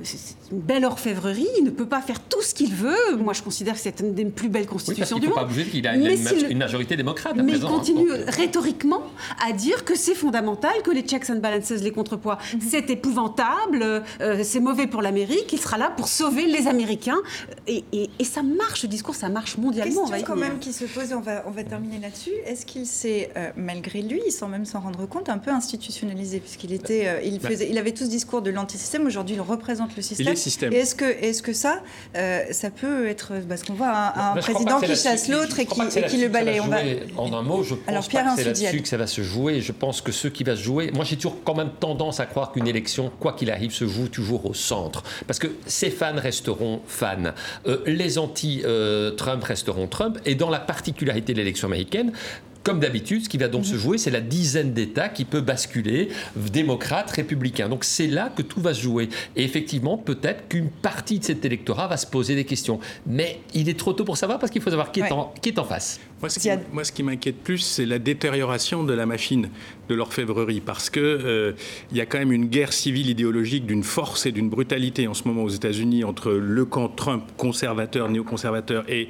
c'est 0.03 0.35
une 0.51 0.59
belle 0.59 0.85
orfèvrerie. 0.85 1.47
Il 1.57 1.63
ne 1.63 1.69
peut 1.69 1.85
pas 1.85 2.01
faire 2.01 2.19
tout 2.21 2.41
ce 2.41 2.53
qu'il 2.53 2.73
veut. 2.73 3.15
Moi, 3.17 3.33
je 3.33 3.41
considère 3.41 3.73
que 3.73 3.79
c'est 3.79 3.99
une 3.99 4.13
des 4.13 4.25
plus 4.25 4.49
belles 4.49 4.65
constitutions 4.65 5.19
du 5.19 5.27
monde. 5.27 5.35
Pas 5.35 5.45
bouger, 5.45 5.65
il 5.73 5.87
a, 5.87 5.95
une, 5.95 6.57
majorité 6.57 6.95
démocrate. 6.95 7.35
mais 7.35 7.53
il 7.53 7.61
continue 7.61 8.11
rhétoriquement 8.27 9.03
à 9.45 9.51
dire 9.51 9.82
que 9.83 9.95
c'est 9.95 10.15
fondamental, 10.15 10.73
que 10.83 10.91
les 10.91 11.01
checks 11.01 11.29
and 11.29 11.37
balances, 11.37 11.71
les 11.71 11.91
contrepoids, 11.91 12.37
mhm. 12.53 12.59
c'est 12.61 12.89
épouvantable, 12.89 14.03
euh, 14.21 14.43
c'est 14.43 14.59
mauvais 14.59 14.87
pour 14.87 15.01
l'Amérique. 15.01 15.51
Il 15.53 15.59
sera 15.59 15.77
là 15.77 15.91
pour 15.95 16.07
sauver 16.07 16.45
les 16.45 16.67
Américains. 16.67 17.21
Et, 17.67 17.83
ça 18.23 18.41
marche, 18.41 18.81
ce 18.81 18.87
discours, 18.87 19.15
ça 19.15 19.29
marche 19.29 19.57
mondialement. 19.57 20.07
Question 20.07 20.25
quand 20.25 20.35
même 20.35 20.59
qui 20.59 20.73
se 20.73 20.85
pose, 20.85 21.13
on 21.13 21.19
va, 21.19 21.43
on 21.45 21.51
va 21.51 21.63
terminer 21.63 21.99
là-dessus. 21.99 22.31
Est-ce 22.45 22.65
qu'il 22.65 22.85
s'est, 22.85 23.29
euh, 23.37 23.51
malgré 23.55 24.01
lui, 24.01 24.31
sans 24.31 24.47
même 24.47 24.65
s'en 24.65 24.79
rendre 24.79 25.05
compte, 25.05 25.29
un 25.29 25.37
peu 25.37 25.51
institutionnalisé, 25.51 26.39
puisqu'il 26.39 26.73
était, 26.73 27.07
euh, 27.07 27.21
il, 27.23 27.39
bah. 27.39 27.49
faisait, 27.49 27.69
il 27.69 27.77
avait 27.77 27.91
tout 27.91 28.05
ce 28.05 28.09
discours 28.09 28.41
de 28.41 28.49
l'antisystème. 28.49 29.05
Aujourd'hui, 29.05 29.35
il 29.35 29.41
représente 29.41 29.95
le 29.95 30.01
système. 30.01 30.33
est-ce 30.33 30.95
que, 30.95 31.05
est 31.05 31.41
que 31.41 31.53
ça, 31.53 31.81
euh, 32.15 32.45
ça 32.51 32.69
peut 32.69 33.07
être. 33.07 33.33
Parce 33.47 33.63
qu'on 33.63 33.73
voit 33.73 33.93
un, 34.15 34.35
président 34.37 34.79
qui 34.79 34.95
chasse 34.95 35.27
l'autre 35.27 35.59
et 35.59 35.65
qui, 35.65 35.81
qui 36.07 36.17
le 36.17 36.29
balaye. 36.29 36.59
On 36.59 36.67
va... 36.67 36.77
En 37.17 37.33
un 37.33 37.41
mot, 37.41 37.63
je 37.63 37.75
pense 37.75 37.87
Alors, 37.87 38.07
Pierre 38.07 38.25
pas 38.25 38.31
que 38.31 38.37
c'est 38.37 38.45
là-dessus 38.45 38.81
que 38.81 38.87
ça 38.87 38.97
va 38.97 39.07
se 39.07 39.21
jouer. 39.21 39.61
Je 39.61 39.71
pense 39.73 40.01
que 40.01 40.11
ce 40.11 40.27
qui 40.27 40.43
va 40.43 40.55
se 40.55 40.63
jouer. 40.63 40.91
Moi, 40.91 41.05
j'ai 41.05 41.15
toujours 41.15 41.43
quand 41.43 41.55
même 41.55 41.71
tendance 41.79 42.19
à 42.19 42.25
croire 42.25 42.51
qu'une 42.51 42.67
élection, 42.67 43.11
quoi 43.19 43.33
qu'il 43.33 43.51
arrive, 43.51 43.71
se 43.71 43.87
joue 43.87 44.07
toujours 44.07 44.45
au 44.45 44.53
centre. 44.53 45.03
Parce 45.27 45.39
que 45.39 45.47
ces 45.65 45.89
fans 45.89 46.15
resteront 46.15 46.81
fans. 46.87 47.33
Euh, 47.67 47.79
les 47.85 48.17
anti-Trump 48.17 49.43
euh, 49.43 49.47
resteront 49.47 49.87
Trump. 49.87 50.19
Et 50.25 50.35
dans 50.35 50.49
la 50.49 50.59
particularité 50.59 51.33
de 51.33 51.39
l'élection 51.39 51.67
américaine, 51.67 52.13
comme 52.63 52.79
d'habitude, 52.79 53.23
ce 53.25 53.29
qui 53.29 53.37
va 53.37 53.49
donc 53.49 53.65
se 53.65 53.75
jouer, 53.75 53.97
c'est 53.97 54.11
la 54.11 54.21
dizaine 54.21 54.73
d'États 54.73 55.09
qui 55.09 55.25
peut 55.25 55.41
basculer, 55.41 56.09
démocrates, 56.35 57.11
républicains. 57.11 57.67
Donc 57.69 57.83
c'est 57.83 58.07
là 58.07 58.31
que 58.35 58.41
tout 58.41 58.61
va 58.61 58.73
se 58.73 58.81
jouer. 58.81 59.09
Et 59.35 59.43
effectivement, 59.43 59.97
peut-être 59.97 60.47
qu'une 60.47 60.69
partie 60.69 61.19
de 61.19 61.25
cet 61.25 61.43
électorat 61.43 61.87
va 61.87 61.97
se 61.97 62.07
poser 62.07 62.35
des 62.35 62.45
questions. 62.45 62.79
Mais 63.05 63.41
il 63.53 63.67
est 63.69 63.77
trop 63.77 63.93
tôt 63.93 64.05
pour 64.05 64.17
savoir 64.17 64.39
parce 64.39 64.51
qu'il 64.51 64.61
faut 64.61 64.69
savoir 64.69 64.91
qui, 64.91 65.01
est, 65.01 65.11
en, 65.11 65.33
qui 65.41 65.49
est 65.49 65.59
en 65.59 65.65
face. 65.65 65.99
Moi, 66.21 66.29
ce 66.29 66.39
qui, 66.39 66.49
moi, 66.71 66.85
ce 66.85 66.93
qui 66.93 67.03
m'inquiète 67.03 67.35
plus, 67.43 67.57
c'est 67.57 67.85
la 67.85 67.99
détérioration 67.99 68.85
de 68.85 68.93
la 68.93 69.05
machine 69.05 69.49
de 69.89 69.95
l'orfèvrerie, 69.95 70.61
parce 70.61 70.89
que 70.89 71.01
euh, 71.01 71.51
il 71.91 71.97
y 71.97 72.01
a 72.01 72.05
quand 72.05 72.17
même 72.17 72.31
une 72.31 72.45
guerre 72.45 72.71
civile 72.71 73.09
idéologique 73.09 73.65
d'une 73.65 73.83
force 73.83 74.25
et 74.25 74.31
d'une 74.31 74.49
brutalité 74.49 75.07
en 75.09 75.13
ce 75.13 75.27
moment 75.27 75.43
aux 75.43 75.49
États-Unis 75.49 76.05
entre 76.05 76.31
le 76.31 76.63
camp 76.63 76.87
Trump 76.87 77.23
conservateur, 77.35 78.09
néoconservateur, 78.09 78.85
et 78.87 79.09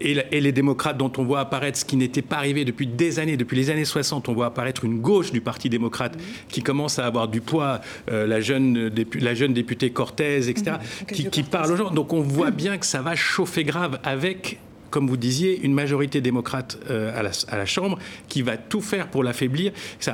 et, 0.00 0.40
les 0.40 0.52
démocrates 0.52 0.96
dont 0.96 1.12
on 1.16 1.24
voit 1.24 1.40
apparaître 1.40 1.78
ce 1.78 1.84
qui 1.84 1.96
n'était 1.96 2.22
pas 2.22 2.36
arrivé 2.36 2.64
depuis 2.64 2.86
des 2.86 3.18
années, 3.18 3.36
depuis 3.36 3.56
les 3.56 3.70
années 3.70 3.84
60, 3.84 4.28
on 4.28 4.34
voit 4.34 4.46
apparaître 4.46 4.84
une 4.84 5.00
gauche 5.00 5.32
du 5.32 5.40
Parti 5.40 5.68
démocrate 5.68 6.16
qui 6.48 6.62
commence 6.62 6.98
à 6.98 7.06
avoir 7.06 7.28
du 7.28 7.40
poids, 7.40 7.80
euh, 8.10 8.26
la, 8.26 8.40
jeune 8.40 8.92
la 9.20 9.34
jeune 9.34 9.54
députée 9.54 9.90
Cortez, 9.90 10.48
etc., 10.48 10.76
mhm. 11.00 11.30
qui, 11.30 11.42
parle 11.42 11.72
aux 11.72 11.76
gens. 11.76 11.90
Donc 11.90 12.12
on 12.12 12.20
voit 12.20 12.50
bien 12.50 12.78
que 12.78 12.86
ça 12.86 13.02
va 13.02 13.14
chauffer 13.14 13.64
grave 13.64 13.98
avec 14.02 14.58
comme 14.90 15.08
vous 15.08 15.16
disiez, 15.16 15.60
une 15.64 15.74
majorité 15.74 16.20
démocrate 16.20 16.78
euh, 16.88 17.12
à, 17.18 17.56
la, 17.56 17.66
Chambre 17.66 17.98
qui 18.28 18.42
va 18.42 18.56
tout 18.56 18.80
faire 18.80 19.08
pour 19.08 19.24
l'affaiblir. 19.24 19.72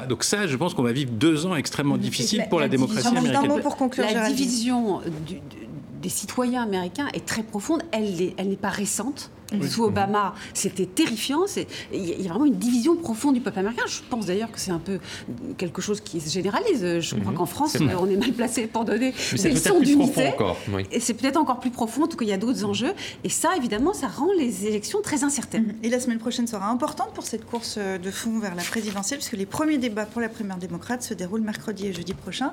Donc 0.09 0.24
ça, 0.24 0.46
je 0.46 0.57
pense 0.57 0.72
qu'on 0.72 0.83
va 0.83 0.92
vivre 0.92 1.11
deux 1.11 1.44
ans 1.44 1.55
extrêmement 1.55 1.98
difficiles 1.98 2.44
pour 2.48 2.61
la, 2.61 2.68
démocratie 2.68 3.09
américaine. 3.09 3.61
Pour 3.61 3.76
conclure, 3.76 4.07
la 4.11 4.31
division 4.31 5.03
du, 5.26 5.37
des 6.01 6.09
citoyens 6.09 6.63
américains 6.63 7.09
est 7.13 7.27
très 7.27 7.43
profonde. 7.43 7.83
Elle 7.93 8.15
n'est 8.17 8.57
pas 8.57 8.71
récente. 8.71 9.31
Sous 9.69 9.85
Obama, 9.85 10.35
c'était 10.55 10.87
terrifiant. 10.87 11.45
Il 11.93 12.23
y 12.23 12.27
a 12.27 12.31
vraiment 12.31 12.47
une 12.47 12.59
division 12.59 12.97
profonde 12.97 13.35
du 13.35 13.41
peuple 13.41 13.61
américain. 13.61 13.85
Je 13.87 14.01
pense 14.09 14.27
d'ailleurs 14.27 14.51
que 14.51 14.61
c'est 14.61 14.71
un 14.71 14.79
peu 14.79 14.99
quelque 15.59 15.83
chose 15.83 16.01
qui 16.01 16.21
se 16.21 16.31
généralise. 16.31 17.01
Je 17.01 17.15
crois 17.17 17.33
mhm. 17.33 17.39
qu'en 17.39 17.47
France, 17.47 17.77
on 17.81 18.09
est 18.09 18.17
mal 18.17 18.33
placé 18.33 18.67
pour 18.67 18.85
donner 18.85 19.13
des 19.33 19.51
leçons 19.51 19.81
d'unité. 19.81 20.33
Et 20.91 21.01
c'est 21.01 21.15
peut-être 21.15 21.37
encore 21.37 21.61
plus 21.61 21.71
profond, 21.71 22.05
en 22.05 22.09
tout 22.09 22.17
cas, 22.17 22.25
il 22.25 22.31
y 22.31 22.33
a 22.33 22.39
d'autres 22.39 22.65
enjeux. 22.65 22.93
Et 23.25 23.29
ça, 23.29 23.51
évidemment, 23.57 23.93
ça 23.93 24.09
rend 24.09 24.33
les 24.39 24.67
élections 24.67 25.01
très 25.03 25.25
incertaines. 25.25 25.67
Mhm. 25.67 25.85
Et 25.85 25.89
la 25.89 26.01
semaine 26.01 26.19
prochaine 26.19 26.47
sera 26.47 26.69
importante 26.69 27.13
pour 27.15 27.25
cette 27.25 27.45
course 27.45 27.79
de 27.79 28.11
fond 28.11 28.39
vers 28.39 28.55
la 28.55 28.63
présidentielle, 28.63 29.19
puisque 29.19 29.37
les 29.37 29.47
premiers 29.47 29.79
débats 29.79 30.07
pour 30.07 30.21
la 30.21 30.29
primaire 30.29 30.59
démocrate 30.59 31.03
se 31.03 31.15
déroulent 31.15 31.43
mercredi 31.43 31.87
et 31.87 31.93
jeudi 31.93 32.15
prochain. 32.15 32.53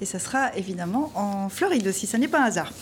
Et 0.00 0.04
ça 0.04 0.18
sera 0.18 0.54
évidemment 0.56 1.12
en 1.14 1.48
Floride 1.48 1.86
aussi, 1.86 2.06
ça 2.06 2.18
n'est 2.18 2.28
pas 2.28 2.40
un 2.40 2.44
hasard. 2.44 2.72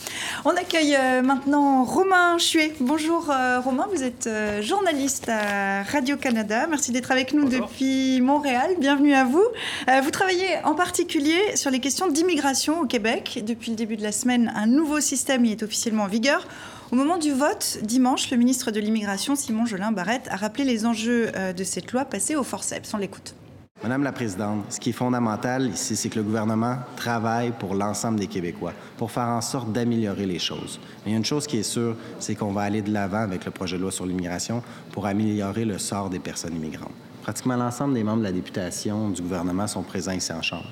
On 0.45 0.51
accueille 0.51 0.95
euh, 0.95 1.21
maintenant 1.21 1.83
Romain 1.83 2.37
Chuet. 2.37 2.73
Bonjour. 2.79 3.29
Euh, 3.29 3.56
Romain, 3.59 3.87
vous 3.91 4.03
êtes 4.03 4.27
euh, 4.27 4.61
journaliste 4.61 5.29
à 5.29 5.83
Radio-Canada. 5.83 6.67
Merci 6.67 6.91
d'être 6.91 7.11
avec 7.11 7.33
nous 7.33 7.47
depuis 7.49 8.21
Montréal. 8.21 8.71
Bienvenue 8.79 9.13
à 9.13 9.23
vous. 9.23 9.43
Euh, 9.89 10.01
vous 10.01 10.11
travaillez 10.11 10.47
en 10.63 10.75
particulier 10.75 11.55
sur 11.55 11.71
les 11.71 11.79
questions 11.79 12.07
d'immigration 12.07 12.81
au 12.81 12.85
Québec. 12.85 13.43
Depuis 13.45 13.71
le 13.71 13.77
début 13.77 13.97
de 13.97 14.03
la 14.03 14.11
semaine, 14.11 14.51
un 14.55 14.67
nouveau 14.67 14.99
système 14.99 15.45
y 15.45 15.51
est 15.51 15.63
officiellement 15.63 16.03
en 16.03 16.07
vigueur. 16.07 16.47
Au 16.91 16.95
moment 16.95 17.17
du 17.17 17.31
vote, 17.31 17.79
dimanche, 17.81 18.29
le 18.31 18.37
ministre 18.37 18.71
de 18.71 18.79
l'Immigration, 18.79 19.35
Simon 19.35 19.65
Jolin 19.65 19.91
Barrette, 19.91 20.27
a 20.29 20.35
rappelé 20.35 20.63
les 20.63 20.85
enjeux 20.85 21.31
euh, 21.35 21.53
de 21.53 21.63
cette 21.63 21.91
loi 21.91 22.05
passée 22.05 22.35
au 22.35 22.43
forceps. 22.43 22.93
On 22.93 22.97
l'écoute. 22.97 23.36
Madame 23.83 24.01
la 24.01 24.11
Présidente, 24.11 24.65
ce 24.69 24.79
qui 24.79 24.89
est 24.89 24.93
fondamental 24.93 25.69
ici, 25.69 25.95
c'est 25.95 26.09
que 26.09 26.17
le 26.17 26.23
gouvernement 26.23 26.77
travaille 26.95 27.51
pour 27.51 27.75
l'ensemble 27.75 28.19
des 28.19 28.25
Québécois, 28.25 28.73
pour 28.97 29.11
faire 29.11 29.27
en 29.27 29.41
sorte 29.41 29.71
d'améliorer 29.71 30.25
les 30.25 30.39
choses. 30.39 30.79
Mais 31.05 31.11
il 31.11 31.13
y 31.13 31.13
a 31.13 31.17
une 31.17 31.25
chose 31.25 31.45
qui 31.45 31.57
est 31.57 31.63
sûre, 31.63 31.95
c'est 32.19 32.33
qu'on 32.33 32.51
va 32.53 32.61
aller 32.61 32.81
de 32.81 32.91
l'avant 32.91 33.19
avec 33.21 33.45
le 33.45 33.51
projet 33.51 33.77
de 33.77 33.83
loi 33.83 33.91
sur 33.91 34.07
l'immigration 34.07 34.63
pour 34.91 35.05
améliorer 35.05 35.63
le 35.63 35.77
sort 35.77 36.09
des 36.09 36.17
personnes 36.17 36.55
immigrantes. 36.55 36.91
Pratiquement 37.21 37.55
l'ensemble 37.55 37.93
des 37.93 38.03
membres 38.03 38.19
de 38.19 38.23
la 38.23 38.31
députation 38.31 39.09
du 39.09 39.21
gouvernement 39.21 39.67
sont 39.67 39.83
présents 39.83 40.13
ici 40.13 40.33
en 40.33 40.41
Chambre, 40.41 40.69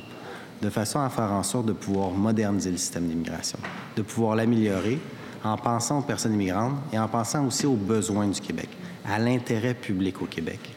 de 0.64 0.70
façon 0.72 1.00
à 1.00 1.10
faire 1.10 1.32
en 1.32 1.44
sorte 1.44 1.68
de 1.68 1.74
pouvoir 1.74 2.10
moderniser 2.10 2.72
le 2.72 2.78
système 2.78 3.08
d'immigration, 3.08 3.60
de 3.96 4.02
pouvoir 4.02 4.36
l'améliorer 4.36 5.00
en 5.44 5.58
pensant 5.58 6.00
aux 6.00 6.04
personnes 6.04 6.34
immigrantes 6.34 6.80
et 6.92 6.98
en 6.98 7.08
pensant 7.08 7.46
aussi 7.46 7.68
aux 7.68 7.76
besoins 7.76 8.28
du 8.28 8.42
Québec, 8.42 8.70
à 9.08 9.20
l'intérêt 9.20 9.76
public 9.76 10.24
au 10.24 10.26
Québec. 10.26 10.75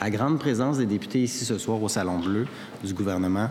La 0.00 0.10
grande 0.10 0.38
présence 0.38 0.76
des 0.78 0.86
députés 0.86 1.22
ici 1.22 1.44
ce 1.44 1.56
soir 1.56 1.82
au 1.82 1.88
Salon 1.88 2.18
Bleu 2.18 2.46
du 2.84 2.92
gouvernement 2.92 3.48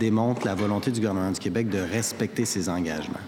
démontre 0.00 0.46
la 0.46 0.54
volonté 0.54 0.90
du 0.90 1.00
gouvernement 1.00 1.30
du 1.30 1.38
Québec 1.38 1.68
de 1.68 1.78
respecter 1.78 2.46
ses 2.46 2.68
engagements. 2.70 3.20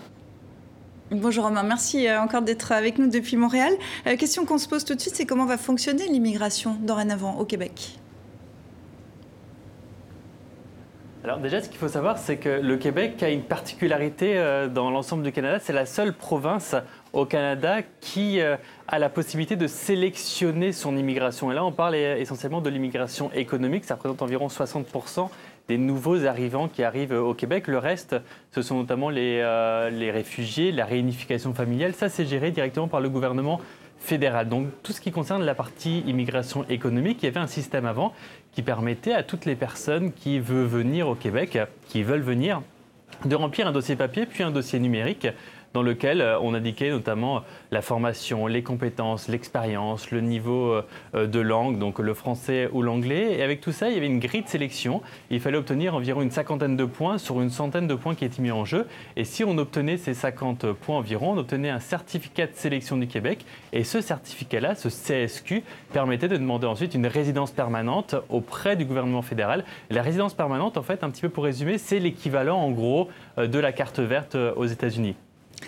Bonjour 1.11 1.45
Romain, 1.45 1.63
merci 1.63 2.09
euh, 2.09 2.21
encore 2.21 2.41
d'être 2.41 2.73
avec 2.73 2.99
nous 2.99 3.09
depuis 3.09 3.37
Montréal. 3.37 3.75
La 4.07 4.17
question 4.17 4.47
qu'on 4.47 4.57
se 4.57 4.67
pose 4.67 4.85
tout 4.85 4.95
de 4.95 5.01
suite, 5.01 5.15
c'est 5.15 5.27
comment 5.27 5.45
va 5.45 5.59
fonctionner 5.59 6.09
l'immigration 6.09 6.77
dorénavant 6.81 7.37
au 7.39 7.45
Québec? 7.45 7.99
Alors 11.25 11.39
déjà, 11.39 11.63
ce 11.63 11.71
qu'il 11.71 11.79
faut 11.79 11.89
savoir, 11.89 12.19
c'est 12.19 12.37
que 12.37 12.51
le 12.51 12.77
Québec 12.77 13.23
a 13.23 13.31
une 13.31 13.45
particularité 13.45 14.37
euh, 14.37 14.69
dans 14.69 14.91
l'ensemble 14.91 15.23
du 15.23 15.33
Canada. 15.33 15.59
C'est 15.59 15.73
la 15.73 15.87
seule 15.87 16.13
province 16.13 16.77
au 17.15 17.25
Canada 17.25 17.79
qui 18.03 18.43
euh, 18.43 18.57
a 18.89 18.99
la 18.99 19.09
possibilité 19.09 19.57
de 19.57 19.67
sélectionner 19.67 20.73
son 20.73 20.99
immigration. 20.99 21.51
Et 21.51 21.55
là, 21.55 21.65
on 21.65 21.73
parle 21.73 21.95
essentiellement 21.95 22.61
de 22.61 22.69
l'immigration 22.69 23.33
économique. 23.33 23.87
Ça 23.87 23.95
représente 23.95 24.21
environ 24.21 24.49
60% 24.49 25.31
des 25.67 25.79
nouveaux 25.79 26.27
arrivants 26.27 26.69
qui 26.69 26.83
arrivent 26.83 27.15
au 27.15 27.33
Québec. 27.33 27.69
Le 27.69 27.79
reste, 27.79 28.17
ce 28.55 28.61
sont 28.61 28.77
notamment 28.77 29.09
les, 29.09 29.41
euh, 29.43 29.89
les 29.89 30.11
réfugiés, 30.11 30.73
la 30.73 30.85
réunification 30.85 31.55
familiale. 31.55 31.95
Ça, 31.95 32.11
c'est 32.11 32.27
géré 32.27 32.51
directement 32.51 32.87
par 32.87 33.01
le 33.01 33.09
gouvernement 33.09 33.63
fédéral. 34.05 34.49
Donc 34.49 34.69
tout 34.83 34.93
ce 34.93 35.01
qui 35.01 35.11
concerne 35.11 35.43
la 35.45 35.55
partie 35.55 36.01
immigration 36.01 36.65
économique, 36.69 37.23
il 37.23 37.27
y 37.27 37.29
avait 37.29 37.41
un 37.41 37.47
système 37.47 37.87
avant 37.87 38.13
qui 38.53 38.63
permettait 38.63 39.15
à 39.15 39.23
toutes 39.23 39.47
les 39.47 39.57
personnes 39.57 40.13
qui 40.13 40.39
veulent 40.39 40.67
venir 40.67 41.09
au 41.09 41.15
Québec, 41.15 41.59
qui 41.89 42.03
veulent 42.03 42.21
venir, 42.21 42.63
de 43.25 43.35
remplir 43.35 43.67
un 43.67 43.73
dossier 43.73 43.97
papier 43.97 44.27
puis 44.27 44.43
un 44.43 44.51
dossier 44.51 44.79
numérique 44.79 45.27
dans 45.75 45.83
lequel 45.83 46.21
euh, 46.21 46.39
on 46.41 46.55
indiquait 46.55 46.91
notamment 46.91 47.43
la 47.73 47.83
formation, 47.83 48.47
les 48.47 48.63
compétences, 48.63 49.29
l'expérience, 49.29 50.13
le 50.13 50.21
niveau 50.21 50.71
euh, 50.71 50.87
euh, 51.17 51.27
de 51.27 51.41
langue, 51.41 51.79
donc 51.79 51.99
le 51.99 52.15
français 52.15 52.71
ou 52.73 52.81
l'anglais. 52.81 53.37
Et 53.39 53.43
avec 53.43 53.61
tout 53.61 53.73
ça, 53.73 53.89
il 53.89 53.95
y 53.95 53.97
avait 53.97 54.07
une 54.07 54.21
grille 54.21 54.43
de 54.43 54.49
sélection. 54.49 55.03
Il 55.31 55.41
fallait 55.41 55.59
obtenir 55.59 55.97
environ 55.97 56.23
une 56.23 56.31
cinquantaine 56.31 56.77
de 56.77 56.85
points 56.85 57.19
sur 57.19 57.41
une 57.43 57.51
centaine 57.51 57.89
de 57.89 57.95
points 57.97 58.15
qui 58.15 58.25
étaient 58.25 58.41
mis 58.41 58.53
en 58.53 58.65
jeu. 58.65 58.87
Et 59.17 59.25
si 59.25 59.43
on 59.43 59.59
obtenait 59.59 59.97
ces 59.97 60.15
50 60.15 60.73
points 60.73 60.99
environ, 60.99 61.33
on 61.33 61.39
obtenait 61.39 61.71
un 61.71 61.81
certificat 61.81 62.47
de 62.47 62.55
sélection 62.55 62.97
du 62.97 63.09
Québec. 63.09 63.45
Et 63.73 63.83
ce 63.83 64.01
certificat-là, 64.01 64.77
ce 64.77 64.89
CSQ, 64.89 65.65
permettait 65.93 66.29
de 66.29 66.37
demander 66.37 66.69
ensuite 66.69 66.95
une 66.95 67.09
résidence 67.09 67.51
permanente 67.51 68.15
auprès 68.29 68.77
du 68.77 68.85
gouvernement 68.85 69.23
fédéral. 69.23 69.65
La 69.91 70.03
résidence 70.03 70.35
permanente, 70.35 70.77
en 70.77 70.83
fait, 70.83 71.03
un 71.03 71.11
petit 71.11 71.23
peu 71.23 71.31
pour 71.31 71.43
résumer, 71.43 71.79
c'est 71.79 71.99
l'équivalent 71.99 72.59
en 72.59 72.71
gros 72.71 73.09
de 73.37 73.59
la 73.59 73.73
carte 73.73 73.99
verte 73.99 74.37
aux 74.57 74.67
États-Unis. 74.67 75.17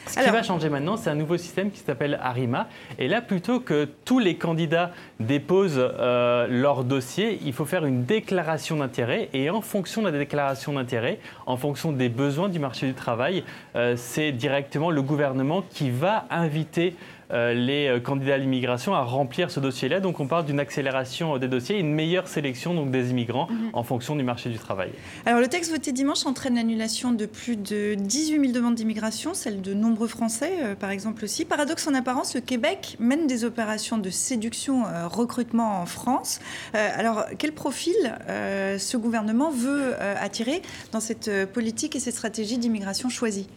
Ce 0.07 0.20
qui 0.20 0.30
va 0.30 0.42
changer 0.42 0.68
maintenant, 0.68 0.97
c'est 0.97 1.11
un 1.11 1.14
nouveau 1.14 1.36
système 1.36 1.70
qui 1.70 1.80
s'appelle 1.80 2.18
Arima. 2.22 2.68
Et 2.99 3.09
là, 3.09 3.20
plutôt 3.20 3.61
que 3.61 3.88
tous 4.05 4.18
les 4.18 4.36
candidats 4.36 4.92
déposent 5.20 5.78
euh, 5.78 6.47
leur 6.49 6.84
dossier, 6.84 7.40
il 7.44 7.53
faut 7.53 7.64
faire 7.64 7.84
une 7.84 8.05
déclaration 8.05 8.76
d'intérêt. 8.76 9.28
Et 9.32 9.51
en 9.51 9.61
fonction 9.61 10.03
de 10.03 10.09
la 10.09 10.18
déclaration 10.18 10.72
d'intérêt, 10.72 11.18
en 11.47 11.57
fonction 11.57 11.92
des 11.92 12.09
besoins 12.09 12.49
du 12.49 12.59
marché 12.59 12.86
du 12.86 12.94
travail, 12.94 13.44
euh, 13.74 13.94
c'est 13.97 14.32
directement 14.32 14.90
le 14.90 15.03
gouvernement 15.03 15.62
qui 15.70 15.90
va 15.90 16.26
inviter 16.30 16.94
les 17.31 17.89
euh, 17.89 18.01
candidats 18.01 18.35
à 18.35 18.39
l'immigration 18.39 18.95
à 18.95 19.03
remplir 19.03 19.51
ce 19.51 19.61
dossier-là. 19.61 20.01
Donc 20.01 20.20
on 20.20 20.27
parle 20.27 20.47
d'une 20.47 20.61
accélération 20.61 21.39
des 21.39 21.49
dossiers, 21.49 21.79
une 21.79 21.93
meilleure 21.93 22.29
sélection 22.29 22.74
donc, 22.74 22.91
des 22.91 23.11
immigrants 23.11 23.49
mhm. 23.51 23.70
en 23.72 23.83
fonction 23.83 24.16
du 24.16 24.22
marché 24.22 24.51
du 24.51 24.59
travail. 24.59 24.91
Alors 25.24 25.41
le 25.41 25.49
texte 25.49 25.70
voté 25.70 25.93
dimanche 25.93 26.27
entraîne 26.27 26.55
l'annulation 26.55 27.12
de 27.12 27.27
plus 27.27 27.57
de 27.57 27.95
18 27.95 28.41
000 28.41 28.53
demandes 28.53 28.74
d'immigration, 28.74 29.35
celle 29.35 29.61
de 29.61 29.74
nombreux 29.74 30.09
Français 30.09 30.53
euh, 30.62 30.74
par 30.74 30.91
exemple 30.91 31.24
aussi. 31.24 31.45
Paradoxe 31.45 31.87
en 31.87 31.95
apparence, 31.95 32.35
le 32.35 32.41
Québec 32.41 32.97
mène 32.99 33.27
des 33.27 33.45
opérations 33.45 33.99
de 33.99 34.11
séduction, 34.11 34.85
recrutement 35.07 35.81
en 35.81 35.87
France. 35.87 36.41
alors 36.74 37.24
quel 37.39 37.53
profil 37.53 37.95
ce 38.29 38.97
gouvernement 38.97 39.51
veut 39.51 39.95
attirer 40.01 40.62
dans 40.93 41.01
cette 41.01 41.31
politique 41.53 41.97
et 41.97 42.01
cette 42.01 42.14
stratégie 42.14 42.59
d'immigration 42.59 43.09
choisie? 43.09 43.49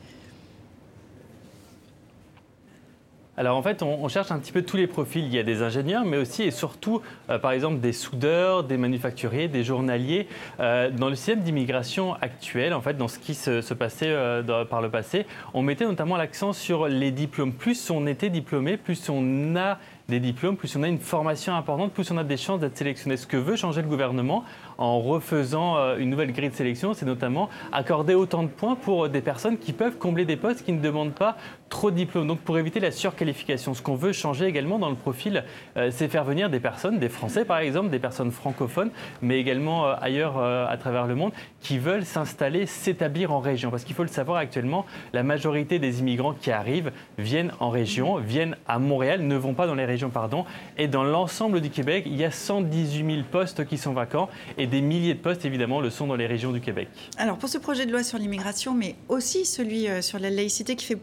Alors 3.40 3.56
en 3.56 3.62
fait, 3.62 3.84
on, 3.84 4.06
cherche 4.10 4.32
un 4.32 4.40
petit 4.40 4.52
peu 4.52 4.64
tous 4.64 4.76
les 4.76 4.86
profils. 4.86 5.24
Il 5.24 5.34
y 5.34 5.40
a 5.40 5.44
des 5.44 5.62
ingénieurs, 5.62 6.04
mais 6.04 6.18
aussi 6.18 6.44
et 6.44 6.52
surtout, 6.52 7.02
euh, 7.30 7.40
par 7.40 7.52
exemple, 7.54 7.80
des 7.80 7.94
soudeurs, 7.94 8.66
des 8.66 8.76
manufacturiers, 8.76 9.48
des 9.48 9.64
journaliers. 9.64 10.28
Euh, 10.60 10.92
dans 10.92 11.08
le 11.08 11.16
système 11.16 11.40
d'immigration 11.40 12.16
actuel, 12.16 12.74
en 12.74 12.82
fait, 12.82 12.98
dans 12.98 13.08
ce 13.08 13.18
qui 13.18 13.36
se, 13.36 13.74
passait 13.74 14.10
euh, 14.10 14.66
par 14.66 14.82
le 14.82 14.90
passé, 14.90 15.26
on 15.54 15.62
mettait 15.62 15.86
notamment 15.86 16.18
l'accent 16.18 16.52
sur 16.52 16.90
les 16.90 17.12
diplômes. 17.12 17.54
Plus 17.54 17.90
on 17.90 18.08
était 18.08 18.30
diplômé, 18.30 18.76
plus 18.76 19.08
on 19.08 19.56
a 19.56 19.78
des 20.10 20.20
diplômes, 20.20 20.58
plus 20.58 20.76
on 20.76 20.84
a 20.84 20.90
une 20.90 21.00
formation 21.00 21.56
importante, 21.56 21.94
plus 21.94 22.12
on 22.12 22.18
a 22.18 22.26
des 22.26 22.36
chances 22.36 22.60
d'être 22.60 22.78
sélectionné. 22.78 23.16
Ce 23.16 23.26
que 23.28 23.38
veut 23.38 23.56
changer 23.56 23.82
le 23.82 23.88
gouvernement 23.88 24.44
en 24.80 25.02
refaisant 25.02 25.78
euh, 25.78 25.98
une 25.98 26.10
nouvelle 26.10 26.32
grille 26.32 26.50
de 26.50 26.56
sélection, 26.56 26.94
c'est 26.94 27.06
notamment 27.06 27.50
accorder 27.72 28.16
autant 28.16 28.44
de 28.44 28.48
points 28.48 28.76
pour 28.76 29.10
des 29.10 29.22
personnes 29.22 29.58
qui 29.58 29.74
peuvent 29.74 29.98
combler 29.98 30.24
des 30.24 30.38
postes 30.38 30.64
qui 30.64 30.72
ne 30.72 30.80
demandent 30.80 31.14
pas 31.14 31.36
trop 31.68 31.92
de 31.92 31.98
diplômes. 31.98 32.28
Donc 32.28 32.40
pour 32.40 32.58
éviter 32.58 32.80
la 32.80 32.90
surqualification, 32.90 33.74
ce 33.74 33.82
qu'on 33.82 33.96
veut 33.96 34.14
changer 34.14 34.46
également 34.46 34.80
dans 34.80 34.90
le 34.90 34.96
profil, 34.96 35.44
euh, 35.76 35.90
c'est 35.92 36.08
faire 36.08 36.24
venir 36.24 36.50
des 36.50 36.62
personnes, 36.62 36.98
des 36.98 37.10
Français 37.10 37.44
par 37.44 37.60
exemple, 37.60 37.90
des 37.90 38.00
personnes 38.00 38.32
francophones, 38.32 38.90
mais 39.22 39.38
également 39.38 39.86
euh, 39.86 39.96
ailleurs 40.02 40.40
à 40.40 40.78
travers 40.78 41.06
le 41.06 41.16
monde, 41.16 41.34
qui 41.60 41.78
veulent 41.78 42.06
s'installer, 42.06 42.66
s'établir 42.66 43.34
en 43.34 43.40
région. 43.40 43.72
Parce 43.72 43.84
qu'il 43.84 43.96
faut 43.96 44.04
le 44.04 44.10
savoir 44.10 44.38
actuellement, 44.38 44.86
la 45.12 45.24
majorité 45.24 45.78
des 45.78 46.00
immigrants 46.00 46.34
qui 46.34 46.52
arrivent 46.52 46.92
viennent 47.18 47.52
en 47.60 47.70
région, 47.70 48.16
viennent 48.16 48.56
à 48.68 48.80
Montréal, 48.80 49.22
ne 49.22 49.36
vont 49.36 49.54
pas 49.54 49.68
dans 49.68 49.76
les 49.76 49.86
régions 49.86 50.10
pardon. 50.10 50.46
Et 50.78 50.88
dans 50.88 51.04
l'ensemble 51.04 51.60
du 51.60 51.70
Québec, 51.70 52.04
il 52.06 52.16
y 52.16 52.24
a 52.24 52.32
118 52.32 53.16
000 53.16 53.28
postes 53.30 53.66
qui 53.66 53.78
sont 53.78 53.92
vacants 53.92 54.30
et 54.58 54.69
des 54.70 54.82
milliers 54.82 55.14
de 55.14 55.20
postes, 55.20 55.46
évidemment, 55.46 55.82
le 55.82 55.90
sont 55.90 56.08
dans 56.08 56.16
les 56.16 56.28
régions 56.28 56.52
du 56.52 56.62
Québec. 56.62 56.88
Alors, 57.18 57.38
pour 57.38 57.50
ce 57.50 57.58
projet 57.58 57.86
de 57.86 57.92
loi 57.92 58.04
sur 58.04 58.18
l'immigration, 58.18 58.74
mais 58.74 58.96
aussi 59.10 59.46
celui 59.46 59.88
euh, 59.88 60.02
sur 60.02 60.20
la 60.20 60.30
laïcité 60.30 60.76
qui 60.76 60.86
fait 60.86 60.98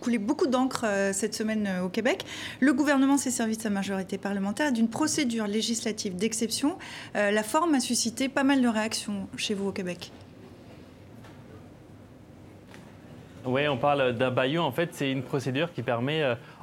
couler 0.00 0.18
beaucoup 0.18 0.46
d'encre 0.46 0.84
euh, 0.84 1.12
cette 1.12 1.34
semaine 1.34 1.66
euh, 1.66 1.84
au 1.84 1.88
Québec, 1.88 2.24
le 2.60 2.72
gouvernement 2.72 3.16
s'est 3.16 3.30
servi 3.30 3.56
de 3.56 3.62
sa 3.62 3.70
majorité 3.70 4.18
parlementaire 4.18 4.72
d'une 4.72 4.88
procédure 4.88 5.46
législative 5.46 6.16
d'exception. 6.16 6.76
la 7.14 7.42
forme 7.42 7.74
a 7.74 7.80
suscité 7.80 8.28
pas 8.28 8.44
mal 8.44 8.60
de 8.60 8.68
réactions 8.68 9.28
chez 9.36 9.54
vous 9.54 9.68
au 9.68 9.72
Québec. 9.72 10.10
Oui, 13.44 13.66
on 13.68 13.76
parle 13.76 14.12
d'un 14.12 14.30
baillot. 14.30 14.62
En 14.62 14.72
fait, 14.72 14.90
c'est 14.92 15.10
une 15.10 15.22
procédure 15.22 15.72
qui 15.72 15.82
permet 15.82 16.22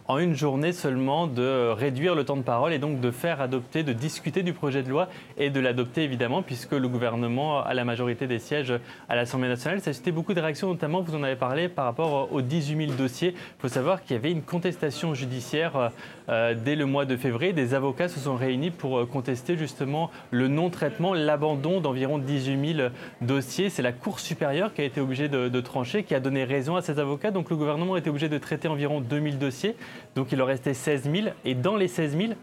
en 0.09 0.17
une 0.17 0.35
journée 0.35 0.73
seulement 0.73 1.27
de 1.27 1.69
réduire 1.69 2.15
le 2.15 2.25
temps 2.25 2.35
de 2.35 2.41
parole 2.41 2.73
et 2.73 2.79
donc 2.79 2.99
de 2.99 3.11
faire 3.11 3.41
adopter, 3.41 3.83
de 3.83 3.93
discuter 3.93 4.41
du 4.41 4.53
projet 4.53 4.81
de 4.81 4.89
loi 4.89 5.07
et 5.37 5.51
de 5.51 5.59
l'adopter 5.59 6.03
évidemment 6.03 6.41
puisque 6.41 6.71
le 6.71 6.87
gouvernement 6.87 7.61
a 7.61 7.75
la 7.75 7.85
majorité 7.85 8.25
des 8.25 8.39
sièges 8.39 8.73
à 9.07 9.15
l'Assemblée 9.15 9.49
nationale. 9.49 9.81
Ça 9.81 9.91
a 9.91 9.93
suscité 9.93 10.11
beaucoup 10.11 10.33
de 10.33 10.41
réactions, 10.41 10.67
notamment 10.67 11.01
vous 11.01 11.13
en 11.13 11.21
avez 11.21 11.35
parlé 11.35 11.69
par 11.69 11.85
rapport 11.85 12.33
aux 12.33 12.41
18 12.41 12.87
000 12.87 12.97
dossiers. 12.97 13.35
Il 13.35 13.61
faut 13.61 13.67
savoir 13.67 14.01
qu'il 14.01 14.15
y 14.15 14.19
avait 14.19 14.31
une 14.31 14.41
contestation 14.41 15.13
judiciaire 15.13 15.91
euh, 16.29 16.55
dès 16.55 16.75
le 16.75 16.87
mois 16.87 17.05
de 17.05 17.15
février. 17.15 17.53
Des 17.53 17.75
avocats 17.75 18.07
se 18.07 18.19
sont 18.19 18.35
réunis 18.35 18.71
pour 18.71 18.97
euh, 18.97 19.05
contester 19.05 19.57
justement 19.57 20.09
le 20.31 20.47
non-traitement, 20.47 21.13
l'abandon 21.13 21.81
d'environ 21.81 22.17
18 22.17 22.75
000 22.77 22.89
dossiers. 23.21 23.69
C'est 23.69 23.83
la 23.83 23.91
Cour 23.91 24.19
supérieure 24.19 24.73
qui 24.73 24.81
a 24.81 24.85
été 24.85 25.01
obligée 25.01 25.29
de, 25.29 25.61
trancher, 25.61 26.01
qui 26.01 26.15
a 26.15 26.19
donné 26.19 26.45
raison 26.45 26.75
à 26.75 26.81
ces 26.81 26.97
avocats. 26.97 27.29
Donc 27.29 27.51
le 27.51 27.55
gouvernement 27.55 27.93
a 27.93 27.99
été 27.99 28.09
obligé 28.09 28.27
de 28.27 28.39
traiter 28.39 28.67
environ 28.67 29.01
2 29.01 29.21
000 29.21 29.35
dossiers. 29.35 29.75
Donc 30.15 30.31
il 30.31 30.41
en 30.41 30.45
restait 30.45 30.73
16 30.73 31.03
000. 31.03 31.27
Et 31.45 31.55
dans 31.55 31.75
les 31.75 31.87
16 31.87 32.17
000, 32.17 32.33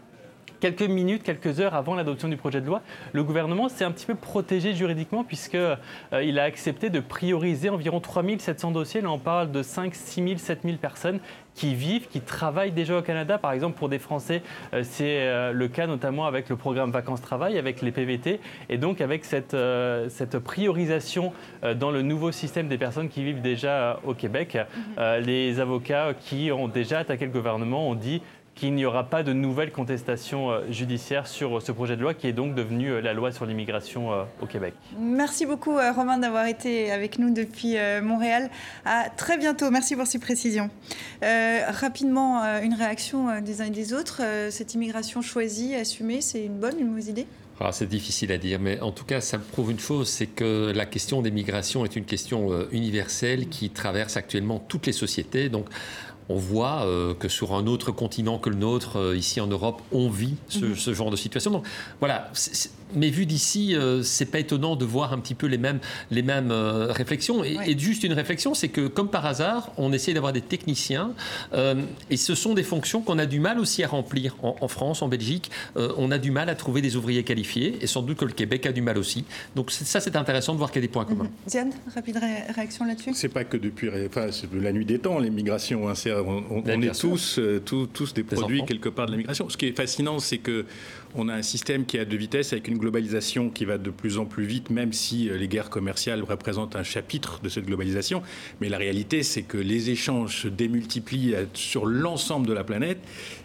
quelques 0.59 0.81
minutes, 0.81 1.23
quelques 1.23 1.59
heures 1.59 1.75
avant 1.75 1.95
l'adoption 1.95 2.27
du 2.27 2.37
projet 2.37 2.61
de 2.61 2.65
loi, 2.65 2.81
le 3.13 3.23
gouvernement 3.23 3.69
s'est 3.69 3.85
un 3.85 3.91
petit 3.91 4.05
peu 4.05 4.15
protégé 4.15 4.73
juridiquement 4.73 5.23
puisqu'il 5.23 5.59
euh, 5.59 6.37
a 6.37 6.43
accepté 6.43 6.89
de 6.89 6.99
prioriser 6.99 7.69
environ 7.69 7.99
3 7.99 8.23
700 8.39 8.71
dossiers. 8.71 9.01
Là, 9.01 9.11
on 9.11 9.19
parle 9.19 9.51
de 9.51 9.61
5, 9.61 9.93
6 9.93 10.23
000, 10.23 10.37
7 10.37 10.59
000 10.63 10.77
personnes 10.77 11.19
qui 11.53 11.73
vivent, 11.73 12.07
qui 12.07 12.21
travaillent 12.21 12.71
déjà 12.71 12.97
au 12.97 13.01
Canada. 13.01 13.39
Par 13.39 13.51
exemple, 13.51 13.77
pour 13.77 13.89
des 13.89 13.97
Français, 13.97 14.43
euh, 14.73 14.81
c'est 14.83 15.21
euh, 15.21 15.51
le 15.51 15.67
cas 15.67 15.87
notamment 15.87 16.27
avec 16.27 16.49
le 16.49 16.55
programme 16.55 16.91
Vacances-Travail, 16.91 17.57
avec 17.57 17.81
les 17.81 17.91
PVT, 17.91 18.39
et 18.69 18.77
donc 18.77 19.01
avec 19.01 19.25
cette, 19.25 19.55
cette 20.09 20.39
priorisation 20.39 21.33
dans 21.75 21.91
le 21.91 22.01
nouveau 22.01 22.31
système 22.31 22.67
des 22.67 22.77
personnes 22.77 23.09
qui 23.09 23.23
vivent 23.23 23.41
déjà 23.41 23.99
au 24.05 24.13
Québec. 24.13 24.57
Mm-hmm. 24.57 25.19
les 25.19 25.59
avocats 25.59 26.13
qui 26.19 26.51
ont 26.51 26.67
déjà 26.67 26.99
attaqué 26.99 27.25
le 27.25 27.31
gouvernement 27.31 27.89
ont 27.89 27.95
dit 27.95 28.21
qu'il 28.57 28.73
n'y 28.73 28.85
aura 28.85 29.03
pas 29.03 29.23
de 29.23 29.33
nouvelles 29.33 29.71
contestations 29.71 30.49
euh, 30.49 30.61
judiciaires 30.71 31.27
sur 31.27 31.61
ce 31.61 31.71
projet 31.71 31.95
de 31.95 32.01
loi 32.01 32.13
qui 32.13 32.27
est 32.27 32.33
donc 32.33 32.55
devenu 32.55 32.89
euh, 32.89 33.01
la 33.01 33.13
loi 33.13 33.31
sur 33.31 33.45
l'immigration 33.45 34.11
euh, 34.11 34.23
au 34.41 34.47
Québec. 34.47 34.73
Merci 34.99 35.45
beaucoup 35.45 35.75
Romain 35.95 36.17
d'avoir 36.17 36.47
été 36.47 36.91
avec 36.91 37.19
nous 37.19 37.33
depuis 37.33 37.75
Montréal. 38.01 38.49
À 38.85 39.09
très 39.09 39.37
bientôt. 39.37 39.69
Merci 39.69 39.95
pour 39.95 40.07
ces 40.07 40.19
précisions. 40.19 40.69
rapidement, 41.21 42.41
une 42.61 42.73
réaction 42.73 43.41
des 43.41 43.61
uns 43.61 43.65
et 43.65 43.69
des 43.69 43.93
autres. 43.93 44.21
Cette 44.49 44.73
immigration 44.73 45.21
choisie, 45.21 45.75
assumée, 45.75 46.21
c'est 46.21 46.43
une 46.43 46.57
bonne, 46.57 46.79
une 46.79 46.87
mauvaise 46.87 47.09
idée? 47.09 47.27
Ah, 47.59 47.71
c'est 47.71 47.87
difficile 47.87 48.31
à 48.31 48.37
dire, 48.37 48.59
mais 48.59 48.79
en 48.81 48.91
tout 48.91 49.05
cas, 49.05 49.19
ça 49.19 49.39
prouve 49.39 49.71
une 49.71 49.79
chose, 49.79 50.07
c'est 50.07 50.27
que 50.27 50.71
la 50.75 50.85
question 50.85 51.21
des 51.21 51.31
migrations 51.31 51.85
est 51.85 51.95
une 51.95 52.05
question 52.05 52.67
universelle 52.71 53.49
qui 53.49 53.69
traverse 53.69 54.15
actuellement 54.15 54.59
toutes 54.59 54.85
les 54.85 54.93
sociétés. 54.93 55.49
Donc, 55.49 55.67
on 56.29 56.35
voit 56.35 56.85
euh, 56.85 57.13
que 57.13 57.27
sur 57.27 57.53
un 57.53 57.67
autre 57.67 57.91
continent 57.91 58.37
que 58.37 58.49
le 58.49 58.55
nôtre, 58.55 58.97
euh, 58.97 59.17
ici 59.17 59.39
en 59.39 59.47
Europe, 59.47 59.81
on 59.91 60.09
vit 60.09 60.35
ce, 60.49 60.65
mhm. 60.65 60.93
genre 60.93 61.11
de 61.11 61.15
situation. 61.15 61.51
Donc 61.51 61.65
voilà, 61.99 62.29
mais 62.95 63.09
vu 63.09 63.25
d'ici, 63.25 63.75
euh, 63.75 64.03
c'est 64.03 64.25
pas 64.25 64.39
étonnant 64.39 64.75
de 64.75 64.85
voir 64.85 65.13
un 65.13 65.19
petit 65.19 65.35
peu 65.35 65.47
les 65.47 65.57
mêmes, 65.57 65.79
les 66.11 66.21
mêmes 66.21 66.51
euh, 66.51 66.91
réflexions. 66.91 67.43
Et, 67.43 67.77
juste 67.77 68.03
une 68.03 68.13
réflexion, 68.13 68.53
c'est 68.53 68.69
que 68.69 68.87
comme 68.87 69.09
par 69.09 69.25
hasard, 69.25 69.71
on 69.77 69.93
essaie 69.93 70.13
d'avoir 70.13 70.33
des 70.33 70.41
techniciens, 70.41 71.13
euh, 71.53 71.75
et 72.09 72.17
ce 72.17 72.35
sont 72.35 72.53
des 72.53 72.63
fonctions 72.63 73.01
qu'on 73.01 73.19
a 73.19 73.25
du 73.25 73.39
mal 73.39 73.59
aussi 73.59 73.83
à 73.83 73.87
remplir 73.87 74.35
en, 74.41 74.67
France, 74.67 75.01
en 75.01 75.07
Belgique. 75.07 75.51
on 75.75 76.11
a 76.11 76.17
du 76.17 76.31
mal 76.31 76.49
à 76.49 76.55
trouver 76.55 76.81
des 76.81 76.95
ouvriers 76.95 77.23
qualifiés, 77.23 77.77
et 77.81 77.87
sans 77.87 78.01
doute 78.01 78.17
que 78.17 78.25
le 78.25 78.33
Québec 78.33 78.65
a 78.65 78.71
du 78.71 78.81
mal 78.81 78.97
aussi. 78.97 79.25
Donc 79.55 79.71
ça, 79.71 79.99
c'est 79.99 80.15
intéressant 80.15 80.53
de 80.53 80.57
voir 80.57 80.71
qu'il 80.71 80.81
y 80.81 80.85
a 80.85 80.87
des 80.87 80.91
points 80.91 81.05
communs. 81.05 81.25
Mhm. 81.25 81.29
Diane, 81.47 81.71
rapide 81.93 82.19
réaction 82.55 82.85
là-dessus? 82.85 83.11
C'est 83.13 83.29
pas 83.29 83.43
que 83.43 83.57
depuis 83.57 83.89
enfin, 84.07 84.27
la 84.53 84.71
nuit 84.71 84.85
des 84.85 84.99
temps, 84.99 85.19
les 85.19 85.29
migrations. 85.29 85.87
Hein, 85.87 85.93
on, 86.49 86.81
est 86.81 86.99
tous, 86.99 87.39
tous, 87.65 87.87
tous 87.87 88.13
des 88.13 88.23
produits 88.23 88.65
quelque 88.65 88.89
part 88.89 89.05
de 89.05 89.11
la 89.11 89.17
migration. 89.17 89.49
Ce 89.49 89.57
qui 89.57 89.67
est 89.67 89.77
fascinant, 89.77 90.19
c'est 90.19 90.39
que 90.39 90.65
on 91.15 91.29
a 91.29 91.33
un 91.33 91.41
système 91.41 91.85
qui 91.85 91.97
a 91.97 92.05
deux 92.05 92.17
vitesses 92.17 92.53
avec 92.53 92.67
une 92.67 92.77
globalisation 92.77 93.49
qui 93.49 93.65
va 93.65 93.77
de 93.77 93.89
plus 93.89 94.17
en 94.17 94.25
plus 94.25 94.45
vite, 94.45 94.69
même 94.69 94.93
si 94.93 95.29
euh, 95.29 95.37
les 95.37 95.47
guerres 95.47 95.69
commerciales 95.69 96.23
représentent 96.23 96.75
un 96.75 96.83
chapitre 96.83 97.39
de 97.41 97.49
cette 97.49 97.65
globalisation. 97.65 98.21
Mais 98.61 98.69
la 98.69 98.77
réalité, 98.77 99.23
c'est 99.23 99.43
que 99.43 99.57
les 99.57 99.89
échanges 99.89 100.43
se 100.43 100.47
démultiplient 100.47 101.35
euh, 101.35 101.45
sur 101.53 101.85
l'ensemble 101.85 102.47
de 102.47 102.53
la 102.53 102.63
planète 102.63 102.99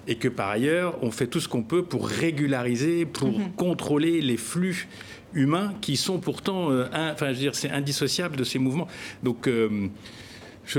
et 0.06 0.16
que 0.16 0.28
par 0.28 0.48
ailleurs, 0.48 0.98
on 1.02 1.10
fait 1.10 1.26
tout 1.26 1.40
ce 1.40 1.48
qu'on 1.48 1.62
peut 1.62 1.82
pour 1.82 2.08
régulariser, 2.08 3.06
pour 3.06 3.38
mhm. 3.38 3.52
contrôler 3.52 4.20
les 4.20 4.36
flux 4.36 4.88
humains 5.34 5.72
qui 5.80 5.96
sont 5.96 6.18
pourtant, 6.18 6.70
euh, 6.70 6.86
enfin, 6.92 7.28
je 7.28 7.32
veux 7.32 7.38
dire, 7.38 7.54
c'est 7.54 7.70
indissociable 7.70 8.36
de 8.36 8.44
ces 8.44 8.58
mouvements. 8.58 8.88
Donc, 9.22 9.48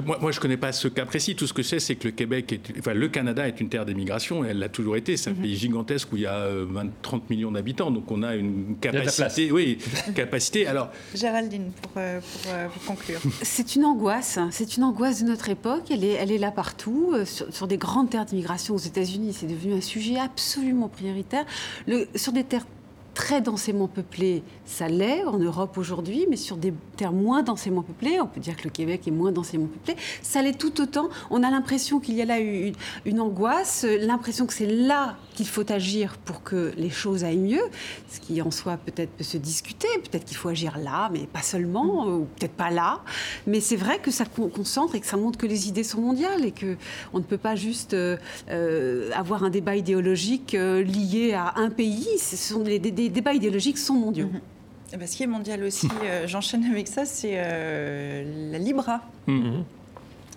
moi, 0.06 0.32
je 0.32 0.38
ne 0.38 0.42
connais 0.42 0.58
pas 0.58 0.72
ce 0.72 0.88
cas 0.88 1.06
précis. 1.06 1.36
Tout 1.36 1.48
ce 1.48 1.54
que 1.54 1.62
je 1.62 1.68
sais, 1.68 1.80
c'est 1.80 1.96
que 1.96 2.08
le 2.08 2.12
Québec, 2.12 2.60
enfin, 2.80 2.94
le 2.94 3.08
Canada 3.10 3.48
est 3.48 3.60
une 3.60 3.70
terre 3.70 3.86
d'émigration. 3.86 4.44
Elle 4.44 4.60
l'a 4.60 4.70
toujours 4.70 4.96
été. 4.96 5.18
C'est 5.18 5.30
un 5.30 5.34
mhm. 5.34 5.42
pays 5.42 5.56
gigantesque 5.56 6.12
où 6.14 6.18
il 6.18 6.24
y 6.24 6.26
a 6.26 6.48
20, 6.48 6.86
euh, 6.86 6.90
30 7.02 7.30
millions 7.30 7.52
d'habitants. 7.52 7.92
Donc, 7.92 8.10
on 8.10 8.24
a 8.24 8.36
une 8.36 8.76
capacité. 8.80 9.52
Oui, 9.52 9.78
capacité. 10.16 10.68
Alors, 10.68 10.90
Géraldine, 11.14 11.72
pour, 11.82 11.92
euh, 11.98 12.20
euh, 12.48 12.68
pour, 12.70 12.86
conclure. 12.86 13.20
C'est 13.42 13.76
une 13.76 13.86
angoisse. 13.86 14.40
C'est 14.52 14.78
une 14.78 14.84
angoisse 14.84 15.22
de 15.22 15.28
notre 15.28 15.50
époque. 15.50 15.84
Elle 15.92 16.04
est, 16.04 16.14
elle 16.14 16.32
est 16.32 16.38
là 16.38 16.52
partout. 16.52 17.14
Sur, 17.26 17.54
sur 17.54 17.68
des 17.68 17.78
grandes 17.78 18.10
terres 18.10 18.26
d'immigration 18.26 18.76
aux 18.76 18.80
États-Unis, 18.80 19.34
c'est 19.34 19.48
devenu 19.48 19.74
un 19.74 19.82
sujet 19.82 20.18
absolument 20.18 20.88
prioritaire. 20.88 21.46
Le, 21.88 22.08
sur 22.16 22.32
des 22.32 22.44
terres 22.44 22.66
très 23.14 23.42
densément 23.42 23.88
peuplées, 23.88 24.44
ça 24.66 24.88
l'est 24.88 25.24
en 25.26 25.38
Europe 25.38 25.78
aujourd'hui, 25.78 26.26
mais 26.30 26.36
sur 26.36 26.58
des 26.58 26.74
terres 26.98 27.12
moins 27.12 27.44
densément 27.44 27.82
peuplées, 27.82 28.20
on 28.20 28.28
peut 28.28 28.40
dire 28.40 28.56
que 28.56 28.64
le 28.64 28.70
Québec 28.70 29.08
est 29.08 29.12
moins 29.12 29.32
densément 29.32 29.68
peuplé, 29.68 29.96
ça 30.22 30.42
l'est 30.42 30.58
tout 30.58 30.82
autant. 30.82 31.10
On 31.30 31.44
a 31.44 31.52
l'impression 31.52 32.00
qu'il 32.00 32.16
y 32.16 32.22
a 32.22 32.26
là 32.26 32.40
une, 32.40 33.20
angoisse, 33.20 33.86
l'impression 34.00 34.46
que 34.46 34.54
c'est 34.54 34.68
là 34.68 35.16
qu'il 35.36 35.48
faut 35.48 35.70
agir 35.72 36.18
pour 36.26 36.44
que 36.44 36.74
les 36.78 36.90
choses 36.90 37.24
aillent 37.24 37.38
mieux, 37.38 37.64
ce 38.10 38.20
qui 38.20 38.42
en 38.42 38.52
soi 38.52 38.78
peut-être 38.78 39.12
peut 39.12 39.24
se 39.24 39.38
discuter, 39.38 39.88
peut-être 40.10 40.26
qu'il 40.26 40.38
faut 40.38 40.50
agir 40.50 40.78
là, 40.78 41.10
mais 41.12 41.28
pas 41.32 41.42
seulement, 41.42 42.08
ou 42.08 42.28
peut-être 42.38 42.54
pas 42.54 42.72
là. 42.72 43.02
Mais 43.48 43.60
c'est 43.60 43.76
vrai 43.76 44.00
que 44.00 44.12
ça 44.12 44.26
concentre 44.26 44.96
et 44.96 45.00
que 45.00 45.08
ça 45.08 45.18
montre 45.18 45.38
que 45.38 45.46
les 45.46 45.68
idées 45.68 45.84
sont 45.84 46.02
mondiales 46.02 46.46
et 46.46 46.52
que 46.52 46.78
on 47.14 47.20
ne 47.20 47.24
peut 47.24 47.38
pas 47.38 47.56
juste 47.56 47.94
euh, 47.94 48.18
euh, 48.50 49.10
avoir 49.14 49.44
un 49.44 49.50
débat 49.50 49.76
idéologique 49.76 50.56
euh, 50.56 50.82
lié 50.84 51.34
à 51.34 51.54
un 51.58 51.70
pays. 51.70 52.08
Ce 52.18 52.36
sont 52.36 52.64
les, 53.04 53.10
débats 53.10 53.34
idéologiques 53.34 53.78
sont 53.78 53.94
mondiaux. 53.94 54.28
Mm-hmm. 54.28 54.94
Eh 54.94 54.98
ben, 54.98 55.08
ce 55.08 55.18
qui 55.18 55.24
est 55.24 55.28
mondial 55.28 55.64
aussi, 55.64 55.88
j'enchaîne 56.26 56.66
avec 56.66 56.88
ça, 56.88 57.06
c'est 57.06 57.36
la 57.36 58.58
Libra. 58.58 59.02
Mm-hmm. 59.28 59.64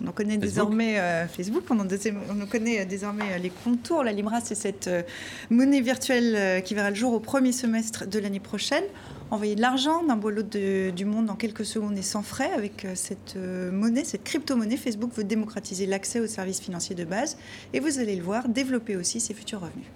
On 0.05 0.11
connaît 0.11 0.37
désormais 0.37 0.99
euh, 0.99 1.27
Facebook, 1.27 1.63
on, 1.69 1.79
on, 1.79 2.45
connaît 2.45 2.85
désormais 2.85 3.31
euh, 3.31 3.37
les 3.37 3.49
contours. 3.49 4.03
La 4.03 4.11
Libra, 4.11 4.41
c'est 4.41 4.55
cette 4.55 4.87
euh, 4.87 5.01
monnaie 5.49 5.81
virtuelle 5.81 6.61
qui 6.63 6.73
verra 6.75 6.89
le 6.89 6.95
jour 6.95 7.13
au 7.13 7.19
premier 7.19 7.51
semestre 7.51 8.07
de 8.07 8.19
l'année 8.19 8.39
prochaine. 8.39 8.83
Envoyer 9.31 9.55
de 9.55 9.61
l'argent 9.61 10.03
d'un 10.03 10.15
bout 10.15 10.29
à 10.29 10.31
l'autre 10.31 10.91
du 10.91 11.05
monde 11.05 11.29
en 11.29 11.35
quelques 11.35 11.65
secondes 11.65 11.97
et 11.97 12.01
sans 12.01 12.21
frais. 12.21 12.51
Avec 12.53 12.87
cette 12.95 13.35
monnaie, 13.35 14.05
cette 14.05 14.23
crypto-monnaie, 14.23 14.77
Facebook 14.77 15.11
veut 15.13 15.25
démocratiser 15.25 15.85
l'accès 15.85 16.21
aux 16.21 16.27
services 16.27 16.61
financiers 16.61 16.95
de 16.95 17.03
base 17.03 17.37
et 17.73 17.81
vous 17.81 17.99
allez 17.99 18.15
le 18.15 18.23
voir, 18.23 18.47
développer 18.47 18.95
aussi 18.95 19.19
ses 19.19 19.33
futurs 19.33 19.59
revenus. 19.59 19.87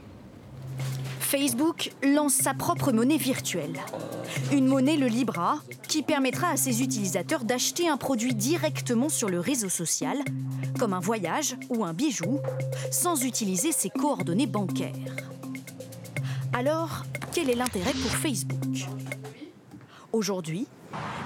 Facebook 1.31 1.91
lance 2.03 2.33
sa 2.33 2.53
propre 2.53 2.91
monnaie 2.91 3.15
virtuelle. 3.15 3.79
Une 4.51 4.67
monnaie, 4.67 4.97
le 4.97 5.07
Libra, 5.07 5.59
qui 5.87 6.03
permettra 6.03 6.49
à 6.49 6.57
ses 6.57 6.83
utilisateurs 6.83 7.45
d'acheter 7.45 7.87
un 7.87 7.95
produit 7.95 8.35
directement 8.35 9.07
sur 9.07 9.29
le 9.29 9.39
réseau 9.39 9.69
social, 9.69 10.17
comme 10.77 10.91
un 10.91 10.99
voyage 10.99 11.55
ou 11.69 11.85
un 11.85 11.93
bijou, 11.93 12.41
sans 12.91 13.23
utiliser 13.23 13.71
ses 13.71 13.89
coordonnées 13.89 14.45
bancaires. 14.45 14.91
Alors, 16.51 17.05
quel 17.31 17.49
est 17.49 17.55
l'intérêt 17.55 17.93
pour 17.93 18.11
Facebook? 18.11 18.89
Aujourd'hui, 20.11 20.67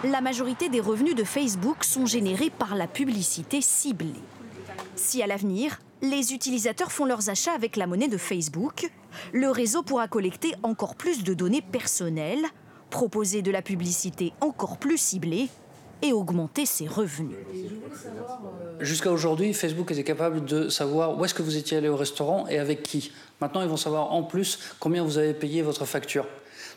la 0.04 0.22
majorité 0.22 0.70
des 0.70 0.82
revenus 0.82 1.16
de 1.16 1.24
Facebook 1.24 1.84
sont 1.84 2.06
générés 2.06 2.52
par 2.52 2.76
la 2.76 2.86
publicité 2.86 3.60
ciblée. 3.60 4.14
Si 4.96 5.24
à 5.24 5.26
l'avenir, 5.26 5.80
les 6.04 6.32
utilisateurs 6.32 6.92
font 6.92 7.06
leurs 7.06 7.30
achats 7.30 7.54
avec 7.54 7.76
la 7.76 7.88
monnaie 7.88 8.08
de 8.08 8.18
Facebook, 8.18 8.92
le 9.34 9.50
réseau 9.50 9.84
pourra 9.84 10.08
collecter 10.08 10.54
encore 10.64 10.96
plus 10.96 11.24
de 11.24 11.34
données 11.34 11.62
personnelles, 11.62 12.46
proposer 12.90 13.42
de 13.42 13.52
la 13.52 13.62
publicité 13.62 14.34
encore 14.42 14.78
plus 14.78 14.98
ciblée 14.98 15.50
et 16.02 16.14
augmenter 16.14 16.66
ses 16.66 16.88
revenus. 16.88 17.38
Jusqu'à 18.80 19.12
aujourd'hui, 19.12 19.54
Facebook 19.54 19.92
était 19.92 20.04
capable 20.04 20.46
de 20.46 20.70
savoir 20.70 21.18
où 21.18 21.26
est-ce 21.26 21.34
que 21.34 21.42
vous 21.42 21.58
étiez 21.58 21.78
allé 21.78 21.88
au 21.88 21.96
restaurant 21.96 22.48
et 22.48 22.60
avec 22.60 22.84
qui. 22.84 23.12
Maintenant, 23.42 23.62
ils 23.62 23.68
vont 23.68 23.78
savoir 23.78 24.12
en 24.12 24.24
plus 24.24 24.60
combien 24.80 25.04
vous 25.04 25.18
avez 25.18 25.34
payé 25.34 25.62
votre 25.62 25.86
facture. 25.86 26.26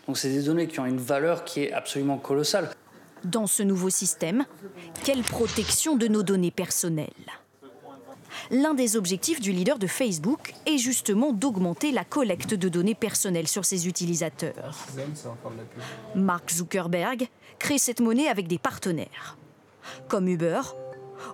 Donc 0.07 0.16
c'est 0.16 0.30
des 0.30 0.43
données 0.43 0.66
qui 0.66 0.80
ont 0.80 0.86
une 0.86 0.99
valeur 0.99 1.45
qui 1.45 1.64
est 1.64 1.72
absolument 1.72 2.16
colossale. 2.16 2.70
Dans 3.24 3.47
ce 3.47 3.62
nouveau 3.62 3.91
système, 3.91 4.45
quelle 5.05 5.22
protection 5.22 5.97
de 5.97 6.07
nos 6.07 6.22
données 6.22 6.53
personnelles? 6.53 7.09
L'un 8.51 8.74
des 8.74 8.97
objectifs 8.97 9.41
du 9.41 9.53
leader 9.53 9.78
de 9.78 9.86
Facebook 9.86 10.55
est 10.66 10.78
justement 10.78 11.32
d'augmenter 11.32 11.93
la 11.93 12.05
collecte 12.05 12.55
de 12.55 12.68
données 12.68 12.95
personnelles 12.95 13.49
sur 13.49 13.64
ses 13.64 13.86
utilisateurs. 13.89 14.86
Mark 16.14 16.51
Zuckerberg 16.51 17.28
crée 17.59 17.78
cette 17.78 18.01
monnaie 18.01 18.28
avec 18.28 18.47
des 18.47 18.59
partenaires, 18.59 19.36
comme 20.09 20.28
Uber 20.28 20.61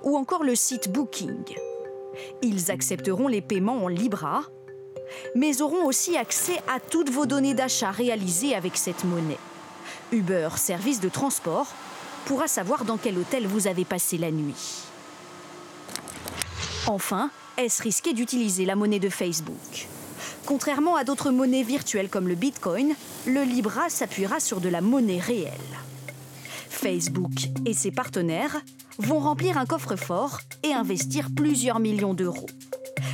ou 0.02 0.16
encore 0.16 0.44
le 0.44 0.54
site 0.54 0.90
Booking. 0.90 1.44
Ils 2.42 2.70
accepteront 2.70 3.28
les 3.28 3.40
paiements 3.40 3.84
en 3.84 3.88
Libra, 3.88 4.42
mais 5.34 5.60
auront 5.62 5.84
aussi 5.84 6.16
accès 6.16 6.58
à 6.68 6.80
toutes 6.80 7.10
vos 7.10 7.26
données 7.26 7.54
d'achat 7.54 7.90
réalisées 7.90 8.54
avec 8.54 8.76
cette 8.76 9.04
monnaie. 9.04 9.38
Uber, 10.12 10.50
service 10.56 11.00
de 11.00 11.08
transport, 11.08 11.66
pourra 12.24 12.48
savoir 12.48 12.84
dans 12.84 12.96
quel 12.96 13.18
hôtel 13.18 13.46
vous 13.46 13.66
avez 13.66 13.84
passé 13.84 14.16
la 14.16 14.30
nuit. 14.30 14.84
Enfin, 16.86 17.30
est-ce 17.56 17.82
risqué 17.82 18.12
d'utiliser 18.12 18.66
la 18.66 18.76
monnaie 18.76 18.98
de 18.98 19.08
Facebook? 19.08 19.88
Contrairement 20.44 20.96
à 20.96 21.04
d'autres 21.04 21.30
monnaies 21.30 21.62
virtuelles 21.62 22.10
comme 22.10 22.28
le 22.28 22.34
Bitcoin, 22.34 22.94
le 23.26 23.42
Libra 23.42 23.88
s'appuiera 23.88 24.38
sur 24.38 24.60
de 24.60 24.68
la 24.68 24.82
monnaie 24.82 25.18
réelle. 25.18 25.50
Facebook 26.68 27.48
et 27.64 27.72
ses 27.72 27.90
partenaires 27.90 28.60
vont 28.98 29.18
remplir 29.18 29.56
un 29.56 29.64
coffre-fort 29.64 30.40
et 30.62 30.74
investir 30.74 31.28
plusieurs 31.34 31.80
millions 31.80 32.12
d'euros. 32.12 32.46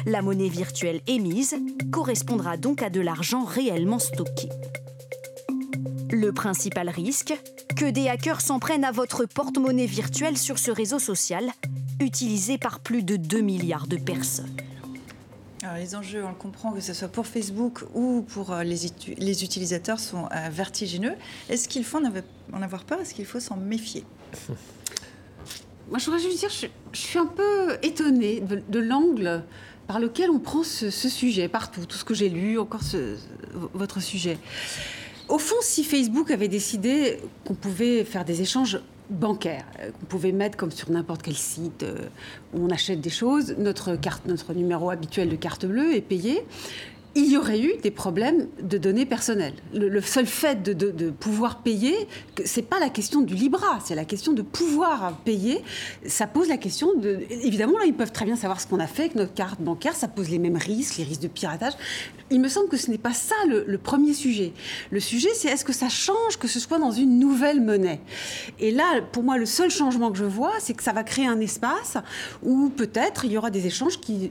La 0.04 0.20
monnaie 0.20 0.48
virtuelle 0.48 1.00
émise 1.06 1.54
correspondra 1.92 2.56
donc 2.56 2.82
à 2.82 2.90
de 2.90 3.00
l'argent 3.00 3.44
réellement 3.44 4.00
stocké. 4.00 4.48
Le 6.10 6.32
principal 6.32 6.88
risque 6.88 7.38
Que 7.76 7.88
des 7.88 8.08
hackers 8.08 8.40
s'en 8.40 8.58
prennent 8.58 8.84
à 8.84 8.90
votre 8.90 9.26
porte-monnaie 9.26 9.86
virtuelle 9.86 10.36
sur 10.36 10.58
ce 10.58 10.72
réseau 10.72 10.98
social 10.98 11.52
utilisé 12.00 12.58
par 12.58 12.80
plus 12.80 13.02
de 13.02 13.16
2 13.16 13.40
milliards 13.40 13.86
de 13.86 13.96
personnes. 13.96 14.50
Alors, 15.62 15.76
les 15.76 15.94
enjeux, 15.94 16.24
on 16.24 16.30
le 16.30 16.34
comprend, 16.34 16.72
que 16.72 16.80
ce 16.80 16.94
soit 16.94 17.08
pour 17.08 17.26
Facebook 17.26 17.84
ou 17.94 18.22
pour 18.22 18.52
euh, 18.52 18.62
les, 18.62 18.78
les 19.18 19.44
utilisateurs, 19.44 20.00
sont 20.00 20.24
euh, 20.24 20.48
vertigineux. 20.50 21.14
Est-ce 21.50 21.68
qu'il 21.68 21.84
faut 21.84 21.98
en 21.98 22.62
avoir 22.62 22.84
peur? 22.84 23.00
Est-ce 23.00 23.12
qu'il 23.12 23.26
faut 23.26 23.40
s'en 23.40 23.56
méfier? 23.56 24.04
Moi, 25.90 25.98
je 25.98 26.04
voudrais 26.06 26.20
juste 26.20 26.38
dire, 26.38 26.50
je, 26.50 26.66
je 26.92 26.98
suis 26.98 27.18
un 27.18 27.26
peu 27.26 27.76
étonnée 27.82 28.40
de, 28.40 28.78
l'angle 28.78 29.42
par 29.86 29.98
lequel 29.98 30.30
on 30.30 30.38
prend 30.38 30.62
ce, 30.62 30.90
sujet 30.90 31.48
partout, 31.48 31.84
tout 31.84 31.96
ce 31.96 32.04
que 32.04 32.14
j'ai 32.14 32.28
lu, 32.28 32.58
encore 32.58 32.82
ce, 32.82 33.16
votre 33.74 34.00
sujet. 34.00 34.38
Au 35.28 35.38
fond, 35.38 35.56
si 35.60 35.82
Facebook 35.82 36.30
avait 36.30 36.48
décidé 36.48 37.18
qu'on 37.44 37.54
pouvait 37.54 38.04
faire 38.04 38.24
des 38.24 38.40
échanges 38.40 38.80
bancaire 39.10 39.64
euh, 39.80 39.90
qu'on 39.90 40.06
pouvait 40.06 40.32
mettre 40.32 40.56
comme 40.56 40.70
sur 40.70 40.90
n'importe 40.90 41.22
quel 41.22 41.36
site 41.36 41.82
euh, 41.82 42.08
où 42.54 42.64
on 42.64 42.70
achète 42.70 43.00
des 43.00 43.10
choses. 43.10 43.54
Notre, 43.58 43.96
carte, 43.96 44.26
notre 44.26 44.54
numéro 44.54 44.90
habituel 44.90 45.28
de 45.28 45.36
carte 45.36 45.66
bleue 45.66 45.94
est 45.94 46.00
payé. 46.00 46.44
Il 47.14 47.30
y 47.30 47.36
aurait 47.36 47.60
eu 47.60 47.76
des 47.82 47.90
problèmes 47.90 48.46
de 48.62 48.78
données 48.78 49.06
personnelles. 49.06 49.54
Le, 49.74 50.00
seul 50.00 50.26
fait 50.26 50.62
de, 50.62 51.10
pouvoir 51.10 51.62
payer, 51.62 51.94
c'est 52.44 52.62
pas 52.62 52.78
la 52.78 52.88
question 52.88 53.20
du 53.20 53.34
Libra, 53.34 53.80
c'est 53.84 53.96
la 53.96 54.04
question 54.04 54.32
de 54.32 54.42
pouvoir 54.42 55.16
payer. 55.24 55.62
Ça 56.06 56.26
pose 56.26 56.48
la 56.48 56.56
question 56.56 56.94
de. 56.94 57.20
Évidemment, 57.42 57.78
là, 57.78 57.84
ils 57.86 57.94
peuvent 57.94 58.12
très 58.12 58.24
bien 58.24 58.36
savoir 58.36 58.60
ce 58.60 58.66
qu'on 58.66 58.78
a 58.78 58.86
fait 58.86 59.04
avec 59.04 59.16
notre 59.16 59.34
carte 59.34 59.60
bancaire. 59.60 59.96
Ça 59.96 60.06
pose 60.06 60.30
les 60.30 60.38
mêmes 60.38 60.56
risques, 60.56 60.98
les 60.98 61.04
risques 61.04 61.22
de 61.22 61.28
piratage. 61.28 61.72
Il 62.30 62.40
me 62.40 62.48
semble 62.48 62.68
que 62.68 62.76
ce 62.76 62.90
n'est 62.90 62.98
pas 62.98 63.12
ça 63.12 63.34
le, 63.48 63.78
premier 63.78 64.14
sujet. 64.14 64.52
Le 64.90 65.00
sujet, 65.00 65.30
c'est 65.34 65.48
est-ce 65.48 65.64
que 65.64 65.72
ça 65.72 65.88
change 65.88 66.36
que 66.38 66.46
ce 66.46 66.60
soit 66.60 66.78
dans 66.78 66.92
une 66.92 67.18
nouvelle 67.18 67.60
monnaie? 67.60 68.00
Et 68.60 68.70
là, 68.70 69.00
pour 69.10 69.24
moi, 69.24 69.36
le 69.36 69.46
seul 69.46 69.70
changement 69.70 70.12
que 70.12 70.18
je 70.18 70.24
vois, 70.24 70.52
c'est 70.60 70.74
que 70.74 70.82
ça 70.82 70.92
va 70.92 71.02
créer 71.02 71.26
un 71.26 71.40
espace 71.40 71.96
où 72.42 72.68
peut-être 72.68 73.24
il 73.24 73.32
y 73.32 73.38
aura 73.38 73.50
des 73.50 73.66
échanges 73.66 73.98
qui 73.98 74.30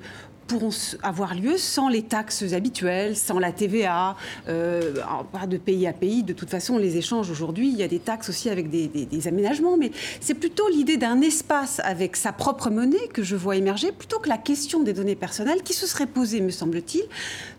pourront 0.50 0.72
avoir 1.04 1.36
lieu 1.36 1.58
sans 1.58 1.88
les 1.90 2.02
taxes 2.02 2.54
habituelles, 2.54 3.16
sans 3.16 3.38
la 3.38 3.52
TVA, 3.52 4.18
euh, 4.50 4.96
pas 5.32 5.46
de 5.46 5.58
pays 5.58 5.88
à 5.88 5.94
pays. 5.94 6.24
De 6.24 6.34
toute 6.34 6.50
façon, 6.50 6.78
les 6.78 6.98
échanges 6.98 7.30
aujourd'hui, 7.30 7.70
il 7.70 7.78
y 7.78 7.84
a 7.84 7.88
des 7.88 8.00
taxes 8.00 8.30
aussi 8.30 8.50
avec 8.50 8.70
des, 8.70 8.88
des 8.88 9.28
aménagements, 9.28 9.78
mais 9.78 9.92
c'est 10.20 10.34
plutôt 10.34 10.68
l'idée 10.68 10.98
d'un 10.98 11.22
espace 11.22 11.80
avec 11.84 12.16
sa 12.16 12.34
propre 12.34 12.72
monnaie 12.72 13.08
que 13.14 13.22
je 13.22 13.36
vois 13.36 13.56
émerger, 13.56 13.92
plutôt 13.92 14.20
que 14.20 14.28
la 14.28 14.40
question 14.40 14.82
des 14.82 14.94
données 14.94 15.16
personnelles 15.16 15.62
qui 15.62 15.74
se 15.74 15.86
serait 15.86 16.08
posée, 16.08 16.42
me 16.42 16.50
semble-t-il, 16.50 17.04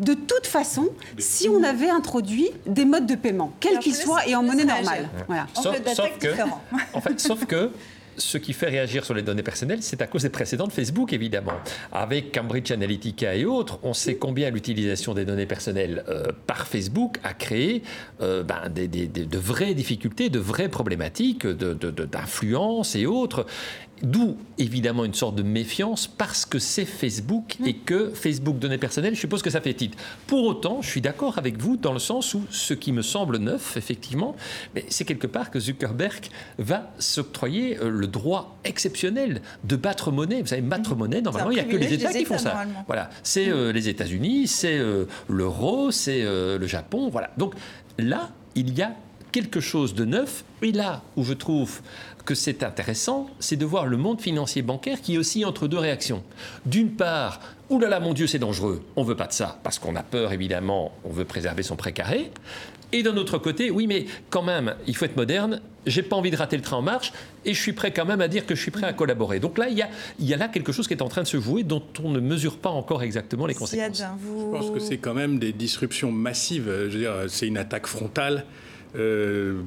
de 0.01 0.15
toute 0.15 0.47
façon, 0.47 0.89
si 1.19 1.49
on 1.49 1.63
avait 1.63 1.91
introduit 1.91 2.51
des 2.67 2.85
modes 2.85 3.07
de 3.07 3.15
paiement, 3.15 3.53
quels 3.61 3.79
qu'ils 3.79 3.95
soient, 3.95 4.27
et 4.27 4.35
en 4.35 4.43
monnaie 4.43 4.65
normale. 4.65 5.09
Voilà. 5.29 5.47
Sauf, 5.55 5.77
sauf 5.95 6.19
que, 6.19 6.29
en 6.93 7.01
fait, 7.01 7.21
sauf 7.21 7.47
que 7.47 7.71
ce 8.21 8.39
qui 8.39 8.53
fait 8.53 8.69
réagir 8.69 9.05
sur 9.05 9.15
les 9.15 9.23
données 9.23 9.43
personnelles, 9.43 9.83
c'est 9.83 10.03
à 10.03 10.07
cause 10.07 10.23
des 10.23 10.31
précédents 10.31 10.67
de 10.67 10.73
Facebook, 10.73 11.13
évidemment. 11.13 11.55
Avec 11.93 12.33
Cambridge 12.35 12.71
Analytica 12.71 13.35
et 13.35 13.45
autres, 13.45 13.79
on 13.83 13.95
sait 13.95 14.17
combien 14.17 14.51
l'utilisation 14.51 15.15
des 15.15 15.25
données 15.25 15.47
personnelles 15.47 16.05
euh, 16.09 16.25
par 16.47 16.67
Facebook 16.67 17.19
a 17.25 17.35
créé 17.35 17.83
euh, 18.21 18.43
ben, 18.43 18.69
de 18.69 19.39
vraies 19.39 19.75
difficultés, 19.75 20.29
de 20.29 20.39
vraies 20.39 20.69
problématiques 20.69 21.47
d'influence 21.47 22.95
et 22.95 23.07
autres. 23.07 23.47
D'où 24.03 24.37
évidemment 24.57 25.05
une 25.05 25.15
sorte 25.15 25.35
de 25.35 25.43
méfiance 25.43 26.07
parce 26.07 26.47
que 26.47 26.59
c'est 26.59 26.85
Facebook 26.85 27.57
et 27.65 27.75
que 27.75 28.11
Facebook 28.11 28.59
données 28.59 28.79
personnelles, 28.79 29.15
je 29.15 29.21
suppose 29.21 29.43
que 29.43 29.51
ça 29.51 29.61
fait 29.61 29.75
titre. 29.75 29.99
Pour 30.27 30.45
autant, 30.45 30.81
je 30.81 30.89
suis 30.89 31.01
d'accord 31.01 31.37
avec 31.39 31.59
vous 31.59 31.77
dans 31.77 31.93
le 31.93 31.99
sens 31.99 32.35
où 32.35 32.43
ce 32.51 32.73
qui 32.73 32.93
me 32.93 33.03
semble 33.03 33.37
neuf, 33.39 33.77
effectivement, 33.77 34.37
c'est 34.89 35.05
quelque 35.05 35.27
part 35.27 35.51
que 35.51 35.61
Zuckerberg 35.61 36.29
va 36.59 36.91
s'octroyer 36.99 37.79
euh, 37.79 37.91
le 37.91 38.07
droit 38.07 38.59
exceptionnel 38.65 39.43
de 39.65 39.77
battre 39.77 40.11
monnaie. 40.11 40.41
Vous 40.41 40.49
savez, 40.49 40.63
battre 40.63 40.95
monnaie, 40.95 41.21
normalement, 41.21 41.51
il 41.51 41.55
n'y 41.55 41.61
a 41.61 41.65
que 41.65 41.77
les 41.77 41.93
États, 41.93 42.13
qui 42.13 42.25
font 42.25 42.39
ça. 42.39 42.65
Voilà, 42.87 43.11
c'est 43.23 43.49
euh, 43.49 43.73
les 43.73 43.89
États-Unis, 43.89 44.47
c'est 44.47 44.79
euh, 44.79 45.05
l'euro, 45.29 45.91
c'est 45.91 46.23
le 46.23 46.67
Japon. 46.67 47.09
Voilà. 47.11 47.31
Donc 47.37 47.55
là, 47.99 48.31
il 48.55 48.77
y 48.77 48.83
a 48.83 48.95
quelque 49.33 49.61
chose 49.61 49.95
de 49.95 50.05
neuf. 50.05 50.45
Et 50.63 50.73
là 50.73 51.03
où 51.17 51.25
je 51.25 51.33
trouve 51.33 51.81
que 52.31 52.37
c'est 52.37 52.63
intéressant, 52.63 53.29
c'est 53.41 53.57
de 53.57 53.65
voir 53.65 53.87
le 53.87 53.97
monde 53.97 54.21
financier 54.21 54.63
bancaire 54.63 55.01
qui 55.01 55.17
est 55.17 55.19
aussi 55.19 55.45
entre 55.45 55.67
deux 55.67 55.79
réactions. 55.79 56.23
D'une 56.65 56.93
part, 56.93 57.41
oulala, 57.71 57.91
là 57.91 57.99
là, 57.99 58.07
mon 58.07 58.15
Dieu, 58.15 58.29
c'est 58.29 58.39
dangereux, 58.39 58.85
on 58.95 59.03
veut 59.03 59.17
pas 59.17 59.27
de 59.27 59.33
ça, 59.33 59.59
parce 59.65 59.81
qu'on 59.81 59.97
a 59.97 60.05
peur, 60.05 60.33
évidemment, 60.33 60.93
on 61.03 61.11
veut 61.11 61.25
préserver 61.25 61.65
son 61.65 61.75
précaré. 61.75 62.31
Et 62.93 63.03
d'un 63.03 63.17
autre 63.17 63.39
côté, 63.39 63.73
oui, 63.73 63.89
mais 63.89 64.07
quand 64.31 64.45
même, 64.45 64.77
il 64.87 64.95
faut 64.95 65.07
être 65.07 65.17
moderne, 65.17 65.61
j'ai 65.87 66.05
pas 66.05 66.15
envie 66.15 66.31
de 66.31 66.37
rater 66.37 66.57
le 66.57 66.63
train 66.63 66.77
en 66.77 66.83
marche, 66.83 67.13
et 67.45 67.53
je 67.53 67.61
suis 67.61 67.73
prêt 67.73 67.93
quand 67.93 68.05
même 68.05 68.21
à 68.21 68.29
dire 68.29 68.47
que 68.47 68.55
je 68.55 68.63
suis 68.63 68.71
prêt 68.71 68.87
à 68.87 68.93
collaborer. 68.93 69.41
Donc 69.41 69.59
là, 69.59 69.69
il 69.69 69.77
y 69.77 69.83
a, 69.83 69.89
il 70.21 70.27
y 70.27 70.33
a 70.33 70.37
là 70.37 70.47
quelque 70.47 70.71
chose 70.71 70.87
qui 70.87 70.95
est 70.95 71.03
en 71.03 71.09
train 71.09 71.23
de 71.23 71.27
se 71.27 71.41
jouer 71.41 71.65
dont 71.65 71.83
on 72.05 72.11
ne 72.11 72.21
mesure 72.21 72.59
pas 72.59 72.71
encore 72.71 73.03
exactement 73.03 73.47
les 73.47 73.55
conséquences. 73.55 73.99
Je 73.99 74.57
pense 74.57 74.71
que 74.71 74.79
c'est 74.79 74.99
quand 74.99 75.15
même 75.15 75.41
des 75.41 75.53
disruptions 75.53 76.13
massives. 76.13 76.67
Je 76.69 76.93
veux 76.93 76.99
dire, 77.01 77.15
c'est 77.27 77.49
une 77.49 77.59
attaque 77.59 77.89
frontale. 77.89 78.45
Euh, 78.97 79.63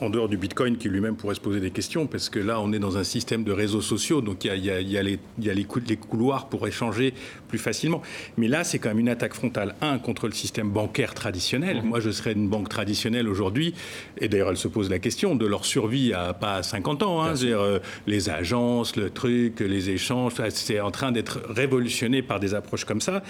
en 0.00 0.10
dehors 0.10 0.28
du 0.28 0.36
Bitcoin 0.36 0.76
qui 0.76 0.88
lui-même 0.88 1.16
pourrait 1.16 1.34
se 1.34 1.40
poser 1.40 1.60
des 1.60 1.70
questions, 1.70 2.06
parce 2.06 2.28
que 2.28 2.38
là, 2.38 2.60
on 2.60 2.72
est 2.72 2.78
dans 2.78 2.96
un 2.96 3.04
système 3.04 3.44
de 3.44 3.52
réseaux 3.52 3.80
sociaux, 3.80 4.20
donc 4.20 4.44
il 4.44 4.64
y 4.64 4.70
a, 4.70 5.02
les, 5.02 5.18
les, 5.38 5.96
couloirs 5.96 6.48
pour 6.48 6.66
échanger 6.66 7.14
plus 7.48 7.58
facilement. 7.58 8.02
Mais 8.36 8.48
là, 8.48 8.64
c'est 8.64 8.78
quand 8.78 8.88
même 8.88 8.98
une 8.98 9.08
attaque 9.08 9.34
frontale, 9.34 9.74
un, 9.80 9.98
contre 9.98 10.26
le 10.26 10.32
système 10.32 10.70
bancaire 10.70 11.14
traditionnel. 11.14 11.82
Mmh. 11.82 11.86
Moi, 11.86 12.00
je 12.00 12.10
serais 12.10 12.32
une 12.32 12.48
banque 12.48 12.68
traditionnelle 12.68 13.28
aujourd'hui, 13.28 13.74
et 14.18 14.28
d'ailleurs, 14.28 14.50
elle 14.50 14.56
se 14.56 14.68
pose 14.68 14.90
la 14.90 14.98
question 14.98 15.34
de 15.34 15.46
leur 15.46 15.64
survie 15.64 16.12
à 16.12 16.32
pas 16.32 16.62
50 16.62 17.02
ans. 17.02 17.22
Hein, 17.22 17.34
euh, 17.42 17.78
les 18.06 18.30
agences, 18.30 18.96
le 18.96 19.10
truc, 19.10 19.60
les 19.60 19.90
échanges, 19.90 20.34
c'est 20.50 20.80
en 20.80 20.90
train 20.90 21.12
d'être 21.12 21.40
révolutionné 21.48 22.22
par 22.22 22.40
des 22.40 22.54
approches 22.54 22.84
comme 22.84 23.00
ça. 23.00 23.22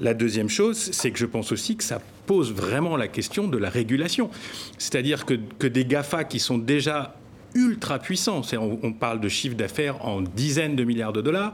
La 0.00 0.14
deuxième 0.14 0.48
chose, 0.48 0.76
c'est 0.92 1.10
que 1.10 1.18
je 1.18 1.26
pense 1.26 1.52
aussi 1.52 1.76
que 1.76 1.84
ça 1.84 2.00
pose 2.26 2.52
vraiment 2.52 2.96
la 2.96 3.08
question 3.08 3.48
de 3.48 3.56
la 3.56 3.70
régulation. 3.70 4.30
C'est-à-dire 4.78 5.24
que, 5.24 5.34
que 5.58 5.66
des 5.66 5.84
Qui 6.28 6.38
sont 6.38 6.58
déjà 6.58 7.16
ultra 7.54 7.98
puissants, 7.98 8.42
on, 8.52 8.78
on 8.82 8.92
parle 8.92 9.20
de 9.20 9.28
chiffre 9.28 9.56
d'affaires 9.56 10.04
en 10.04 10.20
dizaines 10.20 10.76
de 10.76 10.84
milliards 10.84 11.12
de 11.12 11.20
dollars, 11.20 11.52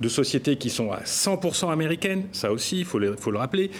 de 0.00 0.08
sociétés 0.08 0.56
qui 0.56 0.70
sont 0.70 0.92
à 0.92 1.00
100% 1.00 1.72
américaines, 1.72 2.24
ça 2.32 2.52
aussi, 2.52 2.78
il 2.78 2.84
faut, 2.84 2.98
le, 2.98 3.16
rappeler, 3.34 3.70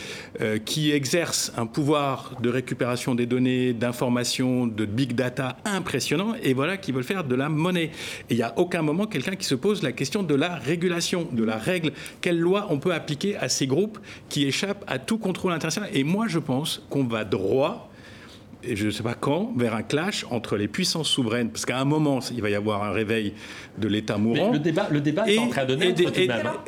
euh, 0.40 0.58
qui 0.58 0.90
exercent 0.90 1.52
un 1.56 1.66
pouvoir 1.66 2.32
de 2.40 2.48
récupération 2.48 3.14
des 3.14 3.26
données, 3.26 3.72
d'information, 3.72 4.66
de 4.66 4.84
big 4.84 5.14
data 5.14 5.56
impressionnant, 5.64 6.34
et 6.42 6.54
voilà, 6.54 6.76
qui 6.76 6.92
veulent 6.92 7.04
faire 7.04 7.24
de 7.24 7.34
la 7.34 7.48
monnaie. 7.48 7.90
Et 8.30 8.34
il 8.34 8.36
n'y 8.36 8.42
a 8.42 8.54
aucun 8.56 8.82
moment 8.82 9.06
quelqu'un 9.06 9.36
qui 9.36 9.46
se 9.46 9.54
pose 9.54 9.82
la 9.82 9.92
question 9.92 10.22
de 10.22 10.34
la 10.34 10.56
régulation, 10.56 11.28
de 11.30 11.44
la 11.44 11.56
règle. 11.56 11.92
Quelle 12.20 12.38
loi 12.38 12.66
on 12.70 12.78
peut 12.78 12.92
appliquer 12.92 13.36
à 13.36 13.48
ces 13.48 13.66
groupes 13.66 13.98
qui 14.28 14.46
échappent 14.46 14.84
à 14.86 14.98
tout 14.98 15.18
contrôle 15.18 15.52
international? 15.52 15.90
Et 15.94 16.04
moi, 16.04 16.26
je 16.28 16.38
pense 16.38 16.82
qu'on 16.90 17.04
va 17.04 17.24
droit 17.24 17.87
je 18.76 18.86
ne 18.86 18.90
sais 18.90 19.02
pas 19.02 19.14
quand, 19.14 19.52
vers 19.56 19.74
un 19.74 19.82
clash 19.82 20.26
entre 20.30 20.56
les 20.56 20.68
puissances 20.68 21.08
souveraines, 21.08 21.50
parce 21.50 21.66
qu'à 21.66 21.78
un 21.78 21.84
moment, 21.84 22.20
il 22.32 22.42
va 22.42 22.50
y 22.50 22.54
avoir 22.54 22.84
un 22.84 22.90
réveil 22.90 23.34
de 23.78 23.88
l'État 23.88 24.18
mourant. 24.18 24.52
le 24.52 24.58
débat, 24.58 24.88
le 24.90 25.00
débat 25.00 25.28
est 25.28 25.38
en 25.38 25.48
train 25.48 25.64
de 25.64 25.74
naître 25.74 26.02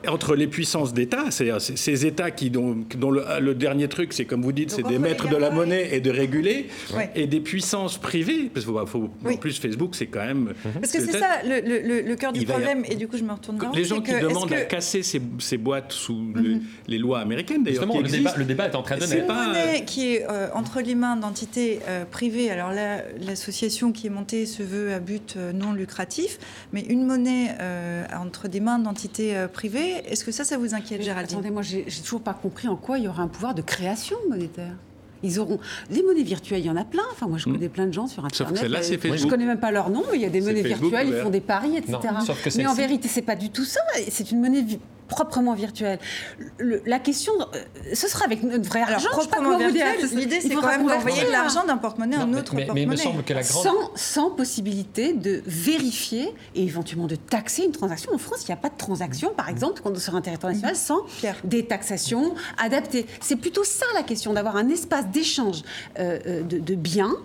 entre 0.08 0.36
les 0.36 0.46
puissances 0.46 0.94
d'État, 0.94 1.30
c'est-à-dire 1.30 1.60
ces 1.60 2.06
États 2.06 2.30
qui, 2.30 2.50
dont, 2.50 2.78
dont 2.96 3.10
le, 3.10 3.54
dernier 3.54 3.88
truc, 3.88 4.12
c'est 4.12 4.24
comme 4.24 4.42
vous 4.42 4.52
dites, 4.52 4.70
c'est 4.70 4.86
des 4.86 4.98
maîtres 4.98 5.28
de 5.28 5.36
la 5.36 5.50
monnaie 5.50 5.88
et 5.92 6.00
de 6.00 6.10
réguler, 6.10 6.68
et 7.14 7.26
des 7.26 7.40
puissances 7.40 7.98
privées, 7.98 8.50
parce 8.52 8.66
que 8.66 8.72
faut, 8.86 9.10
en 9.24 9.36
plus 9.36 9.58
Facebook, 9.58 9.94
c'est 9.94 10.06
quand 10.06 10.24
même... 10.24 10.54
Parce 10.80 10.92
que 10.92 11.00
c'est 11.00 11.18
ça 11.18 11.40
le, 11.44 12.14
cœur 12.14 12.32
du 12.32 12.44
problème, 12.44 12.84
et 12.88 12.96
du 12.96 13.08
coup 13.08 13.16
je 13.16 13.24
me 13.24 13.32
retourne 13.32 13.58
vers 13.58 13.72
Les 13.72 13.84
gens 13.84 14.00
qui 14.00 14.12
demandent 14.12 14.52
à 14.52 14.62
casser 14.62 15.02
ces, 15.02 15.58
boîtes 15.58 15.92
sous 15.92 16.14
mhm. 16.14 16.62
les 16.88 16.98
lois 16.98 17.20
américaines, 17.20 17.62
d'ailleurs. 17.62 17.82
Justement, 17.82 18.00
le 18.00 18.08
débat, 18.08 18.34
le 18.36 18.44
débat, 18.44 18.66
est 18.66 18.74
en 18.74 18.82
train 18.82 18.96
de 18.96 19.00
naître. 19.00 19.12
C'est 19.12 19.20
une 19.20 19.26
monnaie 19.26 19.84
qui 19.84 20.14
est 20.14 20.26
euh, 20.28 20.48
entre 20.54 20.80
les 20.80 20.94
mains 20.94 21.16
d'entités 21.16 21.80
euh, 21.90 22.04
privée. 22.04 22.50
Alors 22.50 22.72
là, 22.72 23.02
l'association 23.20 23.92
qui 23.92 24.06
est 24.06 24.10
montée 24.10 24.46
se 24.46 24.62
veut 24.62 24.92
à 24.92 25.00
but 25.00 25.34
euh, 25.36 25.52
non 25.52 25.72
lucratif, 25.72 26.38
mais 26.72 26.82
une 26.82 27.04
monnaie 27.04 27.56
euh, 27.60 28.04
entre 28.16 28.48
des 28.48 28.60
mains 28.60 28.78
d'entités 28.78 29.34
privées, 29.52 30.02
est-ce 30.06 30.24
que 30.24 30.32
ça, 30.32 30.44
ça 30.44 30.56
vous 30.56 30.74
inquiète, 30.74 31.02
Géraldine? 31.02 31.38
Attendez, 31.38 31.50
moi, 31.50 31.62
j'ai 31.62 31.84
toujours 31.84 32.22
pas 32.22 32.34
compris 32.34 32.68
en 32.68 32.76
quoi 32.76 32.98
il 32.98 33.04
y 33.04 33.08
aura 33.08 33.22
un 33.22 33.28
pouvoir 33.28 33.54
de 33.54 33.62
création 33.62 34.16
monétaire. 34.28 34.74
Ils 35.22 35.38
auront 35.38 35.58
des 35.90 36.02
monnaies 36.02 36.22
virtuelles, 36.22 36.60
il 36.60 36.66
y 36.66 36.70
en 36.70 36.76
a 36.76 36.84
plein. 36.84 37.02
Enfin, 37.12 37.26
moi, 37.26 37.36
je 37.36 37.48
hmm. 37.48 37.52
connais 37.52 37.68
plein 37.68 37.86
de 37.86 37.92
gens 37.92 38.06
sur 38.06 38.24
Internet. 38.24 38.58
Sauf 38.58 38.68
là, 38.70 38.82
c'est 38.82 38.96
Facebook. 38.96 39.18
Je 39.18 39.26
connais 39.26 39.44
même 39.44 39.60
pas 39.60 39.70
leur 39.70 39.90
nom, 39.90 40.02
mais 40.10 40.16
il 40.16 40.22
y 40.22 40.26
a 40.26 40.30
des 40.30 40.40
monnaies 40.40 40.62
virtuelles, 40.62 41.08
ils 41.08 41.22
font 41.22 41.30
des 41.30 41.40
paris, 41.40 41.76
etc. 41.76 41.98
mais 42.56 42.66
en 42.66 42.74
vérité, 42.74 43.08
c'est 43.08 43.22
pas 43.22 43.36
du 43.36 43.50
tout 43.50 43.64
ça. 43.64 43.80
C'est 44.08 44.30
une 44.30 44.40
monnaie 44.40 44.64
proprement 45.10 45.54
virtuel. 45.54 45.98
la 46.58 46.98
question, 46.98 47.32
euh, 47.40 47.58
ce 47.92 48.08
sera 48.08 48.24
avec 48.24 48.42
notre 48.42 48.68
vrai 48.68 48.80
argent. 48.80 49.08
Alors, 49.12 49.28
proprement 49.28 49.58
virtuel, 49.58 50.08
l'idée 50.14 50.40
c'est 50.40 50.54
quand 50.54 50.66
même 50.66 50.86
d'envoyer 50.86 51.24
de 51.24 51.30
l'argent 51.30 51.64
d'un 51.66 51.76
porte-monnaie 51.76 52.16
à 52.16 52.20
un 52.20 52.32
autre 52.32 52.54
porte-monnaie. 52.54 52.70
Mais 52.72 52.82
il 52.82 52.88
me 52.88 52.96
semble 52.96 53.22
que 53.22 53.34
la 53.34 53.42
grande... 53.42 53.64
sans, 53.64 53.90
sans, 53.96 54.30
possibilité 54.30 55.12
de 55.12 55.42
vérifier 55.44 56.32
et 56.54 56.62
éventuellement 56.62 57.08
de 57.08 57.16
taxer 57.16 57.64
une 57.64 57.72
transaction. 57.72 58.14
En 58.14 58.18
France, 58.18 58.44
il 58.44 58.46
n'y 58.46 58.54
a 58.54 58.56
pas 58.56 58.68
de 58.68 58.76
transaction, 58.76 59.32
par 59.36 59.48
exemple, 59.48 59.82
sur 59.98 60.14
un 60.14 60.20
territoire 60.20 60.52
national, 60.52 60.76
sans 60.76 61.00
des 61.44 61.66
taxations 61.66 62.34
adaptées. 62.56 63.06
C'est 63.20 63.36
plutôt 63.36 63.64
ça 63.64 63.86
la 63.94 64.02
question, 64.02 64.32
d'avoir 64.32 64.56
un 64.56 64.68
espace 64.68 65.06
d'échange 65.08 65.62
euh, 65.98 66.18
euh, 66.26 66.42
de, 66.42 66.58
de 66.58 66.74
biens 66.74 67.16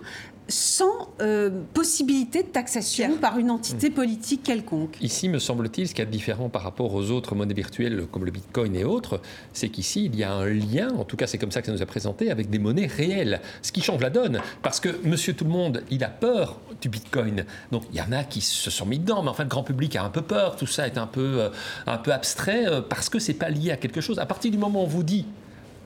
sans 0.48 1.08
euh, 1.20 1.50
possibilité 1.74 2.42
de 2.42 2.48
taxation 2.48 3.16
par 3.16 3.38
une 3.38 3.50
entité 3.50 3.90
politique 3.90 4.42
quelconque. 4.44 4.96
Ici, 5.00 5.28
me 5.28 5.38
semble-t-il, 5.38 5.88
ce 5.88 5.94
qui 5.94 6.02
est 6.02 6.06
différent 6.06 6.48
par 6.48 6.62
rapport 6.62 6.94
aux 6.94 7.10
autres 7.10 7.34
monnaies 7.34 7.54
virtuelles 7.54 8.06
comme 8.10 8.24
le 8.24 8.30
Bitcoin 8.30 8.76
et 8.76 8.84
autres, 8.84 9.20
c'est 9.52 9.68
qu'ici, 9.68 10.04
il 10.04 10.16
y 10.16 10.24
a 10.24 10.32
un 10.32 10.46
lien, 10.46 10.90
en 10.96 11.04
tout 11.04 11.16
cas 11.16 11.26
c'est 11.26 11.38
comme 11.38 11.50
ça 11.50 11.60
que 11.60 11.66
ça 11.66 11.72
nous 11.72 11.82
a 11.82 11.86
présenté, 11.86 12.30
avec 12.30 12.50
des 12.50 12.58
monnaies 12.58 12.86
réelles. 12.86 13.40
Ce 13.62 13.72
qui 13.72 13.80
change 13.80 14.00
la 14.00 14.10
donne, 14.10 14.40
parce 14.62 14.80
que 14.80 14.88
monsieur 15.04 15.34
tout 15.34 15.44
le 15.44 15.50
monde, 15.50 15.82
il 15.90 16.04
a 16.04 16.08
peur 16.08 16.60
du 16.80 16.88
Bitcoin. 16.88 17.44
Donc 17.72 17.82
il 17.92 17.98
y 17.98 18.00
en 18.00 18.12
a 18.12 18.24
qui 18.24 18.40
se 18.40 18.70
sont 18.70 18.86
mis 18.86 18.98
dedans, 18.98 19.22
mais 19.22 19.30
enfin 19.30 19.44
le 19.44 19.48
grand 19.48 19.64
public 19.64 19.96
a 19.96 20.04
un 20.04 20.10
peu 20.10 20.22
peur, 20.22 20.56
tout 20.56 20.66
ça 20.66 20.86
est 20.86 20.98
un 20.98 21.06
peu, 21.06 21.40
euh, 21.40 21.48
un 21.86 21.98
peu 21.98 22.12
abstrait, 22.12 22.66
euh, 22.66 22.80
parce 22.80 23.08
que 23.08 23.18
c'est 23.18 23.34
pas 23.34 23.48
lié 23.48 23.72
à 23.72 23.76
quelque 23.76 24.00
chose. 24.00 24.18
À 24.18 24.26
partir 24.26 24.50
du 24.50 24.58
moment 24.58 24.80
où 24.80 24.84
on 24.84 24.86
vous 24.86 25.02
dit 25.02 25.26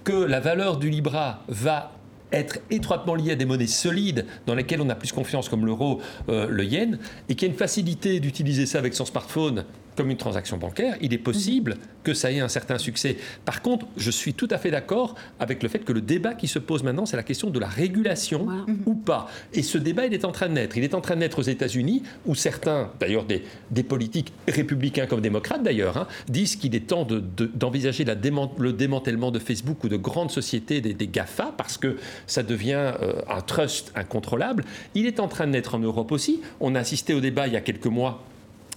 que 0.05 0.13
la 0.13 0.41
valeur 0.41 0.79
du 0.79 0.91
Libra 0.91 1.41
va 1.49 1.93
être 2.33 2.59
étroitement 2.71 3.15
lié 3.15 3.33
à 3.33 3.35
des 3.35 3.45
monnaies 3.45 3.67
solides 3.67 4.27
dans 4.47 4.55
lesquelles 4.55 4.81
on 4.81 4.89
a 4.89 4.95
plus 4.95 5.13
confiance, 5.13 5.49
comme 5.49 5.67
l'euro, 5.67 6.01
euh, 6.29 6.47
le 6.49 6.65
yen, 6.65 6.99
et 7.29 7.35
qu'il 7.35 7.49
y 7.49 7.51
a 7.51 7.53
une 7.53 7.59
facilité 7.59 8.21
d'utiliser 8.21 8.67
ça 8.67 8.79
avec 8.79 8.95
son 8.95 9.05
smartphone 9.05 9.65
comme 10.01 10.11
une 10.11 10.17
transaction 10.17 10.57
bancaire, 10.57 10.97
il 11.03 11.13
est 11.13 11.19
possible 11.19 11.77
que 12.05 12.15
ça 12.15 12.33
ait 12.33 12.41
un 12.41 12.49
certain 12.49 12.79
succès. 12.79 13.19
Par 13.45 13.61
contre, 13.61 13.85
je 13.99 14.11
suis 14.11 14.33
tout 14.33 14.49
à 14.51 14.57
fait 14.57 14.71
d'accord 14.71 15.15
avec 15.39 15.63
le 15.63 15.69
fait 15.69 15.81
que 15.81 15.93
le 15.93 16.01
débat 16.01 16.33
qui 16.33 16.49
se 16.49 16.59
pose 16.59 16.83
maintenant, 16.83 17.05
c'est 17.05 17.19
la 17.19 17.23
question 17.23 17.51
de 17.51 17.59
la 17.59 17.67
régulation 17.67 18.49
ou 18.87 18.95
pas. 18.95 19.29
Et 19.53 19.63
ce 19.63 19.77
débat, 19.77 20.07
il 20.07 20.15
est 20.15 20.25
en 20.25 20.33
train 20.33 20.49
de 20.49 20.55
naître. 20.55 20.79
Il 20.79 20.85
est 20.85 20.95
en 20.95 21.03
train 21.03 21.17
de 21.17 21.21
naître 21.21 21.39
aux 21.39 21.43
États-Unis, 21.43 22.03
où 22.25 22.35
certains, 22.35 22.91
d'ailleurs 22.99 23.25
des, 23.25 23.43
des, 23.71 23.83
politiques 23.83 24.33
républicains 24.49 25.05
comme 25.05 25.21
démocrates 25.21 25.63
d'ailleurs, 25.63 25.99
hein, 25.99 26.07
disent 26.31 26.57
qu'il 26.57 26.75
est 26.75 26.87
temps 26.87 27.07
d'envisager 27.07 28.07
de, 28.07 28.17
le 28.59 28.73
démantèlement 28.73 29.31
de 29.31 29.39
Facebook 29.39 29.85
ou 29.85 29.89
de 29.89 29.99
grandes 29.99 30.31
sociétés 30.31 30.81
des, 30.81 31.09
GAFA, 31.09 31.53
parce 31.59 31.77
que 31.77 31.99
ça 32.27 32.43
devient 32.43 32.95
euh, 33.03 33.21
un 33.29 33.43
trust 33.43 33.93
incontrôlable. 33.95 34.65
Il 34.95 35.05
est 35.05 35.21
en 35.21 35.29
train 35.29 35.47
de 35.47 35.53
naître 35.53 35.75
en 35.75 35.79
Europe 35.79 36.11
aussi. 36.11 36.41
On 36.59 36.75
a 36.75 36.79
assisté 36.79 37.13
au 37.13 37.21
débat 37.21 37.49
il 37.49 37.53
y 37.53 37.57
a 37.59 37.61
quelques 37.61 37.85
mois 37.85 38.25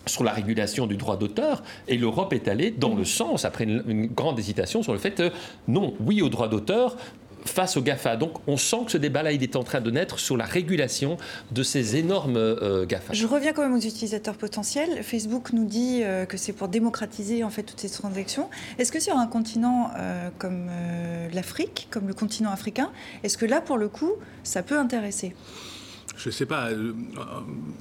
sur 0.06 0.24
la 0.24 0.32
régulation 0.32 0.88
du 0.88 0.97
droit 0.97 1.18
d'auteur, 1.18 1.64
et 1.88 1.97
l'Europe 1.97 2.34
est 2.34 2.47
allée 2.47 2.72
dans 2.72 2.95
le 2.95 3.06
sens, 3.06 3.45
après 3.45 3.64
une, 3.64 4.08
grande 4.08 4.39
hésitation, 4.39 4.84
sur 4.84 4.93
le 4.93 4.99
fait, 4.99 5.22
non, 5.68 5.93
oui 5.99 6.22
au 6.22 6.30
droit 6.30 6.47
d'auteur, 6.47 6.97
face 7.45 7.78
aux 7.78 7.82
GAFA. 7.82 8.16
Donc 8.16 8.38
on 8.47 8.58
sent 8.58 8.86
que 8.86 8.91
ce 8.91 8.97
débat-là, 8.97 9.32
il 9.32 9.43
est 9.43 9.56
en 9.56 9.64
train 9.64 9.82
de 9.82 9.91
naître 9.91 10.20
sur 10.20 10.38
la 10.38 10.45
régulation 10.45 11.18
de 11.51 11.64
ces 11.64 11.95
énormes 11.95 12.38
euh, 12.38 12.86
GAFA. 12.86 13.14
Je 13.14 13.28
reviens 13.28 13.54
quand 13.54 13.64
même 13.64 13.74
aux 13.74 13.82
utilisateurs 13.82 14.36
potentiels. 14.36 15.04
Facebook 15.04 15.54
nous 15.54 15.66
dit 15.66 16.01
euh, 16.04 16.26
que 16.26 16.38
c'est 16.38 16.54
pour 16.54 16.68
démocratiser 16.68 17.43
en 17.43 17.49
fait 17.49 17.64
toutes 17.64 17.80
ces 17.80 17.89
transactions. 17.89 18.49
Est-ce 18.80 18.91
que 18.91 18.99
sur 18.99 19.18
un 19.18 19.28
continent 19.28 19.91
euh, 19.97 20.30
comme 20.38 20.70
l'Afrique, 21.34 21.88
comme 21.91 22.08
le 22.08 22.14
continent 22.14 22.51
africain, 22.51 22.91
est-ce 23.24 23.38
que 23.38 23.45
là, 23.45 23.62
pour 23.62 23.78
le 23.78 23.89
coup, 23.89 24.14
ça 24.43 24.64
peut 24.64 24.78
intéresser? 24.78 25.36
Je 26.18 26.30
ne 26.30 26.32
sais 26.32 26.45
pas. 26.45 26.70
Euh, 26.70 26.93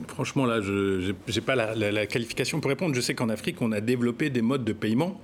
franchement, 0.08 0.46
là, 0.46 0.60
je 0.60 1.12
n'ai 1.12 1.40
pas 1.40 1.54
la, 1.54 2.06
qualification 2.06 2.60
pour 2.60 2.68
répondre. 2.70 2.94
Je 2.94 3.00
sais 3.00 3.14
qu'en 3.14 3.28
Afrique, 3.28 3.60
on 3.60 3.72
a 3.72 3.80
développé 3.80 4.30
des 4.30 4.42
modes 4.42 4.64
de 4.64 4.72
paiement 4.72 5.20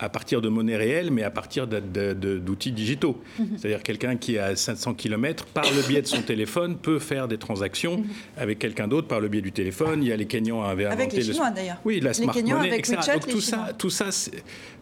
à 0.00 0.08
partir 0.08 0.40
de 0.40 0.48
monnaie 0.48 0.76
réelle, 0.76 1.12
mais 1.12 1.22
à 1.22 1.30
partir 1.30 1.68
d'outils 1.68 2.72
digitaux. 2.72 3.22
Mhm. 3.38 3.46
C'est-à-dire 3.56 3.82
quelqu'un 3.82 4.16
qui 4.16 4.34
est 4.34 4.40
à 4.40 4.56
500 4.56 4.94
km, 4.94 5.46
par 5.46 5.64
le 5.64 5.86
biais 5.86 6.02
de 6.02 6.06
son 6.06 6.20
téléphone, 6.20 6.76
peut 6.76 6.98
faire 6.98 7.28
des 7.28 7.38
transactions 7.38 7.98
mhm. 7.98 8.06
avec 8.36 8.58
quelqu'un 8.58 8.88
d'autre 8.88 9.06
par 9.06 9.20
le 9.20 9.28
biais 9.28 9.40
du 9.40 9.52
téléphone. 9.52 10.02
Il 10.02 10.08
y 10.08 10.12
a 10.12 10.16
les 10.16 10.26
Kenyans 10.26 10.64
avaient 10.64 10.86
inventé... 10.86 11.02
Avec 11.02 11.12
les 11.14 11.22
Chinois, 11.22 11.50
d'ailleurs. 11.50 11.76
Oui, 11.84 12.00
la 12.00 12.12
smart 12.12 12.34
money, 12.34 12.76
etc. 12.76 12.98
Donc 13.14 13.28
tout 13.28 13.40
ça, 13.40 13.68
tout 13.78 13.90
ça, 13.90 14.10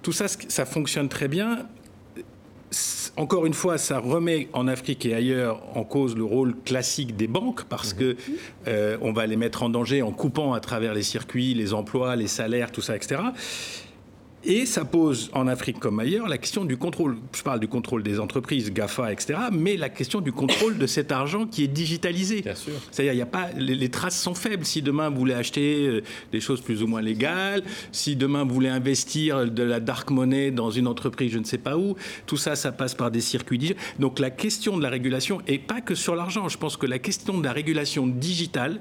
tout 0.00 0.12
ça, 0.12 0.28
ça 0.28 0.64
fonctionne 0.64 1.10
très 1.10 1.28
bien 1.28 1.66
encore 3.16 3.44
une 3.44 3.54
fois, 3.54 3.76
ça 3.76 3.98
remet 3.98 4.48
en 4.52 4.68
Afrique 4.68 5.04
et 5.04 5.14
ailleurs 5.14 5.60
en 5.74 5.84
cause 5.84 6.16
le 6.16 6.24
rôle 6.24 6.54
classique 6.64 7.14
des 7.16 7.26
banques 7.26 7.64
parce 7.64 7.92
que 7.92 8.16
euh, 8.68 8.96
on 9.02 9.12
va 9.12 9.26
les 9.26 9.36
mettre 9.36 9.62
en 9.62 9.68
danger 9.68 10.00
en 10.00 10.12
coupant 10.12 10.54
à 10.54 10.60
travers 10.60 10.94
les 10.94 11.02
circuits, 11.02 11.52
les 11.52 11.74
emplois, 11.74 12.16
les 12.16 12.26
salaires, 12.26 12.72
tout 12.72 12.80
ça, 12.80 12.96
etc. 12.96 13.20
Et 14.44 14.66
ça 14.66 14.84
pose 14.84 15.30
en 15.34 15.46
Afrique 15.46 15.78
comme 15.78 16.00
ailleurs 16.00 16.26
la 16.26 16.36
question 16.36 16.64
du 16.64 16.76
contrôle. 16.76 17.16
Je 17.32 17.42
parle 17.42 17.60
du 17.60 17.68
contrôle 17.68 18.02
des 18.02 18.18
entreprises, 18.18 18.72
GAFA, 18.72 19.12
etc., 19.12 19.38
mais 19.52 19.76
la 19.76 19.88
question 19.88 20.20
du 20.20 20.32
contrôle 20.32 20.78
de 20.78 20.86
cet 20.88 21.12
argent 21.12 21.46
qui 21.46 21.62
est 21.62 21.68
digitalisé. 21.68 22.42
Bien 22.42 22.56
sûr. 22.56 22.72
C'est-à-dire, 22.90 23.12
il 23.12 23.18
y 23.18 23.22
a 23.22 23.26
pas, 23.26 23.50
les, 23.56 23.88
traces 23.88 24.20
sont 24.20 24.34
faibles. 24.34 24.64
Si 24.64 24.82
demain 24.82 25.10
vous 25.10 25.18
voulez 25.18 25.34
acheter 25.34 25.86
euh, 25.86 26.02
des 26.32 26.40
choses 26.40 26.60
plus 26.60 26.82
ou 26.82 26.88
moins 26.88 27.02
légales, 27.02 27.62
si 27.92 28.16
demain 28.16 28.44
vous 28.44 28.54
voulez 28.54 28.68
investir 28.68 29.48
de 29.48 29.62
la 29.62 29.78
dark 29.78 30.10
money 30.10 30.50
dans 30.50 30.70
une 30.70 30.88
entreprise, 30.88 31.30
je 31.32 31.38
ne 31.38 31.44
sais 31.44 31.58
pas 31.58 31.76
où, 31.76 31.94
tout 32.26 32.36
ça, 32.36 32.56
ça 32.56 32.72
passe 32.72 32.94
par 32.94 33.12
des 33.12 33.20
circuits 33.20 33.58
digitaux. 33.58 33.80
Donc 34.00 34.18
la 34.18 34.30
question 34.30 34.76
de 34.76 34.82
la 34.82 34.90
régulation, 34.90 35.40
et 35.46 35.58
pas 35.58 35.80
que 35.80 35.94
sur 35.94 36.16
l'argent, 36.16 36.48
je 36.48 36.58
pense 36.58 36.76
que 36.76 36.86
la 36.86 36.98
question 36.98 37.38
de 37.38 37.44
la 37.44 37.52
régulation 37.52 38.08
digitale, 38.08 38.80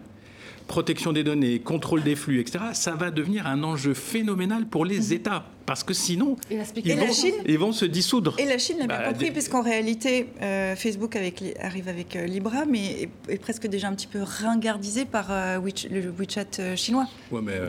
protection 0.71 1.11
des 1.11 1.25
données, 1.25 1.59
contrôle 1.59 2.01
des 2.01 2.15
flux, 2.15 2.39
etc., 2.39 2.63
ça 2.71 2.91
va 2.91 3.11
devenir 3.11 3.45
un 3.45 3.61
enjeu 3.61 3.93
phénoménal 3.93 4.65
pour 4.65 4.85
les 4.85 4.99
mhm. 4.99 5.13
États. 5.13 5.45
Parce 5.65 5.83
que 5.83 5.93
sinon, 5.93 6.37
ils 6.49 6.57
vont, 6.57 7.05
ils, 7.45 7.57
vont, 7.59 7.71
se 7.71 7.85
dissoudre. 7.85 8.35
Et 8.39 8.45
la 8.45 8.57
Chine 8.57 8.77
l'a 8.79 8.87
bien 8.87 8.97
bah, 8.97 9.09
compris, 9.09 9.31
puisqu'en 9.31 9.61
réalité, 9.61 10.27
euh, 10.41 10.75
Facebook 10.75 11.15
avec, 11.15 11.43
arrive 11.61 11.87
avec 11.87 12.15
euh, 12.15 12.25
Libra, 12.25 12.65
mais 12.65 13.09
est, 13.29 13.37
presque 13.37 13.67
déjà 13.67 13.89
un 13.89 13.93
petit 13.93 14.07
peu 14.07 14.21
ringardisé 14.21 15.05
par 15.05 15.27
euh, 15.29 15.59
le 15.89 16.09
WeChat 16.09 16.75
chinois, 16.75 17.07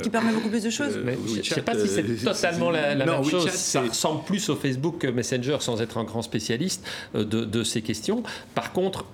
qui 0.02 0.10
permet 0.10 0.32
beaucoup 0.32 0.48
plus 0.48 0.62
de 0.62 0.70
choses. 0.70 0.98
je 1.04 1.38
ne 1.38 1.42
sais 1.42 1.62
pas 1.62 1.78
si 1.78 1.88
c'est 1.88 2.24
totalement 2.24 2.70
la, 2.70 2.94
même 2.94 3.24
chose. 3.24 3.50
Ça 3.50 3.82
ressemble 3.82 4.24
plus 4.24 4.48
au 4.48 4.56
Facebook 4.56 5.04
Messenger, 5.04 5.58
sans 5.60 5.80
être 5.82 5.98
un 5.98 6.04
grand 6.04 6.22
spécialiste 6.22 6.86
de, 7.14 7.22
de 7.22 7.62
ces 7.62 7.82
questions. 7.82 8.22
Par 8.54 8.72
contre, 8.72 9.04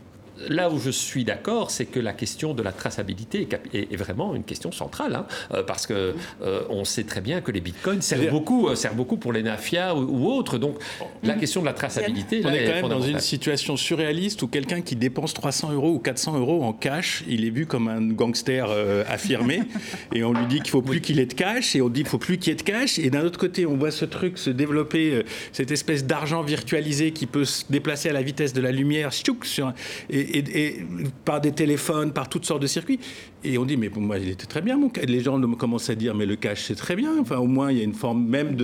là 0.48 0.70
où 0.70 0.78
je 0.78 0.90
suis 0.90 1.24
d'accord, 1.24 1.70
c'est 1.70 1.86
que 1.86 2.00
la 2.00 2.12
question 2.12 2.54
de 2.54 2.62
la 2.62 2.72
traçabilité 2.72 3.48
est, 3.72 3.96
vraiment 3.96 4.34
une 4.34 4.44
question 4.44 4.72
centrale, 4.72 5.14
hein, 5.14 5.26
euh, 5.52 5.62
parce 5.62 5.86
que 5.86 6.14
euh, 6.42 6.60
on 6.70 6.84
sait 6.84 7.04
très 7.04 7.20
bien 7.20 7.40
que 7.40 7.50
les 7.50 7.60
bitcoins 7.60 8.02
servent 8.02 8.30
beaucoup, 8.30 8.68
euh, 8.68 8.74
servent 8.74 8.96
beaucoup 8.96 9.16
pour 9.16 9.32
les 9.32 9.42
mafias 9.42 9.94
ou, 9.94 10.28
autres. 10.28 10.58
Donc 10.58 10.78
la 11.22 11.36
mm. 11.36 11.40
question 11.40 11.60
de 11.60 11.66
la 11.66 11.72
traçabilité, 11.72 12.42
on 12.44 12.50
est, 12.50 12.64
quand 12.64 12.74
même 12.74 12.88
dans 12.88 13.00
une 13.00 13.20
situation 13.20 13.76
surréaliste 13.76 14.42
où 14.42 14.48
quelqu'un 14.48 14.80
qui 14.80 14.96
dépense 14.96 15.34
300 15.34 15.72
euros 15.72 15.94
ou 15.94 15.98
400 15.98 16.38
euros 16.38 16.62
en 16.62 16.72
cash, 16.72 17.24
il 17.28 17.44
est 17.44 17.50
vu 17.50 17.66
comme 17.66 17.88
un 17.88 18.02
gangster 18.08 18.68
affirmé, 19.08 19.62
et 20.14 20.22
on 20.24 20.32
lui 20.32 20.46
dit 20.46 20.60
qu'il 20.60 20.70
faut 20.70 20.82
plus 20.82 21.00
qu'il 21.00 21.18
ait 21.18 21.26
de 21.26 21.34
cash, 21.34 21.74
et 21.74 21.82
on 21.82 21.88
dit 21.88 22.00
qu'il 22.00 22.10
faut 22.10 22.18
plus 22.18 22.38
qu'il 22.38 22.52
ait 22.52 22.56
de 22.56 22.62
cash, 22.62 22.98
et 22.98 23.10
d'un 23.10 23.24
autre 23.24 23.38
côté, 23.38 23.66
on 23.66 23.76
voit 23.76 23.90
ce 23.90 24.04
truc 24.04 24.38
se 24.38 24.50
développer, 24.50 25.24
cette 25.52 25.70
espèce 25.70 26.04
d'argent 26.04 26.42
virtualisé 26.42 27.12
qui 27.12 27.26
peut 27.26 27.44
se 27.44 27.64
déplacer 27.70 28.08
à 28.08 28.12
la 28.12 28.22
vitesse 28.22 28.52
de 28.52 28.60
la 28.60 28.72
lumière, 28.72 29.12
sur, 29.12 29.72
et, 30.10 30.27
et, 30.34 30.84
par 31.24 31.40
des 31.40 31.52
téléphones, 31.52 32.12
par 32.12 32.28
toutes 32.28 32.44
sortes 32.44 32.62
de 32.62 32.66
circuits. 32.66 33.00
Et 33.44 33.56
on 33.56 33.64
dit, 33.64 33.76
mais 33.76 33.88
pour 33.88 34.02
moi, 34.02 34.18
il 34.18 34.28
était 34.28 34.46
très 34.46 34.60
bien, 34.60 34.76
mon 34.76 34.90
Les 35.06 35.20
gens 35.20 35.40
commencent 35.52 35.90
à 35.90 35.94
dire, 35.94 36.14
mais 36.14 36.26
le 36.26 36.36
cash, 36.36 36.64
c'est 36.66 36.74
très 36.74 36.96
bien. 36.96 37.12
Enfin, 37.20 37.36
au 37.36 37.46
moins, 37.46 37.70
il 37.70 37.78
y 37.78 37.80
a 37.80 37.84
une 37.84 37.94
forme 37.94 38.26
même 38.26 38.56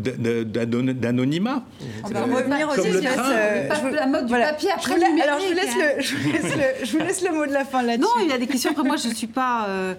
d'anonymat. 0.00 1.64
On 2.04 2.08
va 2.08 2.22
revenir 2.24 2.68
aussi 2.68 2.92
sur 2.92 3.92
la 3.92 4.06
mode 4.06 4.26
du 4.26 4.32
papier 4.32 4.70
après 4.70 4.94
Alors, 4.94 5.40
je 5.40 5.48
vous, 5.48 5.54
laisse 5.54 5.74
le, 5.76 6.02
je, 6.02 6.16
vous 6.16 6.30
laisse 6.30 6.56
le, 6.56 6.84
je 6.84 6.92
vous 6.92 6.98
laisse 6.98 7.22
le 7.22 7.32
mot 7.32 7.46
de 7.46 7.52
la 7.52 7.64
fin 7.64 7.82
là-dessus. 7.82 8.02
Non, 8.02 8.22
il 8.22 8.28
y 8.28 8.32
a 8.32 8.38
des 8.38 8.46
questions. 8.46 8.70
Après, 8.70 8.84
moi, 8.84 8.96
je 8.96 9.08
ne 9.08 9.14
suis 9.14 9.26
pas... 9.26 9.66
Euh, 9.68 9.94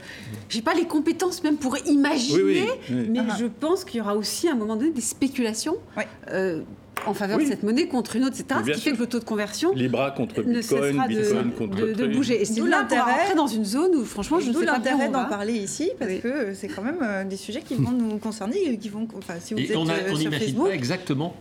j'ai 0.49 0.61
pas 0.61 0.73
les 0.73 0.85
compétences 0.85 1.43
même 1.43 1.57
pour 1.57 1.77
imaginer, 1.85 2.67
mais 2.89 3.19
ah. 3.27 3.35
je 3.39 3.45
pense 3.45 3.83
qu'il 3.83 3.97
y 3.97 4.01
aura 4.01 4.15
aussi 4.15 4.47
à 4.47 4.51
un 4.51 4.55
moment 4.55 4.75
donné 4.75 4.91
des 4.91 5.01
spéculations. 5.01 5.77
Euh, 6.31 6.61
en 7.05 7.13
faveur 7.13 7.37
de 7.37 7.45
cette 7.45 7.63
monnaie 7.63 7.87
contre 7.87 8.15
une 8.15 8.25
autre, 8.25 8.35
etc. 8.39 8.61
Ce 8.65 8.71
qui 8.71 8.81
fait 8.81 8.91
que 8.93 8.99
le 8.99 9.07
taux 9.07 9.19
de 9.19 9.25
conversion 9.25 9.73
Libra 9.73 10.11
contre 10.11 10.41
Bitcoin, 10.41 11.03
Bitcoin 11.07 11.51
contre 11.51 11.75
de, 11.75 11.93
de 11.93 12.07
bouger. 12.07 12.41
Et 12.41 12.45
c'est 12.45 12.61
l'intérêt. 12.61 13.35
dans 13.35 13.47
une 13.47 13.65
zone 13.65 13.95
où 13.95 14.05
franchement 14.05 14.39
je 14.39 14.49
ne 14.49 14.53
sais 14.53 14.65
pas 14.65 14.73
l'intérêt 14.73 15.09
d'en 15.09 15.25
parler 15.25 15.53
ici 15.53 15.91
parce 15.99 16.13
que 16.13 16.53
c'est 16.53 16.67
quand 16.67 16.83
même 16.83 16.99
euh, 17.01 17.23
des 17.23 17.37
sujets 17.37 17.61
qui 17.61 17.75
vont 17.75 17.91
nous 17.91 18.17
concerner, 18.17 18.77
qui 18.77 18.89
vont. 18.89 19.07
Enfin, 19.17 19.35
si 19.39 19.53
vous 19.53 19.59
et 19.59 19.71
êtes 19.71 19.77
on 19.77 19.87
euh, 19.89 20.11
n'imagine 20.17 20.57
pas 20.57 20.69
exactement 20.69 21.35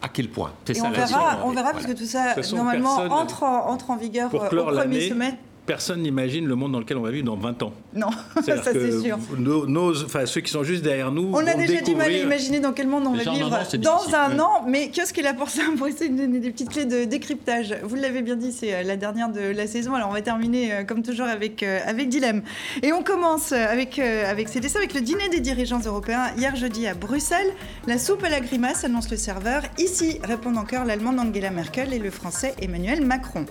à 0.00 0.08
quel 0.08 0.28
point. 0.28 0.52
Et 0.68 0.80
on, 0.80 0.90
verra, 0.90 1.38
on 1.44 1.50
verra, 1.50 1.72
parce 1.72 1.86
que 1.86 1.92
tout 1.92 2.06
ça, 2.06 2.34
normalement, 2.52 2.96
entre, 2.96 3.44
en, 3.44 3.70
entre 3.70 3.90
en 3.90 3.96
vigueur 3.96 4.34
euh, 4.34 4.38
au 4.38 4.72
premier 4.74 5.08
semestre 5.08 5.38
personne 5.66 6.02
n'imagine 6.02 6.46
le 6.46 6.54
monde 6.54 6.72
dans 6.72 6.80
lequel 6.80 6.96
on 6.96 7.02
va 7.02 7.10
vivre 7.10 7.26
dans 7.26 7.36
20 7.36 7.62
ans. 7.62 7.72
Non, 7.94 8.10
ça 8.44 8.62
c'est 8.62 9.00
sûr. 9.00 9.18
Nos, 9.38 10.04
enfin, 10.04 10.26
ceux 10.26 10.40
qui 10.40 10.50
sont 10.50 10.64
juste 10.64 10.82
derrière 10.82 11.12
nous. 11.12 11.30
On 11.32 11.46
a 11.46 11.54
déjà 11.54 11.80
du 11.80 11.94
mal 11.94 12.08
à 12.08 12.18
imaginer 12.18 12.60
dans 12.60 12.72
quel 12.72 12.88
monde 12.88 13.04
on 13.06 13.12
va 13.12 13.22
vivre 13.22 13.50
dans 13.78 14.14
un 14.14 14.38
an, 14.38 14.64
mais 14.66 14.88
qu'est-ce 14.88 15.12
qu'il 15.12 15.26
a 15.26 15.34
pour 15.34 15.48
ça? 15.48 15.62
Pour 15.78 15.88
essayer 15.88 16.10
de 16.10 16.16
donner 16.16 16.38
des 16.38 16.50
petites 16.50 16.68
clés 16.68 16.84
de 16.84 17.04
décryptage. 17.04 17.74
Vous 17.82 17.94
l'avez 17.94 18.22
bien 18.22 18.36
dit, 18.36 18.52
c'est 18.52 18.74
euh, 18.74 18.82
la 18.82 18.96
dernière 18.96 19.30
de 19.30 19.40
la 19.40 19.66
saison. 19.66 19.94
Alors 19.94 20.10
on 20.10 20.12
va 20.12 20.20
terminer 20.20 20.72
euh, 20.72 20.84
comme 20.84 21.02
toujours 21.02 21.26
avec, 21.26 21.62
euh, 21.62 21.80
avec 21.86 22.08
Dilemme. 22.08 22.42
Et 22.82 22.92
on 22.92 23.02
commence 23.02 23.52
avec, 23.52 23.98
avec 23.98 24.48
ces 24.48 24.60
dessins, 24.60 24.78
avec 24.78 24.94
le 24.94 25.00
dîner 25.00 25.28
des 25.28 25.40
dirigeants 25.40 25.80
européens 25.84 26.30
hier 26.36 26.54
jeudi 26.56 26.86
à 26.86 26.94
Bruxelles. 26.94 27.52
La 27.86 27.98
soupe 27.98 28.22
à 28.24 28.28
la 28.28 28.40
grimace 28.40 28.84
annonce 28.84 29.10
le 29.10 29.16
serveur. 29.16 29.62
Ici 29.78 30.18
répondent 30.22 30.58
encore 30.58 30.84
l'allemande 30.84 31.18
Angela 31.18 31.50
Merkel 31.50 31.92
et 31.92 31.98
le 31.98 32.10
français 32.10 32.54
Emmanuel 32.60 33.04
Macron. 33.04 33.46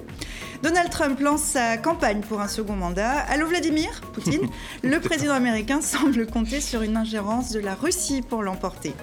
Donald 0.64 0.92
Trump 0.92 1.20
lance 1.20 1.42
sa 1.42 1.78
campagne 1.78 2.22
pour 2.22 2.40
un 2.40 2.48
second 2.48 2.76
mandat. 2.76 3.18
Allô 3.30 3.48
Vladimir 3.48 3.90
Poutine 4.14 4.48
Le 4.84 5.00
président 5.00 5.34
américain 5.34 5.82
semble 5.82 6.28
compter 6.28 6.62
sur 6.62 6.84
une 6.84 6.98
ingérence 6.98 7.52
de 7.52 7.60
la 7.60 7.74
Russie 7.74 8.22
pour 8.22 8.44
l'emporter. 8.44 8.94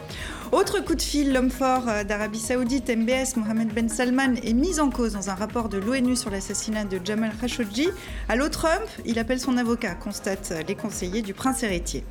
Autre 0.52 0.78
coup 0.84 0.94
de 0.94 1.02
fil, 1.02 1.32
l'homme 1.32 1.50
fort 1.50 1.88
euh, 1.88 2.04
d'Arabie 2.04 2.38
Saoudite, 2.38 2.88
MBS, 2.88 3.36
Mohamed 3.36 3.74
Ben 3.74 3.88
Salman, 3.88 4.36
est 4.44 4.52
mis 4.52 4.78
en 4.78 4.88
cause 4.90 5.14
dans 5.14 5.30
un 5.30 5.34
rapport 5.34 5.68
de 5.68 5.78
l'ONU 5.78 6.14
sur 6.14 6.30
l'assassinat 6.30 6.84
de 6.84 7.00
Jamal 7.04 7.32
Khashoggi. 7.40 7.88
Allô 8.28 8.48
Trump 8.48 8.84
Il 9.04 9.18
appelle 9.18 9.40
son 9.40 9.56
avocat, 9.56 9.94
constatent 9.94 10.54
les 10.68 10.76
conseillers 10.76 11.22
du 11.22 11.34
prince 11.34 11.64
héritier. 11.64 12.04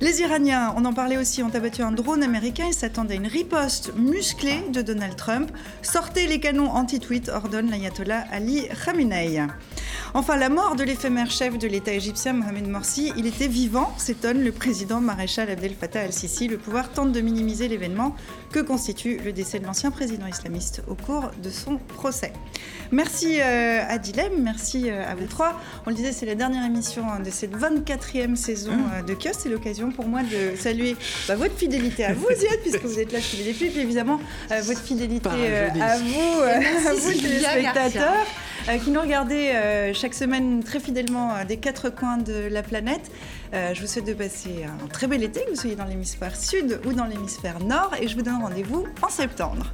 Les 0.00 0.20
Iraniens, 0.20 0.74
on 0.76 0.84
en 0.84 0.92
parlait 0.92 1.16
aussi, 1.16 1.42
ont 1.42 1.52
abattu 1.52 1.82
un 1.82 1.90
drone 1.90 2.22
américain 2.22 2.68
et 2.68 2.72
s'attendent 2.72 3.10
à 3.10 3.14
une 3.14 3.26
riposte 3.26 3.92
musclée 3.96 4.62
de 4.72 4.80
Donald 4.80 5.16
Trump. 5.16 5.50
Sortez 5.82 6.28
les 6.28 6.38
canons 6.38 6.70
anti-tweet, 6.70 7.28
ordonne 7.28 7.68
l'ayatollah 7.68 8.24
Ali 8.30 8.68
Khamenei. 8.84 9.42
Enfin, 10.14 10.36
la 10.36 10.50
mort 10.50 10.76
de 10.76 10.84
l'éphémère 10.84 11.32
chef 11.32 11.58
de 11.58 11.66
l'État 11.66 11.92
égyptien 11.92 12.32
Mohamed 12.32 12.68
Morsi, 12.68 13.12
il 13.16 13.26
était 13.26 13.48
vivant, 13.48 13.92
s'étonne 13.98 14.44
le 14.44 14.52
président 14.52 15.00
maréchal 15.00 15.50
Abdel 15.50 15.74
Fattah 15.74 16.02
al-Sisi. 16.02 16.46
Le 16.46 16.58
pouvoir 16.58 16.92
tente 16.92 17.10
de 17.10 17.20
minimiser 17.20 17.66
l'événement 17.66 18.14
que 18.50 18.60
constitue 18.60 19.18
le 19.24 19.32
décès 19.32 19.58
de 19.58 19.66
l'ancien 19.66 19.90
président 19.90 20.26
islamiste 20.26 20.82
au 20.88 20.94
cours 20.94 21.30
de 21.42 21.50
son 21.50 21.76
procès. 21.76 22.32
Merci 22.90 23.40
euh, 23.40 23.80
à 23.86 23.98
Dilem, 23.98 24.32
merci 24.42 24.90
euh, 24.90 25.06
à 25.06 25.14
vous 25.14 25.26
trois. 25.26 25.60
On 25.86 25.90
le 25.90 25.96
disait, 25.96 26.12
c'est 26.12 26.26
la 26.26 26.34
dernière 26.34 26.64
émission 26.64 27.04
hein, 27.10 27.20
de 27.20 27.30
cette 27.30 27.54
24e 27.54 28.34
saison 28.36 28.72
mmh. 28.72 28.90
euh, 28.94 29.02
de 29.02 29.14
Kios. 29.14 29.38
C'est 29.38 29.48
l'occasion 29.48 29.90
pour 29.90 30.06
moi 30.06 30.22
de 30.22 30.56
saluer 30.56 30.96
bah, 31.26 31.36
votre 31.36 31.54
fidélité 31.54 32.04
à 32.04 32.14
vous, 32.14 32.28
Ziad, 32.34 32.60
puisque 32.62 32.84
vous 32.84 32.98
êtes 32.98 33.12
là 33.12 33.18
depuis 33.18 33.38
le 33.38 33.44
début, 33.44 33.64
et 33.66 33.70
puis 33.70 33.80
évidemment 33.80 34.20
votre 34.62 34.80
fidélité 34.80 35.28
à 35.28 35.98
vous, 35.98 36.40
à 36.40 36.94
vous, 36.94 37.12
téléspectateurs. 37.12 38.26
Euh, 38.68 38.76
qui 38.76 38.90
nous 38.90 39.00
regardez 39.00 39.52
euh, 39.54 39.94
chaque 39.94 40.12
semaine 40.12 40.62
très 40.62 40.78
fidèlement 40.78 41.34
euh, 41.34 41.44
des 41.44 41.56
quatre 41.56 41.88
coins 41.88 42.18
de 42.18 42.48
la 42.50 42.62
planète. 42.62 43.10
Je 43.52 43.80
vous 43.80 43.86
souhaite 43.86 44.06
de 44.06 44.14
passer 44.14 44.64
un 44.64 44.86
très 44.88 45.06
bel 45.06 45.22
été, 45.22 45.44
que 45.44 45.50
vous 45.50 45.56
soyez 45.56 45.76
dans 45.76 45.84
l'hémisphère 45.84 46.36
sud 46.36 46.80
ou 46.86 46.92
dans 46.92 47.06
l'hémisphère 47.06 47.60
nord, 47.60 47.92
et 48.00 48.08
je 48.08 48.14
vous 48.14 48.22
donne 48.22 48.42
rendez-vous 48.42 48.86
en 49.02 49.08
septembre. 49.08 49.72